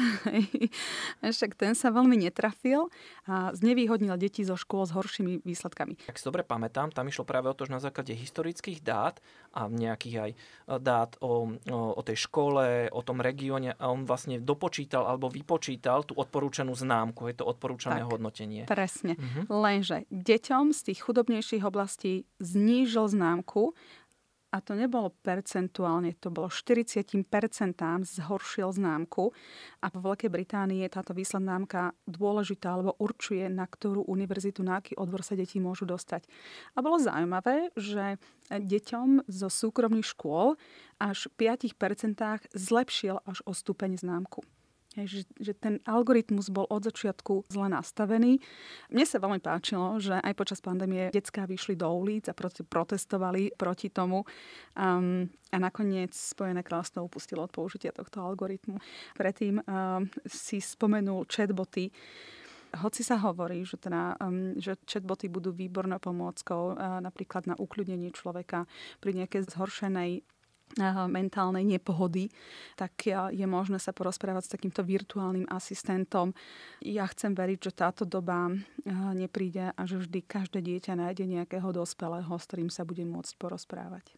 Však 1.23 1.59
ten 1.59 1.75
sa 1.75 1.91
veľmi 1.91 2.19
netrafil 2.19 2.89
a 3.27 3.51
znevýhodnil 3.55 4.15
deti 4.19 4.47
zo 4.47 4.55
škôl 4.59 4.87
s 4.87 4.95
horšími 4.95 5.43
výsledkami. 5.43 6.07
Ak 6.07 6.19
si 6.19 6.27
dobre 6.27 6.47
pamätám, 6.47 6.91
tam 6.95 7.09
išlo 7.09 7.27
práve 7.27 7.51
o 7.51 7.57
to, 7.57 7.67
že 7.67 7.75
na 7.75 7.83
základe 7.83 8.15
historických 8.15 8.83
dát 8.83 9.19
a 9.53 9.69
nejakých 9.69 10.17
aj 10.19 10.31
dát 10.81 11.11
o, 11.21 11.53
o, 11.55 11.79
o 11.99 12.03
tej 12.03 12.17
škole, 12.29 12.89
o 12.89 13.01
tom 13.05 13.21
regióne 13.21 13.77
a 13.77 13.93
on 13.93 14.09
vlastne 14.09 14.41
dopočítal 14.41 15.05
alebo 15.05 15.29
vypočítal 15.29 16.03
tú 16.07 16.17
odporúčanú 16.17 16.73
známku, 16.73 17.29
je 17.29 17.37
to 17.37 17.45
odporúčané 17.45 18.03
tak, 18.05 18.11
hodnotenie. 18.11 18.63
Presne. 18.67 19.15
Uh-huh. 19.19 19.63
Lenže 19.63 20.09
deťom 20.09 20.73
z 20.73 20.81
tých 20.93 20.99
chudobnejších 21.05 21.63
oblastí 21.63 22.25
znížil 22.41 23.09
známku 23.09 23.77
a 24.53 24.61
to 24.61 24.77
nebolo 24.77 25.17
percentuálne, 25.25 26.13
to 26.21 26.29
bolo 26.29 26.53
40% 26.53 27.25
zhoršil 28.05 28.69
známku 28.69 29.33
a 29.81 29.87
vo 29.89 30.13
Veľkej 30.13 30.29
Británii 30.29 30.85
je 30.85 30.93
táto 30.93 31.17
výslednámka 31.17 31.97
dôležitá, 32.05 32.77
alebo 32.77 32.93
určuje, 33.01 33.49
na 33.49 33.65
ktorú 33.65 34.05
univerzitu, 34.05 34.61
na 34.61 34.85
aký 34.85 34.93
odbor 35.01 35.25
sa 35.25 35.33
deti 35.33 35.57
môžu 35.57 35.89
dostať. 35.89 36.29
A 36.77 36.85
bolo 36.85 37.01
zaujímavé, 37.01 37.73
že 37.81 38.21
deťom 38.53 39.25
zo 39.25 39.49
súkromných 39.49 40.05
škôl 40.05 40.61
až 41.01 41.33
v 41.33 41.49
5% 41.49 42.53
zlepšil 42.53 43.25
až 43.25 43.41
o 43.49 43.57
stupeň 43.57 43.97
známku. 43.97 44.45
Hej, 44.93 45.07
že, 45.09 45.21
že 45.41 45.53
ten 45.57 45.81
algoritmus 45.89 46.53
bol 46.53 46.69
od 46.69 46.85
začiatku 46.85 47.49
zle 47.49 47.73
nastavený. 47.73 48.37
Mne 48.93 49.05
sa 49.09 49.17
veľmi 49.17 49.41
páčilo, 49.41 49.97
že 49.97 50.21
aj 50.21 50.37
počas 50.37 50.61
pandémie 50.61 51.09
detská 51.09 51.49
vyšli 51.49 51.81
do 51.81 51.89
ulic 51.89 52.29
a 52.29 52.37
protestovali 52.69 53.57
proti 53.57 53.89
tomu. 53.89 54.29
Um, 54.77 55.33
a 55.49 55.57
nakoniec 55.57 56.13
Spojené 56.13 56.61
kráľovstvo 56.61 57.09
upustilo 57.09 57.41
od 57.41 57.53
použitia 57.53 57.97
tohto 57.97 58.21
algoritmu. 58.21 58.77
Predtým 59.17 59.65
um, 59.65 60.05
si 60.29 60.61
spomenul 60.61 61.25
chatboty. 61.25 61.89
Hoci 62.73 63.01
sa 63.01 63.17
hovorí, 63.21 63.65
že, 63.65 63.81
teda, 63.81 64.21
um, 64.21 64.57
že 64.61 64.77
chatboty 64.85 65.33
budú 65.33 65.57
výbornou 65.57 66.01
pomôckou 66.05 66.77
uh, 66.77 67.01
napríklad 67.01 67.49
na 67.49 67.57
ukľudnenie 67.57 68.13
človeka 68.13 68.69
pri 69.01 69.25
nejakej 69.25 69.49
zhoršenej 69.57 70.21
mentálnej 71.09 71.65
nepohody, 71.69 72.33
tak 72.77 73.05
je 73.11 73.47
možné 73.49 73.77
sa 73.77 73.93
porozprávať 73.93 74.49
s 74.49 74.53
takýmto 74.57 74.81
virtuálnym 74.81 75.45
asistentom. 75.53 76.33
Ja 76.81 77.05
chcem 77.11 77.37
veriť, 77.37 77.59
že 77.61 77.73
táto 77.77 78.09
doba 78.09 78.49
nepríde 79.13 79.77
a 79.77 79.83
že 79.85 80.01
vždy 80.01 80.25
každé 80.25 80.65
dieťa 80.65 80.97
nájde 80.97 81.29
nejakého 81.29 81.69
dospelého, 81.77 82.33
s 82.33 82.47
ktorým 82.49 82.71
sa 82.73 82.89
bude 82.89 83.05
môcť 83.05 83.33
porozprávať. 83.37 84.17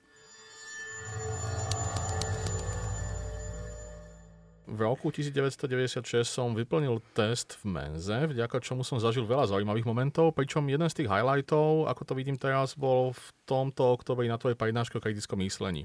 V 4.64 4.80
roku 4.80 5.12
1996 5.12 6.24
som 6.24 6.56
vyplnil 6.56 7.04
test 7.12 7.60
v 7.60 7.76
Menze, 7.76 8.16
vďaka 8.16 8.64
čomu 8.64 8.80
som 8.80 8.96
zažil 8.96 9.28
veľa 9.28 9.52
zaujímavých 9.52 9.84
momentov, 9.84 10.32
pričom 10.32 10.64
jeden 10.72 10.88
z 10.88 11.04
tých 11.04 11.12
highlightov, 11.12 11.84
ako 11.84 12.02
to 12.08 12.16
vidím 12.16 12.40
teraz, 12.40 12.72
bol 12.72 13.12
v 13.12 13.26
tomto 13.44 13.92
oktobri 13.92 14.24
na 14.24 14.40
tvojej 14.40 14.56
prednáške 14.56 14.96
o 14.96 15.04
kritickom 15.04 15.44
myslení. 15.44 15.84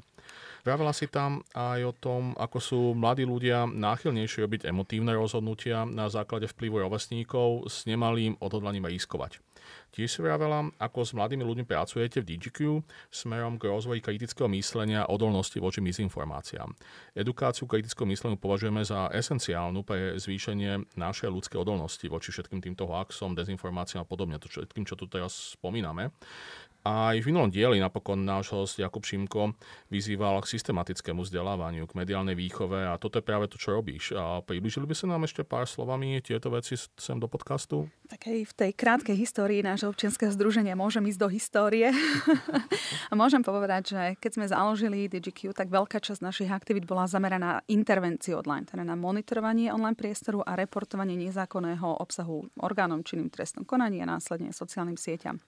Vravela 0.63 0.95
si 0.95 1.11
tam 1.11 1.43
aj 1.51 1.91
o 1.91 1.93
tom, 1.95 2.21
ako 2.39 2.57
sú 2.63 2.80
mladí 2.95 3.27
ľudia 3.27 3.67
náchylnejšie 3.67 4.47
robiť 4.47 4.61
emotívne 4.71 5.11
rozhodnutia 5.11 5.84
na 5.84 6.07
základe 6.07 6.47
vplyvu 6.47 6.80
rovesníkov 6.80 7.67
s 7.67 7.84
nemalým 7.84 8.39
odhodlaním 8.39 8.88
riskovať. 8.88 9.43
Tiež 9.90 10.10
si 10.10 10.20
vravela, 10.22 10.70
ako 10.78 11.02
s 11.02 11.12
mladými 11.18 11.42
ľuďmi 11.42 11.66
pracujete 11.66 12.22
v 12.22 12.36
DGQ 12.36 12.58
smerom 13.10 13.58
k 13.58 13.68
rozvoji 13.68 14.00
kritického 14.06 14.46
myslenia 14.54 15.04
a 15.06 15.12
odolnosti 15.12 15.58
voči 15.58 15.82
mizinformáciám. 15.82 16.70
Edukáciu 17.18 17.66
kritického 17.66 18.06
mysleniu 18.06 18.38
považujeme 18.38 18.86
za 18.86 19.10
esenciálnu 19.10 19.82
pre 19.82 20.16
zvýšenie 20.22 20.94
našej 20.94 21.30
ľudskej 21.34 21.58
odolnosti 21.58 22.06
voči 22.06 22.30
všetkým 22.30 22.62
týmto 22.62 22.86
hoaxom, 22.86 23.34
dezinformáciám 23.34 24.06
a 24.06 24.08
podobne, 24.08 24.38
to 24.38 24.46
všetkým, 24.46 24.86
čo 24.86 24.94
tu 24.94 25.10
teraz 25.10 25.58
spomíname. 25.58 26.14
Aj 26.88 27.11
v 27.11 27.27
minulom 27.27 27.51
dieli 27.51 27.75
napokon 27.75 28.23
náš 28.23 28.55
host 28.55 28.80
Jakub 28.80 29.03
Šimko 29.03 29.51
vyzýval 29.91 30.39
k 30.39 30.55
systematickému 30.55 31.27
vzdelávaniu, 31.27 31.84
k 31.84 31.97
mediálnej 31.99 32.39
výchove 32.39 32.88
a 32.88 32.95
toto 32.95 33.19
je 33.19 33.27
práve 33.27 33.51
to, 33.51 33.59
čo 33.59 33.75
robíš. 33.75 34.15
A 34.15 34.39
približili 34.39 34.88
by 34.88 34.95
sa 34.95 35.11
nám 35.11 35.27
ešte 35.27 35.43
pár 35.43 35.67
slovami 35.67 36.23
tieto 36.23 36.47
veci 36.47 36.80
sem 36.80 37.19
do 37.19 37.27
podcastu? 37.27 37.91
Tak 38.07 38.32
aj 38.32 38.39
v 38.47 38.53
tej 38.55 38.71
krátkej 38.80 39.17
histórii 39.19 39.59
nášho 39.59 39.91
občianského 39.91 40.32
združenia 40.32 40.80
môžem 40.80 41.03
ísť 41.03 41.19
do 41.19 41.27
histórie. 41.27 41.91
a 43.11 43.13
môžem 43.13 43.43
povedať, 43.43 43.84
že 43.91 44.01
keď 44.15 44.32
sme 44.39 44.45
založili 44.47 45.11
DigiQ, 45.11 45.51
tak 45.51 45.67
veľká 45.67 45.99
časť 45.99 46.23
našich 46.23 46.49
aktivít 46.49 46.88
bola 46.88 47.11
zameraná 47.11 47.39
na 47.39 47.53
intervenciu 47.71 48.39
online, 48.39 48.67
teda 48.67 48.84
na 48.86 48.93
monitorovanie 48.93 49.73
online 49.73 49.97
priestoru 49.97 50.43
a 50.45 50.53
reportovanie 50.53 51.17
nezákonného 51.17 52.03
obsahu 52.03 52.47
orgánom 52.61 53.01
činným 53.01 53.32
trestnom 53.32 53.65
konaní 53.65 54.03
a 54.03 54.09
následne 54.09 54.53
sociálnym 54.55 54.99
sieťam. 54.99 55.39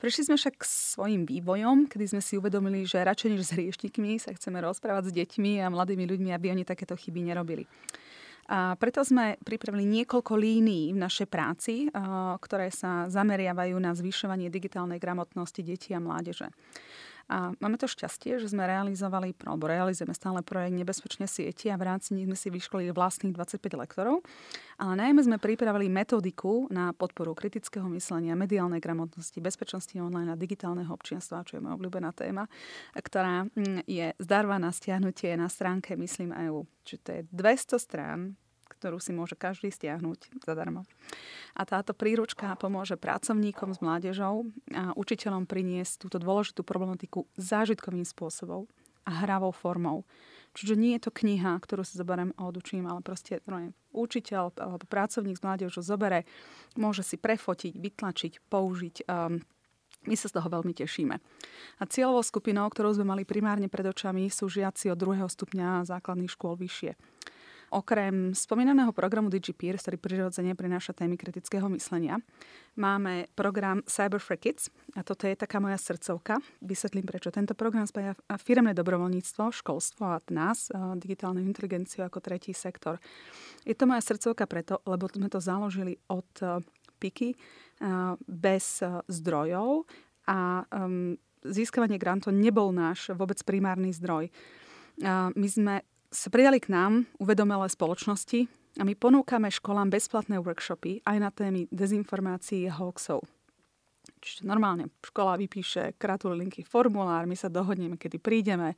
Prešli 0.00 0.32
sme 0.32 0.40
však 0.40 0.64
svojim 0.64 1.28
vývojom, 1.28 1.84
kedy 1.84 2.16
sme 2.16 2.24
si 2.24 2.40
uvedomili, 2.40 2.88
že 2.88 3.04
radšej 3.04 3.28
než 3.36 3.42
s 3.44 3.52
hriešnikmi 3.52 4.16
sa 4.16 4.32
chceme 4.32 4.56
rozprávať 4.64 5.12
s 5.12 5.16
deťmi 5.20 5.60
a 5.60 5.68
mladými 5.68 6.08
ľuďmi, 6.08 6.32
aby 6.32 6.56
oni 6.56 6.64
takéto 6.64 6.96
chyby 6.96 7.20
nerobili. 7.20 7.68
A 8.48 8.80
preto 8.80 9.04
sme 9.04 9.36
pripravili 9.44 9.84
niekoľko 9.84 10.40
línií 10.40 10.96
v 10.96 10.98
našej 10.98 11.28
práci, 11.28 11.86
ktoré 12.40 12.72
sa 12.72 13.12
zameriavajú 13.12 13.76
na 13.76 13.92
zvyšovanie 13.92 14.48
digitálnej 14.48 14.96
gramotnosti 14.96 15.60
detí 15.60 15.92
a 15.92 16.00
mládeže. 16.00 16.48
A 17.30 17.54
máme 17.62 17.78
to 17.78 17.86
šťastie, 17.86 18.42
že 18.42 18.50
sme 18.50 18.66
realizovali, 18.66 19.38
alebo 19.46 19.70
realizujeme 19.70 20.10
stále 20.10 20.42
projekt 20.42 20.74
Nebezpečné 20.74 21.30
sieti 21.30 21.70
a 21.70 21.78
v 21.78 21.86
rámci 21.86 22.18
nich 22.18 22.26
sme 22.26 22.34
si 22.34 22.50
vyškolili 22.50 22.90
vlastných 22.90 23.38
25 23.38 23.62
lektorov. 23.78 24.26
Ale 24.82 24.98
najmä 24.98 25.22
sme 25.22 25.38
pripravili 25.38 25.86
metodiku 25.86 26.66
na 26.74 26.90
podporu 26.90 27.38
kritického 27.38 27.86
myslenia, 27.94 28.34
mediálnej 28.34 28.82
gramotnosti, 28.82 29.38
bezpečnosti 29.38 29.94
online 30.02 30.34
a 30.34 30.40
digitálneho 30.40 30.90
občianstva, 30.90 31.46
čo 31.46 31.56
je 31.56 31.62
moja 31.62 31.78
obľúbená 31.78 32.10
téma, 32.10 32.50
ktorá 32.98 33.46
mm, 33.46 33.86
je 33.86 34.10
zdarva 34.18 34.58
na 34.58 34.74
stiahnutie 34.74 35.38
na 35.38 35.46
stránke 35.46 35.94
Myslím 35.94 36.34
EU. 36.50 36.66
Čiže 36.82 37.00
to 37.06 37.10
je 37.14 37.20
200 37.30 37.78
strán 37.78 38.18
ktorú 38.80 38.96
si 38.96 39.12
môže 39.12 39.36
každý 39.36 39.68
stiahnuť 39.68 40.40
zadarmo. 40.40 40.88
A 41.52 41.68
táto 41.68 41.92
príručka 41.92 42.56
pomôže 42.56 42.96
pracovníkom 42.96 43.76
s 43.76 43.84
mládežou 43.84 44.48
a 44.72 44.96
učiteľom 44.96 45.44
priniesť 45.44 46.08
túto 46.08 46.16
dôležitú 46.16 46.64
problematiku 46.64 47.28
zážitkovým 47.36 48.08
spôsobom 48.08 48.64
a 49.04 49.10
hravou 49.28 49.52
formou. 49.52 50.08
Čiže 50.50 50.74
nie 50.74 50.98
je 50.98 51.06
to 51.06 51.14
kniha, 51.14 51.62
ktorú 51.62 51.86
si 51.86 51.94
zoberiem 51.94 52.34
a 52.34 52.50
odučím, 52.50 52.88
ale 52.88 53.04
proste 53.04 53.38
no, 53.46 53.70
učiteľ 53.94 54.50
alebo 54.58 54.82
pracovník 54.88 55.38
s 55.38 55.44
mládežou 55.46 55.84
zobere, 55.84 56.26
môže 56.74 57.06
si 57.06 57.14
prefotiť, 57.14 57.78
vytlačiť, 57.78 58.32
použiť. 58.50 59.06
Um, 59.06 59.38
my 60.08 60.16
sa 60.16 60.32
z 60.32 60.40
toho 60.40 60.48
veľmi 60.48 60.72
tešíme. 60.72 61.20
A 61.78 61.82
cieľovou 61.84 62.24
skupinou, 62.24 62.66
ktorú 62.72 62.96
sme 62.96 63.12
mali 63.12 63.22
primárne 63.28 63.68
pred 63.68 63.84
očami, 63.84 64.32
sú 64.32 64.48
žiaci 64.48 64.88
od 64.88 64.98
druhého 64.98 65.28
stupňa 65.28 65.84
základných 65.84 66.32
škôl 66.32 66.56
vyššie. 66.56 66.96
Okrem 67.70 68.34
spomínaného 68.34 68.90
programu 68.90 69.30
DigiPeer, 69.30 69.78
ktorý 69.78 69.94
prirodzene 69.94 70.58
prináša 70.58 70.90
témy 70.90 71.14
kritického 71.14 71.70
myslenia, 71.70 72.18
máme 72.74 73.30
program 73.38 73.78
Cyber 73.86 74.18
for 74.18 74.34
Kids 74.34 74.74
a 74.98 75.06
toto 75.06 75.30
je 75.30 75.38
taká 75.38 75.62
moja 75.62 75.78
srdcovka. 75.78 76.42
Vysvetlím 76.58 77.06
prečo. 77.06 77.30
Tento 77.30 77.54
program 77.54 77.86
spája 77.86 78.18
firemné 78.42 78.74
dobrovoľníctvo, 78.74 79.54
školstvo 79.54 80.02
a 80.02 80.18
nás, 80.34 80.66
digitálnu 80.74 81.38
inteligenciu 81.46 82.02
ako 82.02 82.18
tretí 82.18 82.50
sektor. 82.50 82.98
Je 83.62 83.78
to 83.78 83.86
moja 83.86 84.02
srdcovka 84.02 84.50
preto, 84.50 84.82
lebo 84.90 85.06
sme 85.06 85.30
to 85.30 85.38
založili 85.38 85.94
od 86.10 86.26
PIKy 86.98 87.38
bez 88.26 88.82
zdrojov 89.06 89.86
a 90.26 90.66
získavanie 91.46 92.02
grantov 92.02 92.34
nebol 92.34 92.74
náš 92.74 93.14
vôbec 93.14 93.38
primárny 93.46 93.94
zdroj. 93.94 94.26
My 95.32 95.48
sme 95.48 95.86
sa 96.10 96.28
pridali 96.28 96.58
k 96.58 96.74
nám 96.74 97.06
uvedomelé 97.22 97.70
spoločnosti 97.70 98.50
a 98.78 98.82
my 98.82 98.94
ponúkame 98.98 99.46
školám 99.50 99.94
bezplatné 99.94 100.42
workshopy 100.42 101.06
aj 101.06 101.16
na 101.22 101.30
témy 101.30 101.70
dezinformácií 101.70 102.66
a 102.66 102.76
hoaxov. 102.82 103.22
Čiže 104.20 104.44
normálne 104.44 104.90
škola 105.00 105.38
vypíše 105.40 105.96
linky 106.34 106.66
formulár, 106.66 107.24
my 107.24 107.36
sa 107.38 107.48
dohodneme, 107.48 107.96
kedy 107.96 108.20
prídeme 108.20 108.76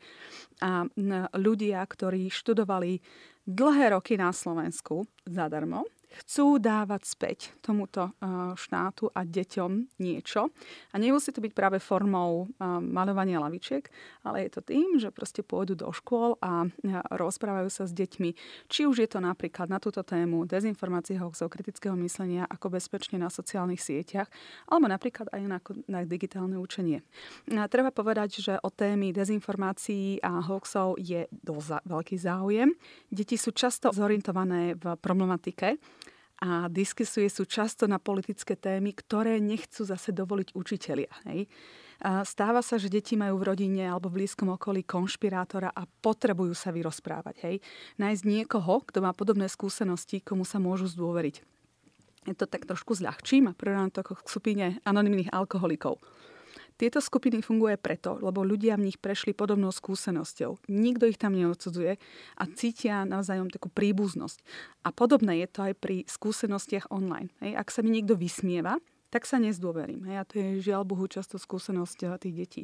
a 0.63 0.87
ľudia, 1.35 1.83
ktorí 1.83 2.31
študovali 2.31 3.01
dlhé 3.43 3.97
roky 3.97 4.15
na 4.15 4.31
Slovensku 4.31 5.09
zadarmo, 5.27 5.89
chcú 6.21 6.61
dávať 6.61 7.03
späť 7.09 7.39
tomuto 7.65 8.13
eh, 8.13 8.53
štátu 8.55 9.09
a 9.13 9.25
deťom 9.25 9.99
niečo. 9.99 10.53
A 10.93 10.97
nemusí 11.01 11.33
to 11.33 11.41
byť 11.41 11.53
práve 11.57 11.79
formou 11.81 12.47
eh, 12.47 12.79
malovania 12.81 13.41
lavičiek, 13.41 13.89
ale 14.23 14.47
je 14.47 14.51
to 14.53 14.61
tým, 14.61 15.01
že 15.01 15.09
proste 15.09 15.41
pôjdu 15.41 15.75
do 15.75 15.89
škôl 15.91 16.37
a 16.45 16.69
eh, 16.69 17.01
rozprávajú 17.17 17.69
sa 17.73 17.89
s 17.89 17.93
deťmi. 17.97 18.31
Či 18.69 18.87
už 18.87 19.05
je 19.05 19.09
to 19.09 19.19
napríklad 19.25 19.73
na 19.73 19.81
túto 19.81 20.05
tému 20.05 20.45
dezinformácie 20.45 21.17
hoaxov, 21.17 21.49
kritického 21.49 21.97
myslenia, 21.99 22.45
ako 22.47 22.77
bezpečne 22.77 23.17
na 23.17 23.33
sociálnych 23.33 23.81
sieťach, 23.81 24.29
alebo 24.69 24.87
napríklad 24.89 25.33
aj 25.33 25.43
na, 25.49 25.59
na 25.89 26.01
digitálne 26.05 26.61
učenie. 26.61 27.01
A 27.53 27.65
treba 27.67 27.95
povedať, 27.95 28.43
že 28.43 28.55
o 28.61 28.69
témy 28.69 29.15
dezinformácií 29.15 30.21
a 30.21 30.43
hoaxov 30.45 30.99
je 30.99 31.25
dosť 31.31 31.85
veľký 31.87 32.17
záujem. 32.19 32.75
Deti 33.09 33.39
sú 33.39 33.55
často 33.55 33.95
zorientované 33.95 34.75
v 34.75 34.99
problematike 34.99 35.79
a 36.43 36.67
diskusie 36.67 37.31
sú 37.31 37.47
často 37.47 37.87
na 37.87 38.03
politické 38.03 38.59
témy, 38.59 38.91
ktoré 38.99 39.39
nechcú 39.39 39.87
zase 39.87 40.11
dovoliť 40.11 40.59
učitelia. 40.59 41.15
Hej. 41.31 41.47
Stáva 42.03 42.67
sa, 42.67 42.83
že 42.83 42.91
deti 42.91 43.15
majú 43.15 43.39
v 43.39 43.55
rodine 43.55 43.87
alebo 43.87 44.11
v 44.11 44.27
blízkom 44.27 44.51
okolí 44.51 44.83
konšpirátora 44.83 45.71
a 45.71 45.87
potrebujú 45.87 46.51
sa 46.51 46.75
vyrozprávať. 46.75 47.47
Hej. 47.47 47.57
Nájsť 48.03 48.23
niekoho, 48.27 48.83
kto 48.83 49.07
má 49.07 49.15
podobné 49.15 49.47
skúsenosti, 49.47 50.19
komu 50.19 50.43
sa 50.43 50.59
môžu 50.59 50.91
zdôveriť. 50.91 51.47
Je 52.27 52.35
to 52.35 52.51
tak 52.51 52.67
trošku 52.67 52.99
zľahčím 52.99 53.51
a 53.51 53.55
pridám 53.55 53.95
to 53.95 54.03
k 54.03 54.19
skupine 54.27 54.83
anonimných 54.83 55.31
alkoholikov. 55.31 56.03
Tieto 56.83 56.99
skupiny 56.99 57.47
funguje 57.47 57.79
preto, 57.79 58.19
lebo 58.19 58.43
ľudia 58.43 58.75
v 58.75 58.91
nich 58.91 58.99
prešli 58.99 59.31
podobnou 59.39 59.71
skúsenosťou. 59.71 60.67
Nikto 60.67 61.07
ich 61.07 61.15
tam 61.15 61.39
neodsudzuje 61.39 61.95
a 62.35 62.43
cítia 62.59 63.07
navzájom 63.07 63.55
takú 63.55 63.71
príbuznosť. 63.71 64.43
A 64.83 64.91
podobné 64.91 65.47
je 65.47 65.49
to 65.55 65.63
aj 65.63 65.79
pri 65.79 66.03
skúsenostiach 66.11 66.91
online. 66.91 67.31
Ak 67.39 67.71
sa 67.71 67.87
mi 67.87 67.95
niekto 67.95 68.19
vysmieva, 68.19 68.83
tak 69.13 69.29
sa 69.29 69.37
nezdôverím. 69.37 70.09
Hej? 70.09 70.17
A 70.17 70.25
to 70.25 70.35
je 70.41 70.65
žiaľ 70.73 70.89
Bohu 70.89 71.05
často 71.05 71.37
skúsenosť 71.37 71.99
eh, 72.09 72.17
tých 72.17 72.35
detí. 72.35 72.63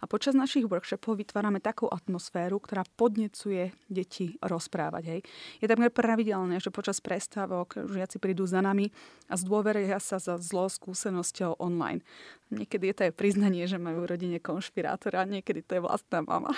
A 0.00 0.08
počas 0.08 0.32
našich 0.32 0.64
workshopov 0.64 1.20
vytvárame 1.20 1.60
takú 1.60 1.84
atmosféru, 1.92 2.56
ktorá 2.56 2.88
podnecuje 2.96 3.76
deti 3.92 4.40
rozprávať. 4.40 5.04
Hej? 5.04 5.20
Je 5.60 5.68
tam 5.68 5.84
pravidelné, 5.84 6.56
že 6.56 6.72
počas 6.72 7.04
prestávok 7.04 7.84
žiaci 7.92 8.16
prídu 8.16 8.48
za 8.48 8.64
nami 8.64 8.88
a 9.28 9.36
zdôveria 9.36 10.00
sa 10.00 10.16
za 10.16 10.40
zlou 10.40 10.72
skúsenosťou 10.72 11.60
online. 11.60 12.00
Niekedy 12.48 12.88
je 12.88 12.94
to 12.96 13.02
aj 13.12 13.18
priznanie, 13.20 13.68
že 13.68 13.76
majú 13.76 14.08
v 14.08 14.16
rodine 14.16 14.38
konšpirátora, 14.40 15.28
niekedy 15.28 15.60
to 15.60 15.76
je 15.76 15.84
vlastná 15.84 16.24
mama 16.24 16.56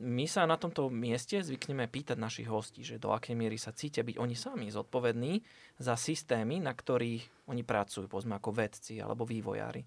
my 0.00 0.26
sa 0.26 0.46
na 0.48 0.58
tomto 0.58 0.90
mieste 0.90 1.38
zvykneme 1.42 1.86
pýtať 1.86 2.18
našich 2.18 2.48
hostí, 2.48 2.82
že 2.82 3.02
do 3.02 3.14
akej 3.14 3.34
miery 3.38 3.58
sa 3.60 3.74
cítia 3.74 4.02
byť 4.02 4.16
oni 4.18 4.34
sami 4.34 4.66
zodpovední 4.70 5.42
za 5.78 5.94
systémy, 5.94 6.58
na 6.58 6.72
ktorých 6.72 7.48
oni 7.50 7.62
pracujú, 7.62 8.10
povedzme 8.10 8.38
ako 8.38 8.50
vedci 8.54 8.98
alebo 8.98 9.22
vývojári. 9.28 9.84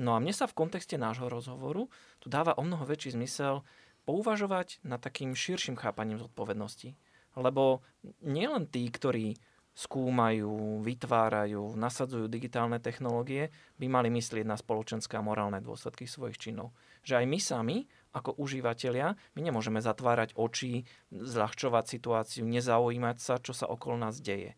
No 0.00 0.16
a 0.16 0.22
mne 0.22 0.32
sa 0.32 0.48
v 0.48 0.56
kontexte 0.56 0.96
nášho 0.96 1.28
rozhovoru 1.28 1.90
tu 2.22 2.32
dáva 2.32 2.56
o 2.56 2.64
mnoho 2.64 2.88
väčší 2.88 3.12
zmysel 3.12 3.60
pouvažovať 4.08 4.82
nad 4.82 4.98
takým 4.98 5.36
širším 5.36 5.78
chápaním 5.78 6.18
zodpovednosti. 6.18 6.96
Lebo 7.36 7.80
nielen 8.24 8.68
tí, 8.68 8.88
ktorí 8.88 9.36
skúmajú, 9.72 10.84
vytvárajú, 10.84 11.80
nasadzujú 11.80 12.28
digitálne 12.28 12.76
technológie, 12.76 13.48
by 13.80 13.86
mali 13.88 14.12
myslieť 14.12 14.44
na 14.44 14.60
spoločenské 14.60 15.16
a 15.16 15.24
morálne 15.24 15.64
dôsledky 15.64 16.04
svojich 16.04 16.36
činov. 16.36 16.76
Že 17.08 17.24
aj 17.24 17.26
my 17.26 17.38
sami, 17.40 17.76
ako 18.12 18.36
užívateľia, 18.36 19.16
my 19.36 19.40
nemôžeme 19.40 19.80
zatvárať 19.80 20.36
oči, 20.36 20.84
zľahčovať 21.12 21.84
situáciu, 21.88 22.44
nezaujímať 22.44 23.16
sa, 23.18 23.40
čo 23.40 23.56
sa 23.56 23.66
okolo 23.68 23.96
nás 23.96 24.20
deje. 24.20 24.54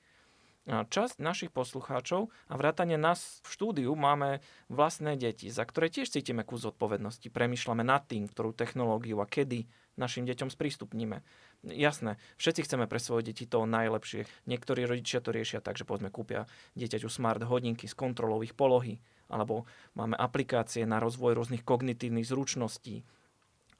Časť 0.64 1.20
našich 1.20 1.52
poslucháčov 1.52 2.32
a 2.48 2.54
vrátane 2.56 2.96
nás 2.96 3.44
v 3.44 3.48
štúdiu 3.52 3.92
máme 3.92 4.40
vlastné 4.72 5.12
deti, 5.20 5.52
za 5.52 5.60
ktoré 5.68 5.92
tiež 5.92 6.08
cítime 6.08 6.40
kus 6.40 6.64
odpovednosti. 6.64 7.28
Premýšľame 7.28 7.84
nad 7.84 8.08
tým, 8.08 8.24
ktorú 8.24 8.56
technológiu 8.56 9.20
a 9.20 9.28
kedy 9.28 9.68
našim 10.00 10.24
deťom 10.24 10.48
sprístupníme. 10.48 11.20
Jasné, 11.68 12.16
všetci 12.40 12.64
chceme 12.64 12.88
pre 12.88 12.96
svoje 12.96 13.28
deti 13.28 13.44
to 13.44 13.68
najlepšie. 13.68 14.24
Niektorí 14.48 14.88
rodičia 14.88 15.20
to 15.20 15.36
riešia 15.36 15.60
tak, 15.60 15.76
že 15.76 15.84
povedzme 15.84 16.08
kúpia 16.08 16.48
dieťaťu 16.80 17.12
smart 17.12 17.44
hodinky 17.44 17.84
s 17.84 17.92
kontrolou 17.92 18.40
ich 18.40 18.56
polohy, 18.56 19.04
alebo 19.28 19.68
máme 19.92 20.16
aplikácie 20.16 20.88
na 20.88 20.96
rozvoj 20.96 21.36
rôznych 21.36 21.60
kognitívnych 21.60 22.24
zručností. 22.24 23.04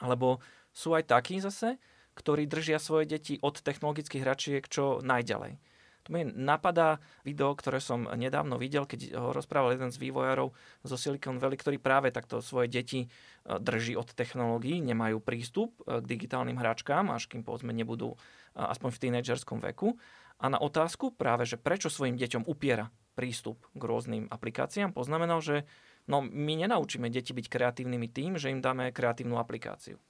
Alebo 0.01 0.43
sú 0.75 0.95
aj 0.95 1.11
takí 1.11 1.39
zase, 1.39 1.79
ktorí 2.15 2.47
držia 2.47 2.79
svoje 2.79 3.11
deti 3.11 3.35
od 3.43 3.59
technologických 3.59 4.23
hračiek 4.23 4.65
čo 4.71 5.03
najďalej 5.03 5.59
tu 6.05 6.13
mi 6.13 6.29
napadá 6.29 7.01
video, 7.25 7.57
ktoré 7.57 7.81
som 7.81 8.05
nedávno 8.05 8.61
videl, 8.61 8.85
keď 8.85 9.17
ho 9.17 9.33
rozprával 9.33 9.73
jeden 9.73 9.89
z 9.89 9.97
vývojárov 9.97 10.53
zo 10.85 10.97
Silicon 11.01 11.41
Valley, 11.41 11.57
ktorý 11.57 11.81
práve 11.81 12.13
takto 12.13 12.45
svoje 12.45 12.69
deti 12.69 13.01
e, 13.01 13.09
drží 13.57 13.97
od 13.97 14.13
technológií, 14.13 14.85
nemajú 14.85 15.25
prístup 15.25 15.73
e, 15.89 16.05
k 16.05 16.05
digitálnym 16.05 16.61
hračkám, 16.61 17.09
až 17.09 17.33
kým 17.33 17.41
povedzme 17.41 17.73
nebudú 17.73 18.13
e, 18.13 18.17
aspoň 18.61 18.93
v 18.93 19.01
tínedžerskom 19.09 19.65
veku. 19.65 19.97
A 20.45 20.53
na 20.53 20.61
otázku 20.61 21.17
práve, 21.17 21.49
že 21.49 21.57
prečo 21.57 21.89
svojim 21.89 22.21
deťom 22.21 22.45
upiera 22.45 22.93
prístup 23.17 23.65
k 23.73 23.81
rôznym 23.81 24.29
aplikáciám, 24.29 24.93
poznamenal, 24.93 25.41
že 25.41 25.65
no, 26.11 26.25
my 26.25 26.53
nenaučíme 26.65 27.09
deti 27.09 27.33
byť 27.33 27.47
kreatívnymi 27.49 28.09
tým, 28.11 28.37
že 28.37 28.51
im 28.53 28.65
dáme 28.65 28.93
kreatívnu 28.93 29.37
aplikáciu. 29.37 30.01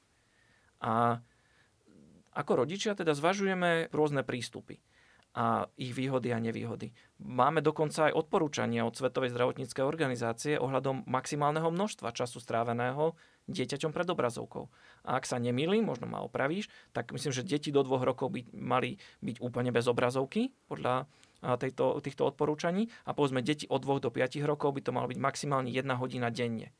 A 0.85 1.23
ako 2.35 2.67
rodičia 2.67 2.99
teda 2.99 3.15
zvažujeme 3.15 3.89
rôzne 3.95 4.27
prístupy 4.27 4.83
a 5.35 5.67
ich 5.75 5.91
výhody 5.91 6.31
a 6.31 6.39
nevýhody. 6.39 6.95
Máme 7.19 7.59
dokonca 7.59 8.07
aj 8.07 8.15
odporúčania 8.15 8.87
od 8.87 8.95
Svetovej 8.95 9.35
zdravotníckej 9.35 9.83
organizácie 9.83 10.55
ohľadom 10.63 11.11
maximálneho 11.11 11.75
množstva 11.75 12.15
času 12.15 12.39
stráveného 12.39 13.19
dieťaťom 13.51 13.91
pred 13.91 14.07
obrazovkou. 14.07 14.71
A 15.03 15.19
ak 15.19 15.27
sa 15.27 15.43
nemýlim, 15.43 15.83
možno 15.83 16.07
ma 16.07 16.23
opravíš, 16.23 16.71
tak 16.95 17.11
myslím, 17.11 17.35
že 17.35 17.43
deti 17.43 17.75
do 17.75 17.83
dvoch 17.83 18.07
rokov 18.07 18.31
by 18.31 18.47
mali 18.55 19.03
byť 19.27 19.43
úplne 19.43 19.75
bez 19.75 19.91
obrazovky 19.91 20.55
podľa 20.71 21.11
tejto, 21.61 22.01
týchto 22.01 22.25
odporúčaní 22.25 22.89
a 23.05 23.13
povedzme 23.13 23.45
deti 23.45 23.69
od 23.69 23.85
2 23.85 24.01
do 24.01 24.11
5 24.11 24.41
rokov 24.49 24.73
by 24.73 24.81
to 24.81 24.91
malo 24.97 25.07
byť 25.13 25.19
maximálne 25.21 25.69
1 25.69 25.85
hodina 26.01 26.33
denne. 26.33 26.73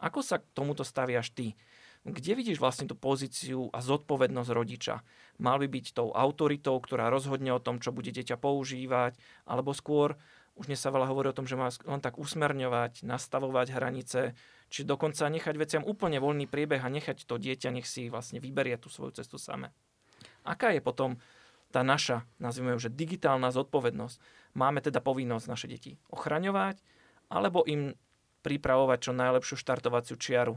Ako 0.00 0.24
sa 0.24 0.40
k 0.40 0.48
tomuto 0.54 0.86
staviaš 0.86 1.34
ty? 1.34 1.58
Kde 2.06 2.38
vidíš 2.38 2.62
vlastne 2.62 2.86
tú 2.86 2.94
pozíciu 2.94 3.68
a 3.74 3.82
zodpovednosť 3.82 4.50
rodiča? 4.54 5.02
Mal 5.42 5.58
by 5.58 5.66
byť 5.68 5.86
tou 5.92 6.14
autoritou, 6.14 6.78
ktorá 6.78 7.10
rozhodne 7.10 7.50
o 7.50 7.60
tom, 7.60 7.82
čo 7.82 7.90
bude 7.90 8.14
dieťa 8.14 8.38
používať, 8.38 9.18
alebo 9.44 9.74
skôr, 9.74 10.14
už 10.54 10.70
dnes 10.70 10.78
sa 10.78 10.94
veľa 10.94 11.10
hovorí 11.10 11.30
o 11.30 11.36
tom, 11.36 11.50
že 11.50 11.58
má 11.58 11.68
len 11.68 12.00
tak 12.02 12.16
usmerňovať, 12.16 13.02
nastavovať 13.02 13.74
hranice, 13.74 14.38
či 14.70 14.86
dokonca 14.86 15.26
nechať 15.26 15.54
veciam 15.58 15.82
úplne 15.82 16.22
voľný 16.22 16.46
priebeh 16.46 16.80
a 16.82 16.88
nechať 16.88 17.26
to 17.26 17.34
dieťa, 17.34 17.74
nech 17.74 17.86
si 17.86 18.06
vlastne 18.06 18.38
vyberie 18.38 18.78
tú 18.78 18.86
svoju 18.88 19.18
cestu 19.18 19.36
same. 19.36 19.74
Aká 20.46 20.70
je 20.74 20.82
potom 20.82 21.18
tá 21.68 21.84
naša, 21.84 22.24
nazvime 22.40 22.76
ju, 22.76 22.88
že 22.88 22.94
digitálna 22.94 23.52
zodpovednosť? 23.52 24.16
Máme 24.56 24.80
teda 24.80 25.04
povinnosť 25.04 25.46
naše 25.46 25.66
deti 25.68 25.92
ochraňovať, 26.08 26.80
alebo 27.28 27.62
im 27.68 27.92
pripravovať 28.40 28.98
čo 28.98 29.12
najlepšiu 29.12 29.56
štartovaciu 29.60 30.16
čiaru 30.16 30.56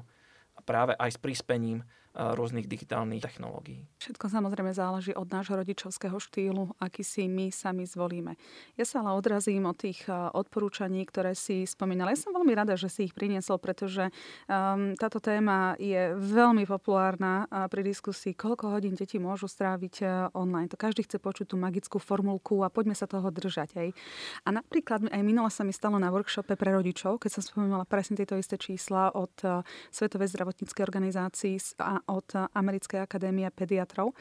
práve 0.63 0.95
aj 0.95 1.17
s 1.17 1.19
prispením 1.19 1.83
rôznych 2.11 2.67
digitálnych 2.67 3.23
technológií. 3.23 3.87
Všetko 4.03 4.27
samozrejme 4.27 4.75
záleží 4.75 5.15
od 5.15 5.31
nášho 5.31 5.55
rodičovského 5.55 6.19
štýlu, 6.19 6.75
aký 6.75 7.07
si 7.07 7.31
my 7.31 7.47
sami 7.55 7.87
zvolíme. 7.87 8.35
Ja 8.75 8.83
sa 8.83 8.99
ale 8.99 9.15
odrazím 9.15 9.63
od 9.63 9.79
tých 9.79 10.03
odporúčaní, 10.11 11.07
ktoré 11.07 11.31
si 11.39 11.63
spomínal. 11.63 12.11
Ja 12.11 12.19
som 12.19 12.35
veľmi 12.35 12.51
rada, 12.51 12.75
že 12.75 12.91
si 12.91 13.07
ich 13.07 13.15
priniesol, 13.15 13.63
pretože 13.63 14.11
um, 14.11 14.91
táto 14.99 15.23
téma 15.23 15.79
je 15.79 16.11
veľmi 16.19 16.67
populárna 16.67 17.47
pri 17.71 17.81
diskusii, 17.87 18.35
koľko 18.35 18.75
hodín 18.75 18.99
deti 18.99 19.15
môžu 19.15 19.47
stráviť 19.47 19.95
uh, 20.03 20.09
online. 20.35 20.67
To 20.67 20.75
každý 20.75 21.07
chce 21.07 21.15
počuť 21.15 21.53
tú 21.53 21.55
magickú 21.55 21.95
formulku 21.95 22.59
a 22.65 22.73
poďme 22.73 22.97
sa 22.97 23.07
toho 23.07 23.31
držať. 23.31 23.79
Hej. 23.79 23.95
A 24.43 24.51
napríklad 24.51 25.07
aj 25.07 25.21
minula 25.23 25.47
sa 25.47 25.63
mi 25.63 25.71
stalo 25.71 25.95
na 25.95 26.11
workshope 26.11 26.59
pre 26.59 26.75
rodičov, 26.75 27.23
keď 27.23 27.39
som 27.39 27.43
spomínala 27.45 27.87
presne 27.87 28.19
tieto 28.19 28.35
isté 28.35 28.59
čísla 28.59 29.15
od 29.15 29.31
uh, 29.47 29.63
Svetovej 29.95 30.35
zdravotníckej 30.35 30.83
organizácii 30.83 31.55
a 31.79 32.00
od 32.09 32.49
Americkej 32.53 33.03
akadémie 33.03 33.49
pediatrov, 33.51 34.15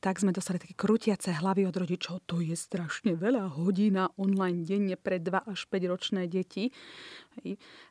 tak 0.00 0.16
sme 0.16 0.32
dostali 0.32 0.56
také 0.56 0.72
krutiace 0.72 1.36
hlavy 1.44 1.68
od 1.68 1.76
rodičov. 1.76 2.24
To 2.24 2.40
je 2.40 2.56
strašne 2.56 3.20
veľa 3.20 3.52
hodina 3.52 4.08
online 4.16 4.64
denne 4.64 4.96
pre 4.96 5.20
2 5.20 5.44
až 5.44 5.68
5 5.68 5.92
ročné 5.92 6.24
deti. 6.24 6.72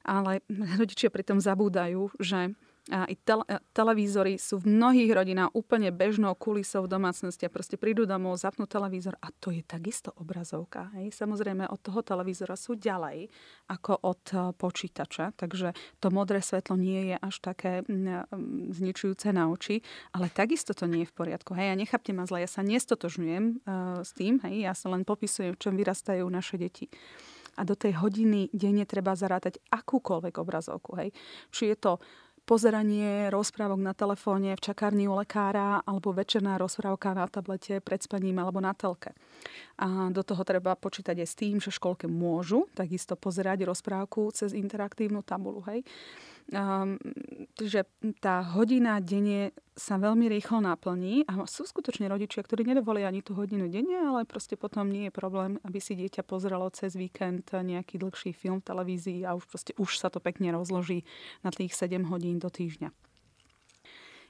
Ale 0.01 0.41
rodičia 0.81 1.13
pritom 1.13 1.37
zabúdajú, 1.37 2.09
že 2.17 2.57
a 2.89 3.05
i 3.05 3.15
tele, 3.15 3.45
televízory 3.71 4.41
sú 4.41 4.61
v 4.61 4.73
mnohých 4.73 5.13
rodinách 5.13 5.53
úplne 5.53 5.93
bežnou 5.93 6.33
kulisou 6.33 6.85
v 6.85 6.91
domácnosti 6.97 7.45
a 7.45 7.53
proste 7.53 7.77
prídu 7.77 8.09
domov, 8.09 8.41
zapnú 8.41 8.65
televízor 8.65 9.17
a 9.21 9.29
to 9.37 9.53
je 9.53 9.61
takisto 9.61 10.09
obrazovka. 10.17 10.89
Hej. 10.97 11.13
Samozrejme 11.13 11.69
od 11.69 11.79
toho 11.79 12.01
televízora 12.01 12.57
sú 12.57 12.73
ďalej 12.73 13.29
ako 13.69 13.93
od 14.01 14.23
e, 14.33 14.35
počítača, 14.57 15.37
takže 15.37 15.77
to 16.01 16.09
modré 16.09 16.41
svetlo 16.41 16.73
nie 16.75 17.13
je 17.13 17.15
až 17.21 17.35
také 17.39 17.85
zničujúce 18.73 19.29
na 19.29 19.53
oči, 19.53 19.85
ale 20.13 20.33
takisto 20.33 20.73
to 20.73 20.89
nie 20.89 21.05
je 21.05 21.11
v 21.13 21.17
poriadku. 21.17 21.53
Hej, 21.53 21.73
ja 21.73 21.75
nechápte 21.77 22.11
ma 22.11 22.25
zle, 22.25 22.43
ja 22.43 22.49
sa 22.49 22.65
nestotožňujem 22.65 23.45
uh, 23.63 24.01
s 24.01 24.11
tým, 24.17 24.41
hej, 24.43 24.65
ja 24.65 24.73
sa 24.73 24.89
len 24.89 25.05
popisujem, 25.05 25.53
v 25.53 25.61
čom 25.61 25.73
vyrastajú 25.77 26.25
naše 26.25 26.57
deti 26.57 26.89
a 27.59 27.67
do 27.67 27.75
tej 27.75 27.99
hodiny 27.99 28.47
denne 28.55 28.87
treba 28.87 29.19
zarátať 29.19 29.59
akúkoľvek 29.67 30.39
obrazovku. 30.39 30.95
Hej. 30.95 31.11
Či 31.51 31.75
je 31.75 31.77
to 31.77 31.91
pozeranie 32.49 33.29
rozprávok 33.29 33.77
na 33.77 33.93
telefóne 33.93 34.57
v 34.57 34.63
čakárni 34.73 35.05
u 35.05 35.13
lekára 35.13 35.85
alebo 35.85 36.09
večerná 36.09 36.57
rozprávka 36.57 37.13
na 37.13 37.29
tablete 37.29 37.77
pred 37.77 38.01
spaním 38.01 38.41
alebo 38.41 38.57
na 38.57 38.73
telke. 38.73 39.13
A 39.77 40.09
do 40.09 40.25
toho 40.25 40.41
treba 40.41 40.73
počítať 40.73 41.13
aj 41.21 41.29
s 41.29 41.37
tým, 41.37 41.61
že 41.61 41.69
školke 41.69 42.09
môžu 42.09 42.65
takisto 42.73 43.13
pozerať 43.13 43.69
rozprávku 43.69 44.33
cez 44.33 44.57
interaktívnu 44.57 45.21
tabulu. 45.21 45.61
Hej. 45.69 45.85
Um, 46.49 46.97
že 47.61 47.85
tá 48.25 48.41
hodina 48.41 48.97
denne 48.97 49.53
sa 49.77 50.01
veľmi 50.01 50.25
rýchlo 50.33 50.65
naplní 50.65 51.21
a 51.29 51.45
sú 51.45 51.61
skutočne 51.61 52.09
rodičia, 52.09 52.41
ktorí 52.41 52.65
nedovolia 52.65 53.05
ani 53.05 53.21
tú 53.21 53.37
hodinu 53.37 53.69
denne, 53.69 54.01
ale 54.01 54.25
proste 54.25 54.57
potom 54.57 54.89
nie 54.89 55.07
je 55.07 55.13
problém, 55.13 55.61
aby 55.61 55.77
si 55.77 55.93
dieťa 55.93 56.25
pozrelo 56.25 56.65
cez 56.73 56.97
víkend 56.97 57.53
nejaký 57.53 58.01
dlhší 58.01 58.33
film 58.33 58.65
v 58.65 58.67
televízii 58.67 59.29
a 59.29 59.37
už 59.37 59.45
proste 59.45 59.77
už 59.77 60.01
sa 60.01 60.09
to 60.09 60.17
pekne 60.17 60.49
rozloží 60.49 61.05
na 61.45 61.53
tých 61.53 61.77
7 61.77 62.09
hodín 62.09 62.41
do 62.41 62.49
týždňa. 62.49 62.89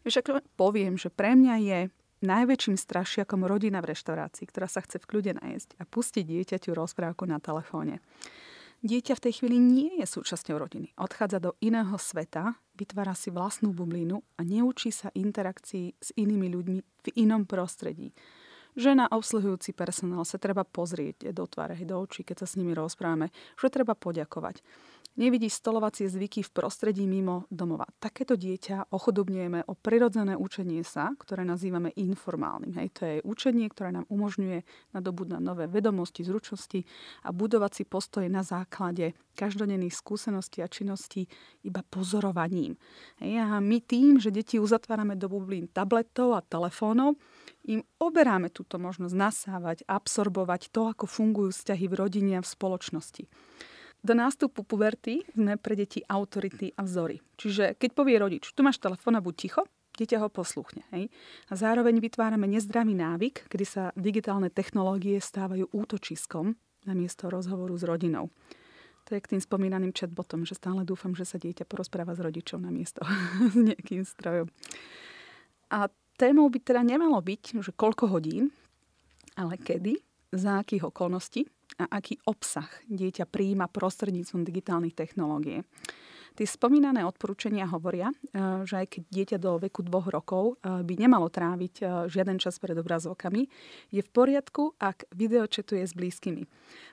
Však 0.04 0.44
poviem, 0.60 1.00
že 1.00 1.08
pre 1.08 1.40
mňa 1.40 1.56
je 1.64 1.80
najväčším 2.20 2.76
strašiakom 2.76 3.48
rodina 3.48 3.80
v 3.80 3.96
reštaurácii, 3.96 4.44
ktorá 4.44 4.68
sa 4.68 4.84
chce 4.84 5.00
v 5.00 5.08
kľude 5.08 5.32
najesť 5.40 5.80
a 5.80 5.88
pustiť 5.88 6.24
dieťaťu 6.28 6.76
rozprávku 6.76 7.24
na 7.24 7.40
telefóne. 7.40 8.04
Dieťa 8.80 9.20
v 9.20 9.24
tej 9.28 9.34
chvíli 9.44 9.60
nie 9.60 10.00
je 10.00 10.08
súčasťou 10.08 10.56
rodiny. 10.56 10.96
Odchádza 10.96 11.44
do 11.44 11.52
iného 11.60 12.00
sveta, 12.00 12.56
vytvára 12.80 13.12
si 13.12 13.28
vlastnú 13.28 13.76
bublinu 13.76 14.24
a 14.40 14.48
neučí 14.48 14.88
sa 14.88 15.12
interakcii 15.12 16.00
s 16.00 16.16
inými 16.16 16.48
ľuďmi 16.48 16.80
v 16.80 17.08
inom 17.20 17.44
prostredí. 17.44 18.16
Žena 18.80 19.12
obsluhujúci 19.12 19.76
personál 19.76 20.24
sa 20.24 20.40
treba 20.40 20.64
pozrieť 20.64 21.36
do 21.36 21.44
tváre, 21.44 21.76
do 21.84 22.00
očí, 22.00 22.24
keď 22.24 22.48
sa 22.48 22.48
s 22.48 22.56
nimi 22.56 22.72
rozprávame, 22.72 23.36
že 23.60 23.68
treba 23.68 24.00
poďakovať 24.00 24.64
nevidí 25.18 25.50
stolovacie 25.50 26.06
zvyky 26.06 26.46
v 26.46 26.54
prostredí 26.54 27.08
mimo 27.10 27.50
domova. 27.50 27.88
Takéto 27.98 28.38
dieťa 28.38 28.94
ochudobňujeme 28.94 29.66
o 29.66 29.74
prirodzené 29.74 30.38
učenie 30.38 30.86
sa, 30.86 31.14
ktoré 31.18 31.48
nazývame 31.48 31.96
informálnym. 31.98 32.76
Hej, 32.78 32.88
to 32.94 33.02
je 33.08 33.16
učenie, 33.26 33.66
ktoré 33.72 33.96
nám 33.96 34.06
umožňuje 34.12 34.62
nadobudnúť 34.94 35.42
nové 35.42 35.66
vedomosti, 35.66 36.22
zručnosti 36.22 36.86
a 37.26 37.34
budovať 37.34 37.72
si 37.72 37.84
postoj 37.88 38.26
na 38.30 38.46
základe 38.46 39.18
každodenných 39.40 39.96
skúseností 39.96 40.60
a 40.60 40.68
činností 40.68 41.26
iba 41.64 41.80
pozorovaním. 41.88 42.76
Hej, 43.24 43.40
a 43.40 43.64
my 43.64 43.80
tým, 43.80 44.20
že 44.20 44.36
deti 44.36 44.60
uzatvárame 44.60 45.16
do 45.16 45.32
bublín 45.32 45.72
tabletov 45.72 46.36
a 46.36 46.44
telefónov, 46.44 47.16
im 47.68 47.84
oberáme 48.00 48.52
túto 48.52 48.80
možnosť 48.80 49.16
nasávať, 49.16 49.78
absorbovať 49.88 50.72
to, 50.72 50.92
ako 50.92 51.06
fungujú 51.08 51.56
vzťahy 51.56 51.86
v 51.88 51.98
rodine 51.98 52.34
a 52.40 52.44
v 52.44 52.52
spoločnosti. 52.52 53.24
Do 54.00 54.16
nástupu 54.16 54.64
puberty 54.64 55.28
sme 55.36 55.60
pre 55.60 55.76
deti 55.76 56.00
autority 56.08 56.72
a 56.80 56.88
vzory. 56.88 57.20
Čiže 57.36 57.76
keď 57.76 57.90
povie 57.92 58.16
rodič, 58.16 58.48
tu 58.56 58.64
máš 58.64 58.80
telefón 58.80 59.20
a 59.20 59.24
buď 59.24 59.36
ticho, 59.36 59.62
dieťa 60.00 60.24
ho 60.24 60.32
posluchne. 60.32 60.88
Hej? 60.96 61.12
A 61.52 61.54
zároveň 61.60 62.00
vytvárame 62.00 62.48
nezdravý 62.48 62.96
návyk, 62.96 63.52
kedy 63.52 63.66
sa 63.68 63.84
digitálne 64.00 64.48
technológie 64.48 65.20
stávajú 65.20 65.68
útočiskom 65.76 66.56
namiesto 66.88 67.28
rozhovoru 67.28 67.76
s 67.76 67.84
rodinou. 67.84 68.32
To 69.12 69.18
je 69.18 69.20
k 69.20 69.36
tým 69.36 69.42
spomínaným 69.44 69.92
chatbotom, 69.92 70.48
že 70.48 70.56
stále 70.56 70.88
dúfam, 70.88 71.12
že 71.12 71.28
sa 71.28 71.36
dieťa 71.36 71.68
porozpráva 71.68 72.16
s 72.16 72.24
rodičom 72.24 72.64
namiesto 72.64 73.04
s 73.52 73.56
nejakým 73.60 74.08
strojom. 74.08 74.48
A 75.76 75.92
témou 76.16 76.48
by 76.48 76.60
teda 76.64 76.88
nemalo 76.88 77.20
byť, 77.20 77.60
že 77.60 77.76
koľko 77.76 78.16
hodín, 78.16 78.56
ale 79.36 79.60
kedy, 79.60 80.00
za 80.32 80.64
akých 80.64 80.88
okolností 80.88 81.50
a 81.80 81.88
aký 81.88 82.20
obsah 82.28 82.68
dieťa 82.92 83.26
príjima 83.26 83.72
prostredníctvom 83.72 84.44
digitálnych 84.44 84.94
technológií. 84.94 85.64
Tie 86.40 86.48
spomínané 86.48 87.04
odporúčania 87.04 87.68
hovoria, 87.68 88.14
e, 88.14 88.16
že 88.64 88.80
aj 88.80 88.88
keď 88.88 89.02
dieťa 89.12 89.38
do 89.44 89.60
veku 89.60 89.84
dvoch 89.84 90.08
rokov 90.08 90.56
e, 90.64 90.88
by 90.88 90.94
nemalo 90.96 91.28
tráviť 91.28 91.74
e, 91.82 91.84
žiaden 92.08 92.40
čas 92.40 92.56
pred 92.64 92.80
obrazovkami, 92.80 93.44
je 93.92 94.00
v 94.00 94.08
poriadku, 94.08 94.72
ak 94.80 95.10
videočetuje 95.12 95.84
s 95.84 95.92
blízkymi. 95.92 96.44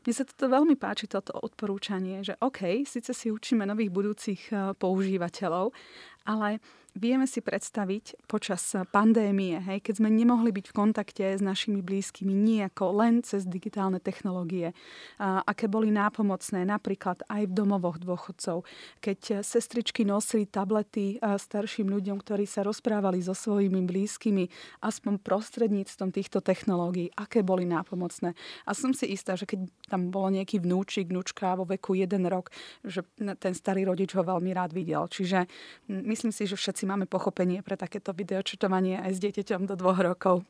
Mne 0.03 0.13
sa 0.13 0.27
toto 0.27 0.51
veľmi 0.51 0.75
páči, 0.75 1.07
toto 1.07 1.31
odporúčanie, 1.37 2.27
že 2.27 2.35
OK, 2.43 2.83
síce 2.91 3.15
si 3.15 3.31
učíme 3.31 3.63
nových 3.63 3.95
budúcich 3.95 4.51
používateľov, 4.83 5.71
ale 6.27 6.59
vieme 6.97 7.29
si 7.29 7.45
predstaviť 7.45 8.25
počas 8.25 8.73
pandémie, 8.89 9.61
hej, 9.61 9.85
keď 9.85 10.01
sme 10.01 10.09
nemohli 10.09 10.49
byť 10.49 10.73
v 10.73 10.77
kontakte 10.77 11.25
s 11.37 11.45
našimi 11.45 11.85
blízkymi 11.85 12.33
nejako 12.33 13.05
len 13.05 13.21
cez 13.21 13.45
digitálne 13.45 14.01
technológie, 14.01 14.73
a, 15.21 15.45
aké 15.45 15.69
boli 15.69 15.93
nápomocné 15.93 16.65
napríklad 16.65 17.21
aj 17.29 17.43
v 17.47 17.53
domovoch 17.53 18.01
dôchodcov, 18.01 18.65
keď 19.05 19.45
sestričky 19.45 20.09
nosili 20.09 20.49
tablety 20.49 21.21
starším 21.21 21.93
ľuďom, 21.93 22.17
ktorí 22.25 22.49
sa 22.49 22.65
rozprávali 22.65 23.21
so 23.21 23.37
svojimi 23.37 23.85
blízkymi, 23.85 24.49
aspoň 24.81 25.21
prostredníctvom 25.21 26.11
týchto 26.17 26.41
technológií, 26.41 27.13
aké 27.13 27.45
boli 27.45 27.69
nápomocné. 27.69 28.33
A 28.65 28.73
som 28.73 28.97
si 28.97 29.13
istá, 29.13 29.37
že 29.37 29.45
keď 29.45 29.69
tam 29.93 30.09
bolo 30.09 30.33
nejaký 30.33 30.65
vnúčik, 30.65 31.13
vnúčka 31.13 31.61
vo 31.61 31.69
veku 31.69 31.93
jeden 31.93 32.25
rok, 32.25 32.49
že 32.81 33.05
ten 33.37 33.53
starý 33.53 33.85
rodič 33.85 34.17
ho 34.17 34.25
veľmi 34.25 34.57
rád 34.57 34.73
videl. 34.73 35.05
Čiže 35.13 35.45
myslím 36.17 36.33
si, 36.33 36.49
že 36.49 36.57
všetci 36.57 36.89
máme 36.89 37.05
pochopenie 37.05 37.61
pre 37.61 37.77
takéto 37.77 38.17
videočetovanie 38.17 39.05
aj 39.05 39.13
s 39.13 39.21
dieťaťom 39.21 39.69
do 39.69 39.77
dvoch 39.77 40.01
rokov. 40.01 40.49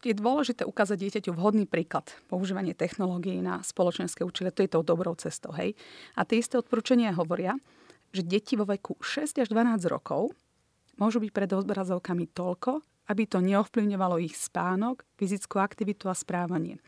Je 0.00 0.16
dôležité 0.16 0.64
ukázať 0.64 0.96
dieťaťu 0.96 1.36
vhodný 1.36 1.68
príklad 1.68 2.08
používanie 2.32 2.72
technológií 2.72 3.44
na 3.44 3.60
spoločenské 3.60 4.24
účely. 4.24 4.48
To 4.48 4.64
je 4.64 4.72
tou 4.72 4.80
dobrou 4.80 5.12
cestou. 5.20 5.52
Hej? 5.52 5.76
A 6.16 6.24
tie 6.24 6.40
isté 6.40 6.56
odporúčania 6.56 7.12
hovoria, 7.12 7.60
že 8.16 8.24
deti 8.24 8.56
vo 8.56 8.64
veku 8.64 8.96
6 9.04 9.44
až 9.44 9.52
12 9.52 9.84
rokov 9.92 10.32
môžu 10.96 11.20
byť 11.20 11.30
pred 11.36 11.50
obrazovkami 11.52 12.32
toľko, 12.32 12.80
aby 13.12 13.22
to 13.28 13.44
neovplyvňovalo 13.44 14.24
ich 14.24 14.38
spánok, 14.38 15.04
fyzickú 15.20 15.60
aktivitu 15.60 16.08
a 16.08 16.16
správanie. 16.16 16.80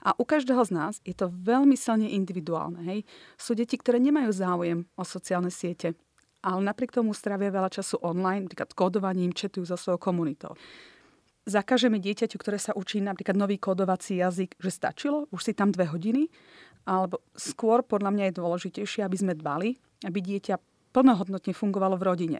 A 0.00 0.16
u 0.16 0.24
každého 0.24 0.64
z 0.64 0.70
nás 0.72 0.94
je 1.04 1.12
to 1.14 1.28
veľmi 1.28 1.76
silne 1.76 2.08
individuálne. 2.08 2.80
Hej? 2.86 3.04
Sú 3.36 3.52
deti, 3.52 3.76
ktoré 3.76 4.00
nemajú 4.00 4.30
záujem 4.32 4.78
o 4.96 5.02
sociálne 5.02 5.50
siete, 5.50 5.98
ale 6.42 6.60
napriek 6.66 6.90
tomu 6.90 7.14
stravia 7.14 7.54
veľa 7.54 7.70
času 7.70 8.02
online, 8.02 8.50
napríklad 8.50 8.74
kódovaním, 8.74 9.30
četujú 9.30 9.64
so 9.64 9.78
svojou 9.78 10.02
komunitou. 10.02 10.58
Zakážeme 11.42 11.98
dieťaťu, 11.98 12.38
ktoré 12.38 12.58
sa 12.58 12.70
učí 12.74 13.02
napríklad 13.02 13.34
nový 13.34 13.58
kódovací 13.58 14.22
jazyk, 14.22 14.58
že 14.62 14.70
stačilo, 14.70 15.26
už 15.34 15.40
si 15.42 15.52
tam 15.54 15.74
dve 15.74 15.90
hodiny, 15.90 16.30
alebo 16.86 17.22
skôr 17.34 17.82
podľa 17.82 18.10
mňa 18.14 18.24
je 18.30 18.38
dôležitejšie, 18.38 19.02
aby 19.02 19.16
sme 19.18 19.34
dbali, 19.34 19.74
aby 20.06 20.18
dieťa 20.22 20.58
plnohodnotne 20.94 21.54
fungovalo 21.54 21.98
v 21.98 22.06
rodine. 22.06 22.38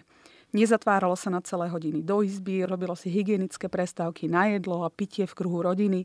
Nezatváralo 0.52 1.16
sa 1.16 1.32
na 1.32 1.40
celé 1.40 1.72
hodiny 1.72 2.04
do 2.04 2.20
izby, 2.20 2.68
robilo 2.68 2.92
si 2.92 3.08
hygienické 3.08 3.72
prestávky 3.72 4.28
na 4.28 4.52
jedlo 4.52 4.84
a 4.84 4.92
pitie 4.92 5.24
v 5.24 5.34
kruhu 5.34 5.64
rodiny. 5.64 6.04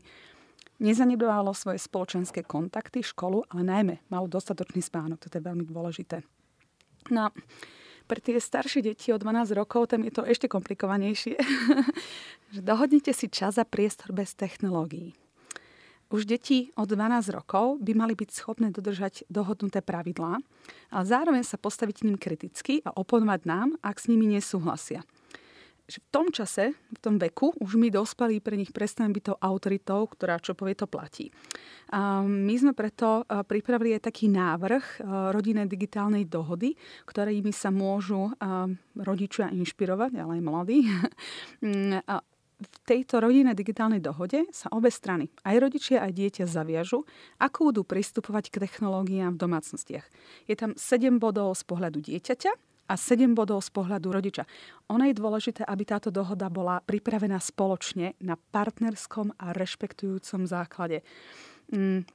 Nezanedbávalo 0.80 1.52
svoje 1.52 1.82
spoločenské 1.82 2.46
kontakty, 2.48 3.04
školu, 3.04 3.44
ale 3.52 3.62
najmä 3.62 3.94
malo 4.08 4.24
dostatočný 4.30 4.80
spánok. 4.80 5.20
Toto 5.20 5.36
je 5.36 5.44
veľmi 5.44 5.68
dôležité. 5.68 6.24
No, 7.12 7.28
pre 8.08 8.24
tie 8.24 8.40
staršie 8.40 8.80
deti 8.80 9.12
od 9.12 9.20
12 9.20 9.52
rokov, 9.52 9.92
tam 9.92 10.08
je 10.08 10.12
to 10.16 10.24
ešte 10.24 10.48
komplikovanejšie. 10.48 11.36
dohodnite 12.68 13.12
si 13.12 13.28
čas 13.28 13.60
a 13.60 13.68
priestor 13.68 14.16
bez 14.16 14.32
technológií. 14.32 15.12
Už 16.08 16.24
deti 16.24 16.72
od 16.72 16.88
12 16.88 17.36
rokov 17.36 17.84
by 17.84 17.92
mali 17.92 18.16
byť 18.16 18.32
schopné 18.32 18.72
dodržať 18.72 19.28
dohodnuté 19.28 19.84
pravidlá, 19.84 20.40
ale 20.88 21.04
zároveň 21.04 21.44
sa 21.44 21.60
postaviť 21.60 22.08
ním 22.08 22.16
kriticky 22.16 22.80
a 22.88 22.96
oponovať 22.96 23.44
nám, 23.44 23.76
ak 23.84 24.00
s 24.00 24.08
nimi 24.08 24.24
nesúhlasia 24.24 25.04
že 25.88 26.04
v 26.04 26.08
tom 26.12 26.28
čase, 26.28 26.76
v 26.76 26.98
tom 27.00 27.16
veku, 27.16 27.56
už 27.64 27.80
my 27.80 27.88
dospelí 27.88 28.44
pre 28.44 28.60
nich 28.60 28.76
prestaneme 28.76 29.16
byť 29.16 29.24
tou 29.24 29.36
autoritou, 29.40 30.04
ktorá 30.04 30.36
čo 30.36 30.52
povie, 30.52 30.76
to 30.76 30.84
platí. 30.84 31.32
A 31.96 32.20
my 32.20 32.54
sme 32.60 32.76
preto 32.76 33.24
pripravili 33.48 33.96
aj 33.96 34.12
taký 34.12 34.28
návrh 34.28 35.00
rodinnej 35.32 35.64
digitálnej 35.64 36.28
dohody, 36.28 36.76
ktorými 37.08 37.48
sa 37.56 37.72
môžu 37.72 38.36
rodičia 38.92 39.48
inšpirovať, 39.48 40.20
ale 40.20 40.38
aj 40.38 40.42
mladí. 40.44 40.78
A 42.12 42.20
v 42.58 42.76
tejto 42.82 43.22
rodinnej 43.22 43.54
digitálnej 43.54 44.02
dohode 44.02 44.50
sa 44.50 44.66
obe 44.74 44.90
strany, 44.90 45.30
aj 45.46 45.56
rodičia, 45.62 46.02
aj 46.02 46.10
dieťa 46.10 46.44
zaviažu, 46.50 47.06
ako 47.38 47.70
budú 47.70 47.82
pristupovať 47.86 48.50
k 48.50 48.66
technológiám 48.66 49.38
v 49.38 49.42
domácnostiach. 49.46 50.06
Je 50.50 50.58
tam 50.58 50.74
7 50.74 51.22
bodov 51.22 51.54
z 51.54 51.62
pohľadu 51.62 52.02
dieťaťa 52.02 52.50
a 52.88 52.96
7 52.96 53.36
bodov 53.36 53.60
z 53.60 53.70
pohľadu 53.70 54.08
rodiča. 54.08 54.48
Ono 54.88 55.04
je 55.04 55.14
dôležité, 55.14 55.62
aby 55.68 55.84
táto 55.84 56.08
dohoda 56.08 56.48
bola 56.48 56.80
pripravená 56.80 57.36
spoločne 57.36 58.16
na 58.24 58.34
partnerskom 58.34 59.36
a 59.36 59.52
rešpektujúcom 59.52 60.48
základe. 60.48 61.04
Mm. 61.68 62.08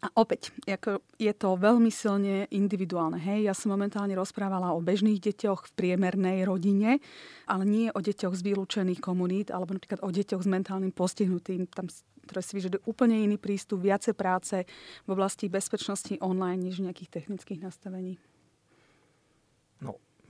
A 0.00 0.08
opäť, 0.16 0.54
ako 0.64 1.04
je 1.20 1.28
to 1.36 1.60
veľmi 1.60 1.92
silne 1.92 2.48
individuálne. 2.48 3.20
Hej? 3.20 3.44
Ja 3.44 3.52
som 3.52 3.74
momentálne 3.74 4.16
rozprávala 4.16 4.72
o 4.72 4.80
bežných 4.80 5.20
deťoch 5.20 5.68
v 5.68 5.74
priemernej 5.76 6.48
rodine, 6.48 7.04
ale 7.44 7.68
nie 7.68 7.92
o 7.92 8.00
deťoch 8.00 8.32
z 8.32 8.40
vylúčených 8.40 9.02
komunít, 9.02 9.52
alebo 9.52 9.76
napríklad 9.76 10.00
o 10.00 10.08
deťoch 10.08 10.40
s 10.40 10.48
mentálnym 10.48 10.94
postihnutým. 10.94 11.68
Tam 11.68 11.90
ktoré 12.30 12.46
si 12.46 12.54
vyžaduje 12.54 12.86
úplne 12.86 13.18
iný 13.18 13.42
prístup, 13.42 13.82
viacej 13.82 14.14
práce 14.14 14.62
v 15.02 15.08
oblasti 15.10 15.50
bezpečnosti 15.50 16.14
online, 16.22 16.62
než 16.62 16.78
nejakých 16.78 17.10
technických 17.10 17.58
nastavení. 17.58 18.22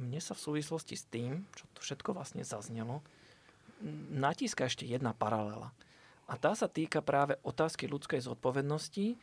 Mne 0.01 0.19
sa 0.19 0.33
v 0.33 0.45
súvislosti 0.49 0.97
s 0.97 1.05
tým, 1.07 1.45
čo 1.53 1.69
to 1.77 1.85
všetko 1.85 2.17
vlastne 2.17 2.41
zaznelo, 2.41 3.05
natíska 4.13 4.65
ešte 4.69 4.89
jedna 4.89 5.13
paralela. 5.13 5.73
A 6.31 6.39
tá 6.39 6.55
sa 6.57 6.71
týka 6.71 7.03
práve 7.05 7.37
otázky 7.43 7.91
ľudskej 7.91 8.23
zodpovednosti, 8.23 9.19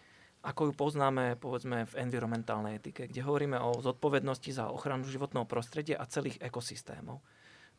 ako 0.45 0.69
ju 0.69 0.73
poznáme 0.75 1.39
povedzme 1.39 1.87
v 1.89 1.97
environmentálnej 1.97 2.77
etike, 2.77 3.09
kde 3.09 3.25
hovoríme 3.25 3.57
o 3.57 3.81
zodpovednosti 3.81 4.53
za 4.53 4.69
ochranu 4.69 5.07
životného 5.07 5.49
prostredia 5.49 5.97
a 5.97 6.05
celých 6.05 6.37
ekosystémov. 6.43 7.23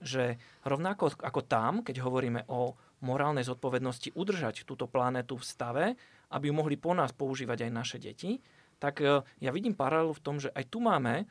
Že 0.03 0.39
rovnako 0.67 1.23
ako 1.23 1.41
tam, 1.47 1.87
keď 1.87 2.03
hovoríme 2.03 2.51
o 2.51 2.75
morálnej 3.03 3.47
zodpovednosti 3.47 4.15
udržať 4.15 4.67
túto 4.67 4.91
planetu 4.91 5.39
v 5.39 5.47
stave, 5.47 5.85
aby 6.35 6.51
ju 6.51 6.55
mohli 6.55 6.75
po 6.75 6.93
nás 6.97 7.15
používať 7.15 7.69
aj 7.69 7.73
naše 7.73 7.99
deti, 8.03 8.43
tak 8.79 9.03
e, 9.03 9.23
ja 9.43 9.51
vidím 9.51 9.75
paralelu 9.75 10.15
v 10.15 10.23
tom, 10.23 10.37
že 10.39 10.51
aj 10.55 10.71
tu 10.71 10.79
máme 10.79 11.27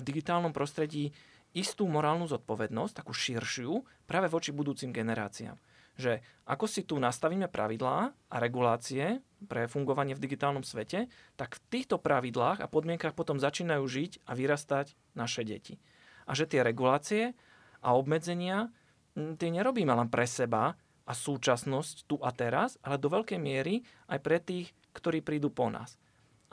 v 0.00 0.08
digitálnom 0.08 0.56
prostredí 0.56 1.12
istú 1.52 1.86
morálnu 1.90 2.30
zodpovednosť, 2.30 3.02
takú 3.02 3.12
širšiu, 3.12 3.82
práve 4.06 4.30
voči 4.30 4.54
budúcim 4.54 4.94
generáciám. 4.94 5.58
Že 5.98 6.22
ako 6.46 6.66
si 6.70 6.86
tu 6.86 6.96
nastavíme 6.96 7.50
pravidlá 7.50 7.98
a 8.14 8.36
regulácie 8.38 9.20
pre 9.50 9.66
fungovanie 9.66 10.14
v 10.16 10.22
digitálnom 10.22 10.62
svete, 10.62 11.10
tak 11.34 11.58
v 11.58 11.64
týchto 11.68 11.98
pravidlách 11.98 12.62
a 12.62 12.70
podmienkach 12.70 13.12
potom 13.12 13.36
začínajú 13.36 13.84
žiť 13.84 14.12
a 14.24 14.32
vyrastať 14.38 14.94
naše 15.18 15.42
deti. 15.42 15.82
A 16.24 16.32
že 16.32 16.46
tie 16.46 16.62
regulácie 16.62 17.34
a 17.82 17.98
obmedzenia 17.98 18.70
tie 19.14 19.50
nerobíme 19.50 19.90
len 19.90 20.08
pre 20.08 20.24
seba 20.24 20.78
a 21.04 21.12
súčasnosť 21.12 22.06
tu 22.06 22.16
a 22.22 22.30
teraz, 22.30 22.78
ale 22.86 23.02
do 23.02 23.10
veľkej 23.10 23.40
miery 23.42 23.82
aj 24.06 24.18
pre 24.22 24.38
tých, 24.38 24.70
ktorí 24.94 25.26
prídu 25.26 25.50
po 25.50 25.66
nás. 25.66 25.98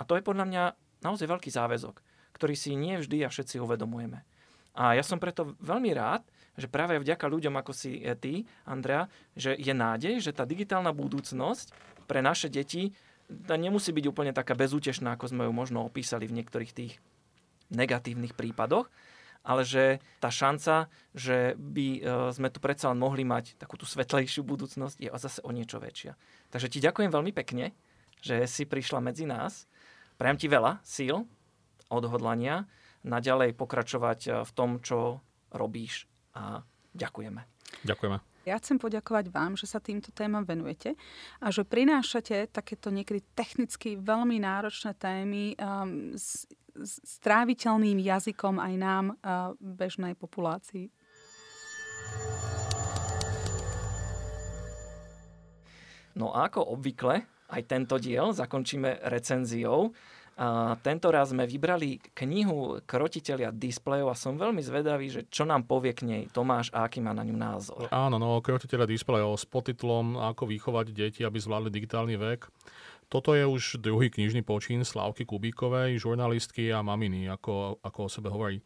A 0.02 0.04
to 0.04 0.18
je 0.18 0.26
podľa 0.26 0.45
mňa 0.50 0.64
naozaj 1.06 1.30
veľký 1.30 1.54
záväzok 1.54 2.02
ktorý 2.38 2.54
si 2.54 2.78
nie 2.78 3.02
vždy 3.02 3.26
a 3.26 3.34
všetci 3.34 3.58
uvedomujeme. 3.58 4.22
A 4.78 4.94
ja 4.94 5.02
som 5.02 5.18
preto 5.18 5.58
veľmi 5.58 5.90
rád, 5.98 6.22
že 6.54 6.70
práve 6.70 7.02
vďaka 7.02 7.26
ľuďom 7.26 7.58
ako 7.58 7.74
si 7.74 7.98
ty, 8.22 8.46
Andrea, 8.70 9.10
že 9.34 9.58
je 9.58 9.74
nádej, 9.74 10.22
že 10.22 10.38
tá 10.38 10.46
digitálna 10.46 10.94
budúcnosť 10.94 11.74
pre 12.06 12.22
naše 12.22 12.48
deti 12.48 12.94
tá 13.28 13.60
nemusí 13.60 13.92
byť 13.92 14.06
úplne 14.08 14.32
taká 14.32 14.56
bezútešná, 14.56 15.20
ako 15.20 15.28
sme 15.28 15.44
ju 15.48 15.52
možno 15.52 15.84
opísali 15.84 16.26
v 16.32 16.40
niektorých 16.40 16.72
tých 16.72 16.94
negatívnych 17.68 18.32
prípadoch, 18.32 18.88
ale 19.44 19.68
že 19.68 20.00
tá 20.24 20.32
šanca, 20.32 20.88
že 21.12 21.56
by 21.60 21.88
e, 22.00 22.02
sme 22.32 22.48
tu 22.48 22.64
predsa 22.64 22.92
len 22.92 23.00
mohli 23.00 23.28
mať 23.28 23.60
takú 23.60 23.76
tú 23.76 23.84
svetlejšiu 23.84 24.48
budúcnosť, 24.48 24.96
je 25.00 25.12
zase 25.12 25.44
o 25.44 25.52
niečo 25.52 25.80
väčšia. 25.80 26.16
Takže 26.52 26.72
ti 26.72 26.80
ďakujem 26.80 27.12
veľmi 27.12 27.36
pekne, 27.36 27.76
že 28.24 28.48
si 28.48 28.64
prišla 28.64 29.04
medzi 29.04 29.28
nás. 29.28 29.68
Prajem 30.16 30.40
ti 30.40 30.48
veľa 30.48 30.80
síl 30.88 31.28
odhodlania 31.88 32.68
naďalej 33.08 33.56
pokračovať 33.56 34.20
eh, 34.28 34.32
v 34.44 34.52
tom, 34.52 34.80
čo 34.84 35.24
robíš 35.52 36.06
a 36.36 36.62
ďakujeme. 36.94 37.42
Ďakujeme. 37.88 38.18
Ja 38.48 38.56
chcem 38.64 38.80
poďakovať 38.80 39.28
vám, 39.28 39.60
že 39.60 39.68
sa 39.68 39.84
týmto 39.84 40.16
témam 40.16 40.48
venujete 40.48 40.96
a 41.44 41.52
že 41.52 41.68
prinášate 41.68 42.48
takéto 42.48 42.88
niekedy 42.88 43.20
technicky 43.36 44.00
veľmi 44.00 44.40
náročné 44.40 44.96
témy 44.96 45.60
um, 45.60 46.16
s, 46.16 46.48
s 46.72 46.92
stráviteľným 47.20 48.00
jazykom 48.00 48.56
aj 48.56 48.74
nám, 48.80 49.06
uh, 49.20 49.52
bežnej 49.60 50.16
populácii. 50.16 50.88
No 56.16 56.32
a 56.32 56.48
ako 56.48 56.72
obvykle, 56.72 57.28
aj 57.52 57.62
tento 57.68 58.00
diel 58.00 58.32
zakončíme 58.32 59.12
recenziou. 59.12 59.92
A 60.38 60.78
tento 60.86 61.10
raz 61.10 61.34
sme 61.34 61.50
vybrali 61.50 61.98
knihu 62.14 62.78
Krotiteľia 62.86 63.50
displejov 63.50 64.14
a 64.14 64.16
som 64.16 64.38
veľmi 64.38 64.62
zvedavý, 64.62 65.10
že 65.10 65.22
čo 65.34 65.50
nám 65.50 65.66
povie 65.66 65.98
k 65.98 66.06
nej 66.06 66.24
Tomáš 66.30 66.70
a 66.78 66.86
aký 66.86 67.02
má 67.02 67.10
na 67.10 67.26
ňu 67.26 67.34
názor. 67.34 67.90
Áno, 67.90 68.22
no, 68.22 68.38
Krotiteľia 68.46 68.86
displejov 68.86 69.34
s 69.34 69.50
podtitlom 69.50 70.22
Ako 70.22 70.46
vychovať 70.46 70.94
deti, 70.94 71.26
aby 71.26 71.42
zvládli 71.42 71.74
digitálny 71.74 72.22
vek. 72.22 72.54
Toto 73.10 73.32
je 73.34 73.48
už 73.48 73.82
druhý 73.82 74.14
knižný 74.14 74.44
počín 74.44 74.84
Slávky 74.84 75.24
Kubíkovej, 75.24 75.96
žurnalistky 75.96 76.70
a 76.76 76.84
maminy, 76.84 77.32
ako, 77.32 77.80
ako 77.80 78.00
o 78.06 78.12
sebe 78.12 78.28
hovorí. 78.28 78.60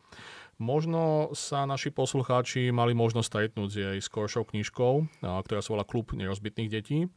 Možno 0.57 1.33
sa 1.33 1.65
naši 1.65 1.89
poslucháči 1.93 2.69
mali 2.69 2.93
možnosť 2.93 3.29
stretnúť 3.29 3.69
s 3.69 3.77
jej 3.77 3.97
skoršou 4.01 4.45
knižkou, 4.49 5.23
ktorá 5.23 5.61
sa 5.61 5.73
volá 5.73 5.85
Klub 5.85 6.13
nerozbitných 6.13 6.69
detí. 6.69 7.09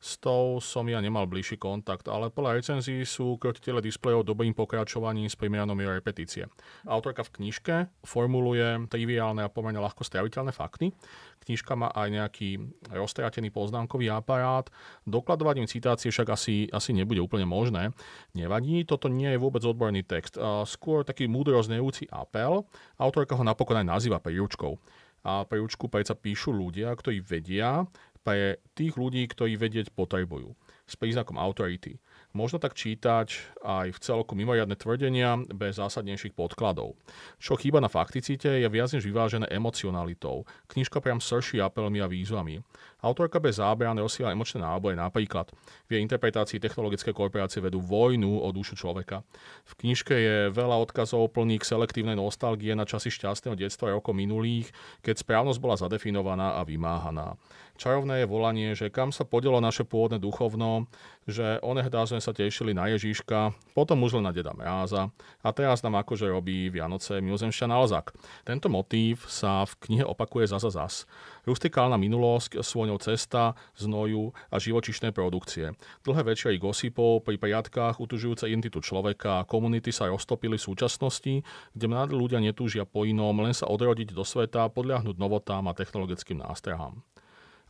S 0.00 0.16
tou 0.16 0.56
som 0.64 0.88
ja 0.88 0.96
nemal 0.96 1.28
bližší 1.28 1.60
kontakt, 1.60 2.08
ale 2.08 2.32
podľa 2.32 2.56
recenzií 2.56 3.04
sú 3.04 3.36
krotiteľe 3.36 3.84
displejov 3.84 4.24
dobrým 4.24 4.56
pokračovaním 4.56 5.28
s 5.28 5.36
primeranou 5.36 5.76
mierou 5.76 5.92
repetície. 5.92 6.48
Autorka 6.88 7.20
v 7.20 7.36
knižke 7.36 7.84
formuluje 8.08 8.88
triviálne 8.88 9.44
a 9.44 9.52
pomerne 9.52 9.76
ľahko 9.76 10.00
straviteľné 10.00 10.56
fakty. 10.56 10.96
Knižka 11.44 11.76
má 11.76 11.92
aj 11.92 12.08
nejaký 12.16 12.64
roztratený 12.88 13.52
poznámkový 13.52 14.08
aparát. 14.08 14.72
Dokladovať 15.04 15.54
im 15.60 15.68
citácie 15.68 16.08
však 16.08 16.32
asi, 16.32 16.72
asi 16.72 16.96
nebude 16.96 17.20
úplne 17.20 17.44
možné. 17.44 17.92
Nevadí, 18.32 18.88
toto 18.88 19.12
nie 19.12 19.28
je 19.28 19.36
vôbec 19.36 19.60
odborný 19.60 20.00
text. 20.08 20.40
Skôr 20.64 21.04
taký 21.04 21.28
múdro 21.28 21.60
znejúci 21.60 22.08
apel. 22.08 22.64
Autorka 22.96 23.36
ho 23.36 23.44
napokon 23.44 23.76
aj 23.84 24.00
nazýva 24.00 24.16
príručkou 24.16 24.80
a 25.20 25.44
príručku 25.44 25.92
predsa 25.92 26.16
píšu 26.16 26.48
ľudia, 26.48 26.88
ktorí 26.96 27.20
vedia, 27.20 27.84
pre 28.20 28.60
tých 28.76 28.94
ľudí, 29.00 29.24
ktorí 29.28 29.56
vedieť 29.56 29.92
potrebujú 29.96 30.52
s 30.90 30.98
príznakom 30.98 31.38
autority. 31.38 32.02
Možno 32.30 32.62
tak 32.62 32.78
čítať 32.78 33.58
aj 33.62 33.90
v 33.94 33.98
celku 34.02 34.38
mimoriadne 34.38 34.74
tvrdenia 34.78 35.38
bez 35.50 35.82
zásadnejších 35.82 36.34
podkladov. 36.34 36.94
Čo 37.42 37.58
chýba 37.58 37.82
na 37.82 37.90
fakticite 37.90 38.46
je 38.46 38.68
viac 38.70 38.90
než 38.94 39.02
vyvážené 39.02 39.50
emocionalitou. 39.50 40.46
Knižka 40.70 41.02
priam 41.02 41.18
srší 41.18 41.58
apelmi 41.58 41.98
a 41.98 42.06
výzvami. 42.06 42.62
Autorka 43.02 43.42
bez 43.42 43.58
zábran 43.58 43.98
rozsiela 43.98 44.30
emočné 44.30 44.62
náboje 44.62 44.94
napríklad. 44.94 45.50
V 45.90 45.98
jej 45.98 46.02
interpretácii 46.06 46.62
technologické 46.62 47.10
korporácie 47.10 47.58
vedú 47.58 47.82
vojnu 47.82 48.42
o 48.42 48.48
dušu 48.54 48.78
človeka. 48.78 49.26
V 49.66 49.72
knižke 49.82 50.14
je 50.14 50.36
veľa 50.54 50.78
odkazov 50.86 51.34
plných 51.34 51.66
selektívnej 51.66 52.14
nostalgie 52.14 52.78
na 52.78 52.86
časy 52.86 53.10
šťastného 53.10 53.58
detstva 53.58 53.90
rokov 53.90 54.14
minulých, 54.14 54.70
keď 55.02 55.18
správnosť 55.18 55.58
bola 55.58 55.80
zadefinovaná 55.80 56.60
a 56.60 56.62
vymáhaná. 56.62 57.34
Čarovné 57.80 58.20
je 58.20 58.28
volanie, 58.28 58.76
že 58.76 58.92
kam 58.92 59.08
sa 59.08 59.24
podelo 59.24 59.56
naše 59.56 59.88
pôvodné 59.88 60.20
duchovno, 60.20 60.84
že 61.24 61.56
onehdá 61.64 62.04
sme 62.04 62.20
sa 62.20 62.36
tešili 62.36 62.76
na 62.76 62.92
Ježiška, 62.92 63.56
potom 63.72 64.04
už 64.04 64.20
len 64.20 64.28
na 64.28 64.36
deda 64.36 64.52
Mráza 64.52 65.08
a 65.40 65.48
teraz 65.48 65.80
nám 65.80 65.96
akože 66.04 66.28
robí 66.28 66.68
Vianoce 66.68 67.24
mimozemšťan 67.24 67.72
Alzak. 67.72 68.12
Tento 68.44 68.68
motív 68.68 69.24
sa 69.32 69.64
v 69.64 69.72
knihe 69.80 70.04
opakuje 70.04 70.52
zasa 70.52 70.68
zas. 70.68 71.08
Rustikálna 71.48 71.96
minulosť, 71.96 72.60
svojou 72.60 73.00
cesta, 73.00 73.56
znoju 73.80 74.36
a 74.52 74.60
živočišné 74.60 75.16
produkcie. 75.16 75.72
Dlhé 76.04 76.36
večery 76.36 76.60
gosipov 76.60 77.24
pri 77.24 77.40
priatkách 77.40 77.96
utužujúce 77.96 78.44
identitu 78.44 78.84
človeka 78.84 79.40
a 79.40 79.48
komunity 79.48 79.88
sa 79.88 80.12
roztopili 80.12 80.60
v 80.60 80.66
súčasnosti, 80.68 81.34
kde 81.72 81.86
mladí 81.88 82.12
ľudia 82.12 82.44
netúžia 82.44 82.84
po 82.84 83.08
inom, 83.08 83.40
len 83.40 83.56
sa 83.56 83.72
odrodiť 83.72 84.12
do 84.12 84.20
sveta, 84.20 84.68
podľahnuť 84.68 85.16
novotám 85.16 85.64
a 85.64 85.72
technologickým 85.72 86.44
nástrahám. 86.44 87.00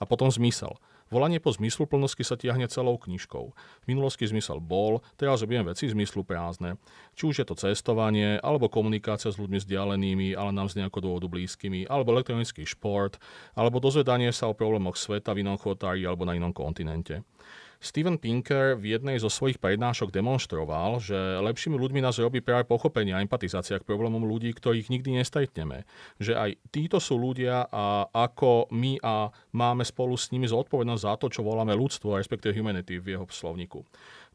A 0.01 0.09
potom 0.09 0.33
zmysel. 0.33 0.81
Volanie 1.11 1.43
po 1.43 1.51
zmysluplnosti 1.51 2.23
sa 2.23 2.39
tiahne 2.39 2.71
celou 2.71 2.95
knižkou. 2.95 3.45
V 3.53 3.87
minulosti 3.91 4.31
zmysel 4.31 4.63
bol, 4.63 5.03
teraz 5.19 5.43
robieme 5.43 5.75
veci 5.75 5.91
zmyslu 5.91 6.23
prázdne. 6.23 6.79
Či 7.19 7.23
už 7.27 7.37
je 7.43 7.47
to 7.51 7.59
cestovanie, 7.59 8.39
alebo 8.39 8.71
komunikácia 8.71 9.35
s 9.35 9.37
ľuďmi 9.37 9.59
vzdialenými, 9.59 10.29
ale 10.39 10.55
nám 10.55 10.71
z 10.71 10.81
nejakého 10.81 11.03
dôvodu 11.03 11.27
blízkymi, 11.27 11.91
alebo 11.91 12.15
elektronický 12.15 12.63
šport, 12.63 13.19
alebo 13.59 13.83
dozvedanie 13.83 14.31
sa 14.31 14.49
o 14.49 14.55
problémoch 14.55 14.95
sveta 14.95 15.35
v 15.35 15.43
inom 15.43 15.59
chotári 15.59 16.07
alebo 16.07 16.23
na 16.23 16.39
inom 16.39 16.55
kontinente. 16.55 17.27
Steven 17.81 18.21
Pinker 18.21 18.77
v 18.77 18.93
jednej 18.93 19.17
zo 19.17 19.33
svojich 19.33 19.57
prednášok 19.57 20.13
demonstroval, 20.13 21.01
že 21.01 21.17
lepšími 21.17 21.81
ľuďmi 21.81 22.05
nás 22.05 22.21
robí 22.21 22.45
práve 22.45 22.69
pochopenie 22.69 23.17
a 23.17 23.25
empatizácia 23.25 23.81
k 23.81 23.89
problémom 23.89 24.21
ľudí, 24.21 24.53
ktorých 24.53 24.93
nikdy 24.93 25.17
nestretneme. 25.17 25.89
Že 26.21 26.37
aj 26.37 26.51
títo 26.69 27.01
sú 27.01 27.17
ľudia 27.17 27.65
a 27.73 28.05
ako 28.13 28.69
my 28.77 29.01
a 29.01 29.33
máme 29.57 29.81
spolu 29.89 30.13
s 30.21 30.29
nimi 30.29 30.45
zodpovednosť 30.45 31.03
za 31.03 31.15
to, 31.17 31.33
čo 31.33 31.41
voláme 31.41 31.73
ľudstvo, 31.73 32.21
respektíve 32.21 32.53
humanity 32.53 33.01
v 33.01 33.17
jeho 33.17 33.25
slovníku. 33.25 33.81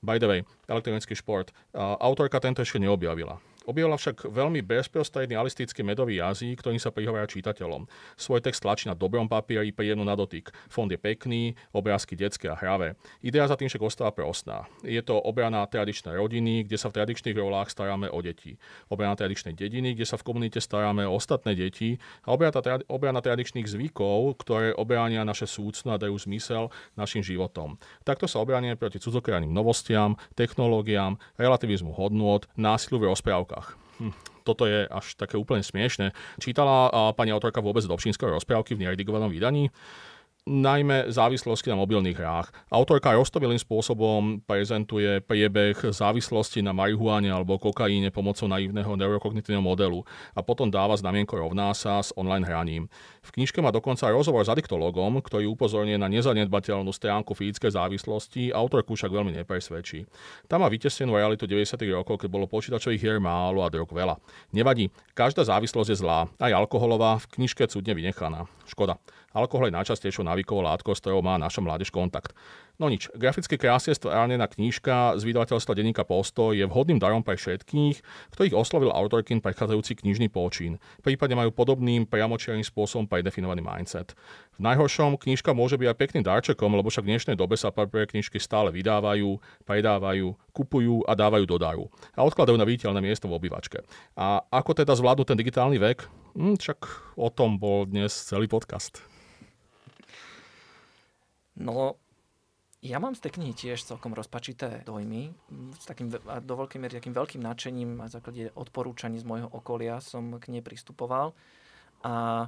By 0.02 0.18
the 0.18 0.26
way, 0.26 0.40
elektronický 0.66 1.14
šport. 1.14 1.54
Autorka 1.78 2.42
tento 2.42 2.66
ešte 2.66 2.82
neobjavila. 2.82 3.38
Objavila 3.66 3.98
však 3.98 4.30
veľmi 4.30 4.62
bezprostredný 4.62 5.34
alistický 5.34 5.82
medový 5.82 6.22
jazyk, 6.22 6.62
ktorým 6.62 6.78
sa 6.78 6.94
prihovára 6.94 7.26
čitateľom. 7.26 7.90
Svoj 8.14 8.46
text 8.46 8.62
tlačí 8.62 8.86
na 8.86 8.94
dobrom 8.94 9.26
papieri, 9.26 9.74
príjemnú 9.74 10.06
na 10.06 10.14
dotyk. 10.14 10.54
Fond 10.70 10.86
je 10.86 11.02
pekný, 11.02 11.58
obrázky 11.74 12.14
detské 12.14 12.46
a 12.46 12.54
hravé. 12.54 12.94
Idea 13.26 13.50
za 13.50 13.58
tým 13.58 13.66
však 13.66 13.82
ostáva 13.82 14.14
prostná. 14.14 14.70
Je 14.86 15.02
to 15.02 15.18
obrana 15.18 15.66
tradičnej 15.66 16.14
rodiny, 16.14 16.70
kde 16.70 16.78
sa 16.78 16.94
v 16.94 17.02
tradičných 17.02 17.34
rolách 17.34 17.74
staráme 17.74 18.06
o 18.14 18.22
deti. 18.22 18.62
Obrana 18.86 19.18
tradičnej 19.18 19.58
dediny, 19.58 19.98
kde 19.98 20.06
sa 20.06 20.22
v 20.22 20.30
komunite 20.30 20.62
staráme 20.62 21.10
o 21.10 21.18
ostatné 21.18 21.58
deti. 21.58 21.98
A 22.30 22.38
obrana, 22.38 23.22
tradičných 23.26 23.66
zvykov, 23.66 24.46
ktoré 24.46 24.78
obránia 24.78 25.26
naše 25.26 25.50
súcno 25.50 25.98
a 25.98 26.02
dajú 26.02 26.14
zmysel 26.22 26.70
našim 26.94 27.26
životom. 27.26 27.82
Takto 28.06 28.30
sa 28.30 28.38
obránime 28.46 28.78
proti 28.78 29.02
cudzokrajným 29.02 29.50
novostiam, 29.50 30.22
technológiám, 30.38 31.18
relativizmu 31.42 31.98
hodnôt, 31.98 32.46
násilu 32.54 33.02
v 33.02 33.10
rozprávkach 33.10 33.55
rozprávkach. 33.56 33.68
Hm, 34.00 34.14
toto 34.44 34.68
je 34.68 34.84
až 34.88 35.16
také 35.16 35.40
úplne 35.40 35.64
smiešne. 35.64 36.12
Čítala 36.38 36.92
pani 37.16 37.32
autorka 37.32 37.64
vôbec 37.64 37.88
Dobšinského 37.88 38.36
rozprávky 38.36 38.76
v 38.76 38.86
neredigovanom 38.86 39.32
vydaní? 39.32 39.72
Najmä 40.46 41.10
závislosti 41.10 41.74
na 41.74 41.78
mobilných 41.82 42.22
hrách. 42.22 42.54
Autorka 42.70 43.18
roztomilým 43.18 43.58
spôsobom 43.58 44.46
prezentuje 44.46 45.18
priebeh 45.26 45.90
závislosti 45.90 46.62
na 46.62 46.70
marihuane 46.70 47.34
alebo 47.34 47.58
kokaíne 47.58 48.14
pomocou 48.14 48.46
naivného 48.46 48.94
neurokognitívneho 48.94 49.66
modelu 49.66 50.06
a 50.38 50.46
potom 50.46 50.70
dáva 50.70 50.94
znamienko 50.94 51.42
rovná 51.42 51.74
sa 51.74 51.98
s 51.98 52.14
online 52.14 52.46
hraním. 52.46 52.86
V 53.26 53.42
knižke 53.42 53.58
má 53.58 53.74
dokonca 53.74 54.06
rozhovor 54.14 54.46
s 54.46 54.54
adiktologom, 54.54 55.18
ktorý 55.26 55.50
upozorňuje 55.58 55.98
na 55.98 56.06
nezanedbateľnú 56.14 56.94
stránku 56.94 57.34
fyzickej 57.34 57.74
závislosti, 57.74 58.54
autorku 58.54 58.94
však 58.94 59.10
veľmi 59.10 59.34
nepresvedčí. 59.42 60.06
Tam 60.46 60.62
má 60.62 60.70
vytesnenú 60.70 61.18
realitu 61.18 61.50
90. 61.50 61.74
rokov, 61.90 62.22
keď 62.22 62.30
bolo 62.30 62.46
počítačových 62.46 63.02
hier 63.02 63.18
málo 63.18 63.66
a 63.66 63.74
drog 63.74 63.90
veľa. 63.90 64.22
Nevadí, 64.54 64.94
každá 65.18 65.42
závislosť 65.42 65.90
je 65.90 65.98
zlá, 65.98 66.30
aj 66.38 66.54
alkoholová, 66.54 67.18
v 67.18 67.42
knižke 67.42 67.66
cudne 67.66 67.98
vynechaná. 67.98 68.46
Škoda. 68.70 69.02
Alkohol 69.36 69.68
je 69.68 69.76
najčastejšou 69.76 70.24
návykovou 70.24 70.64
látkou, 70.64 70.96
s 70.96 71.04
ktorou 71.04 71.20
má 71.20 71.36
naša 71.36 71.60
mládež 71.60 71.92
kontakt. 71.92 72.32
No 72.80 72.88
nič, 72.88 73.12
grafické 73.16 73.56
krásne 73.56 73.96
stvárnená 73.96 74.48
knížka 74.48 75.16
z 75.16 75.24
vydavateľstva 75.28 75.76
denníka 75.76 76.04
Postoj 76.04 76.56
je 76.56 76.64
vhodným 76.68 77.00
darom 77.00 77.24
pre 77.24 77.40
všetkých, 77.40 78.04
ktorých 78.36 78.56
oslovil 78.56 78.92
autorkin 78.92 79.40
prechádzajúci 79.40 80.04
knižný 80.04 80.28
počín. 80.28 80.80
Prípadne 81.00 81.40
majú 81.40 81.56
podobným 81.56 82.08
priamočiarým 82.08 82.64
spôsobom 82.64 83.08
predefinovaný 83.08 83.64
mindset. 83.64 84.16
V 84.56 84.64
najhoršom 84.64 85.20
knižka 85.20 85.56
môže 85.56 85.80
byť 85.80 85.88
aj 85.88 86.00
pekným 86.00 86.24
darčekom, 86.24 86.72
lebo 86.76 86.92
však 86.92 87.08
v 87.08 87.12
dnešnej 87.16 87.36
dobe 87.40 87.56
sa 87.56 87.72
prvé 87.72 88.08
knižky 88.08 88.40
stále 88.40 88.72
vydávajú, 88.76 89.40
predávajú, 89.64 90.36
kupujú 90.52 91.04
a 91.08 91.16
dávajú 91.16 91.44
do 91.48 91.56
daru. 91.60 91.86
A 92.16 92.24
odkladajú 92.28 92.60
na 92.60 92.68
viditeľné 92.68 93.00
miesto 93.00 93.32
v 93.32 93.40
obývačke. 93.40 93.84
A 94.20 94.44
ako 94.52 94.76
teda 94.76 94.96
zvládnu 94.96 95.24
ten 95.24 95.40
digitálny 95.40 95.80
vek? 95.80 96.08
Hm, 96.36 96.60
však 96.60 96.80
o 97.16 97.32
tom 97.32 97.56
bol 97.56 97.88
dnes 97.88 98.12
celý 98.12 98.52
podcast. 98.52 99.15
No, 101.56 101.96
ja 102.86 103.02
mám 103.02 103.18
z 103.18 103.26
tej 103.26 103.42
knihy 103.42 103.54
tiež 103.58 103.82
celkom 103.82 104.14
rozpačité 104.14 104.86
dojmy. 104.86 105.34
S 105.80 105.90
takým, 105.90 106.14
a 106.30 106.38
do 106.38 106.54
veľkej 106.54 106.78
miery 106.78 106.94
takým 107.02 107.18
veľkým 107.18 107.42
nadšením 107.42 107.98
a 108.04 108.12
základe 108.12 108.54
odporúčaní 108.54 109.18
z 109.18 109.26
môjho 109.26 109.50
okolia 109.50 109.98
som 110.04 110.38
k 110.38 110.54
nej 110.54 110.62
pristupoval. 110.62 111.34
A 112.06 112.48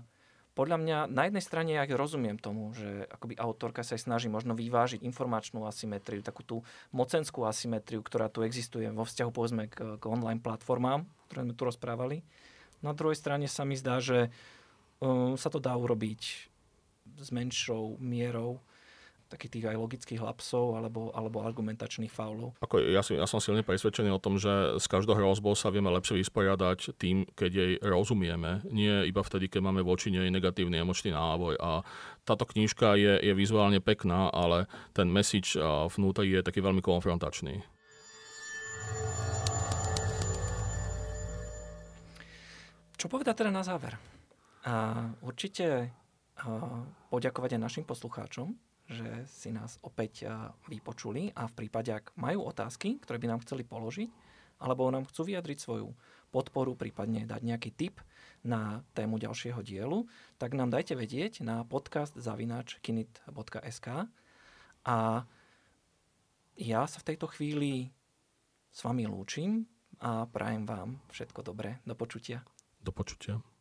podľa 0.57 0.77
mňa 0.81 0.97
na 1.13 1.29
jednej 1.29 1.41
strane 1.45 1.71
ja 1.77 1.85
rozumiem 1.85 2.37
tomu, 2.41 2.73
že 2.73 3.05
akoby 3.13 3.37
autorka 3.37 3.85
sa 3.85 3.93
aj 3.93 4.09
snaží 4.09 4.25
možno 4.25 4.57
vyvážiť 4.57 5.05
informačnú 5.05 5.65
asymetriu, 5.69 6.25
takú 6.25 6.41
tú 6.41 6.57
mocenskú 6.89 7.45
asymetriu, 7.45 8.01
ktorá 8.01 8.25
tu 8.29 8.41
existuje 8.41 8.89
vo 8.89 9.05
vzťahu 9.05 9.29
povedzme 9.29 9.69
k, 9.69 10.01
k 10.01 10.03
online 10.09 10.41
platformám, 10.41 11.05
ktoré 11.29 11.45
sme 11.45 11.53
tu 11.53 11.63
rozprávali. 11.65 12.25
Na 12.81 12.93
druhej 12.93 13.17
strane 13.17 13.45
sa 13.45 13.65
mi 13.65 13.77
zdá, 13.77 14.01
že 14.01 14.29
uh, 15.01 15.37
sa 15.37 15.49
to 15.53 15.61
dá 15.61 15.77
urobiť 15.77 16.21
s 17.21 17.29
menšou 17.29 18.01
mierou 18.01 18.57
takých 19.27 19.51
tých 19.59 19.65
aj 19.69 19.77
logických 19.77 20.21
lapsov 20.23 20.79
alebo, 20.79 21.11
alebo 21.11 21.43
argumentačných 21.43 22.09
faulov. 22.09 22.55
Ako 22.63 22.79
ja, 22.79 23.03
si, 23.03 23.19
ja 23.19 23.27
som 23.27 23.43
silne 23.43 23.61
presvedčený 23.61 24.09
o 24.11 24.23
tom, 24.23 24.39
že 24.39 24.79
s 24.79 24.87
každou 24.87 25.13
hrozbou 25.19 25.53
sa 25.53 25.67
vieme 25.69 25.91
lepšie 25.91 26.19
vysporiadať 26.23 26.95
tým, 26.95 27.27
keď 27.35 27.51
jej 27.51 27.71
rozumieme, 27.83 28.63
nie 28.71 29.05
iba 29.05 29.21
vtedy, 29.21 29.51
keď 29.51 29.61
máme 29.67 29.83
voči 29.83 30.09
nej 30.09 30.31
negatívny 30.31 30.79
emočný 30.79 31.11
návoj. 31.11 31.59
A 31.59 31.83
táto 32.23 32.47
knižka 32.47 32.95
je, 32.95 33.19
je 33.19 33.33
vizuálne 33.35 33.83
pekná, 33.83 34.31
ale 34.31 34.71
ten 34.95 35.11
message 35.11 35.59
vnútri 35.95 36.31
je 36.31 36.41
taký 36.41 36.63
veľmi 36.63 36.79
konfrontačný. 36.83 37.63
Čo 42.97 43.05
povedať 43.13 43.45
teda 43.45 43.53
na 43.53 43.61
záver? 43.61 43.93
A 44.65 45.05
určite 45.21 45.93
a 46.37 46.85
poďakovať 47.09 47.57
aj 47.57 47.61
našim 47.61 47.85
poslucháčom, 47.85 48.53
že 48.87 49.27
si 49.27 49.51
nás 49.51 49.77
opäť 49.83 50.31
vypočuli 50.71 51.35
a 51.35 51.47
v 51.51 51.53
prípade, 51.63 51.91
ak 51.91 52.15
majú 52.15 52.47
otázky, 52.47 53.03
ktoré 53.03 53.19
by 53.19 53.27
nám 53.35 53.43
chceli 53.43 53.67
položiť, 53.67 54.09
alebo 54.63 54.89
nám 54.89 55.05
chcú 55.05 55.29
vyjadriť 55.29 55.57
svoju 55.59 55.93
podporu, 56.33 56.73
prípadne 56.73 57.27
dať 57.27 57.41
nejaký 57.43 57.71
tip 57.75 58.01
na 58.41 58.81
tému 58.95 59.19
ďalšieho 59.21 59.59
dielu, 59.61 60.07
tak 60.39 60.55
nám 60.55 60.71
dajte 60.71 60.95
vedieť 60.97 61.43
na 61.43 61.67
podcast 61.67 62.15
zavinač.kinit.sk 62.15 63.87
a 64.87 64.97
ja 66.57 66.81
sa 66.89 66.97
v 67.03 67.07
tejto 67.13 67.29
chvíli 67.29 67.93
s 68.73 68.79
vami 68.81 69.05
lúčim 69.05 69.67
a 70.01 70.25
prajem 70.25 70.65
vám 70.65 70.97
všetko 71.13 71.45
dobré. 71.45 71.81
Do 71.85 71.93
počutia. 71.93 72.41
Do 72.81 72.89
počutia. 72.93 73.56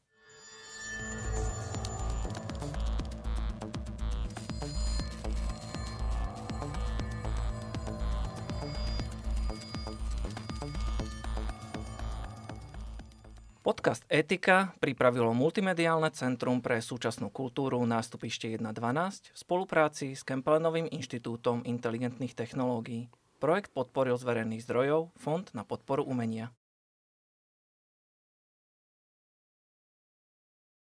Podcast 13.66 14.06
Etika 14.06 14.78
pripravilo 14.78 15.34
Multimediálne 15.34 16.14
centrum 16.14 16.62
pre 16.62 16.78
súčasnú 16.78 17.34
kultúru 17.34 17.82
nástupište 17.82 18.46
1.12 18.54 18.62
v 18.62 19.38
spolupráci 19.42 20.14
s 20.14 20.22
Kempelenovým 20.22 20.86
inštitútom 20.86 21.66
inteligentných 21.66 22.38
technológií. 22.38 23.10
Projekt 23.42 23.74
podporil 23.74 24.14
z 24.14 24.22
verejných 24.22 24.62
zdrojov 24.62 25.10
Fond 25.18 25.50
na 25.50 25.66
podporu 25.66 26.06
umenia. 26.06 26.54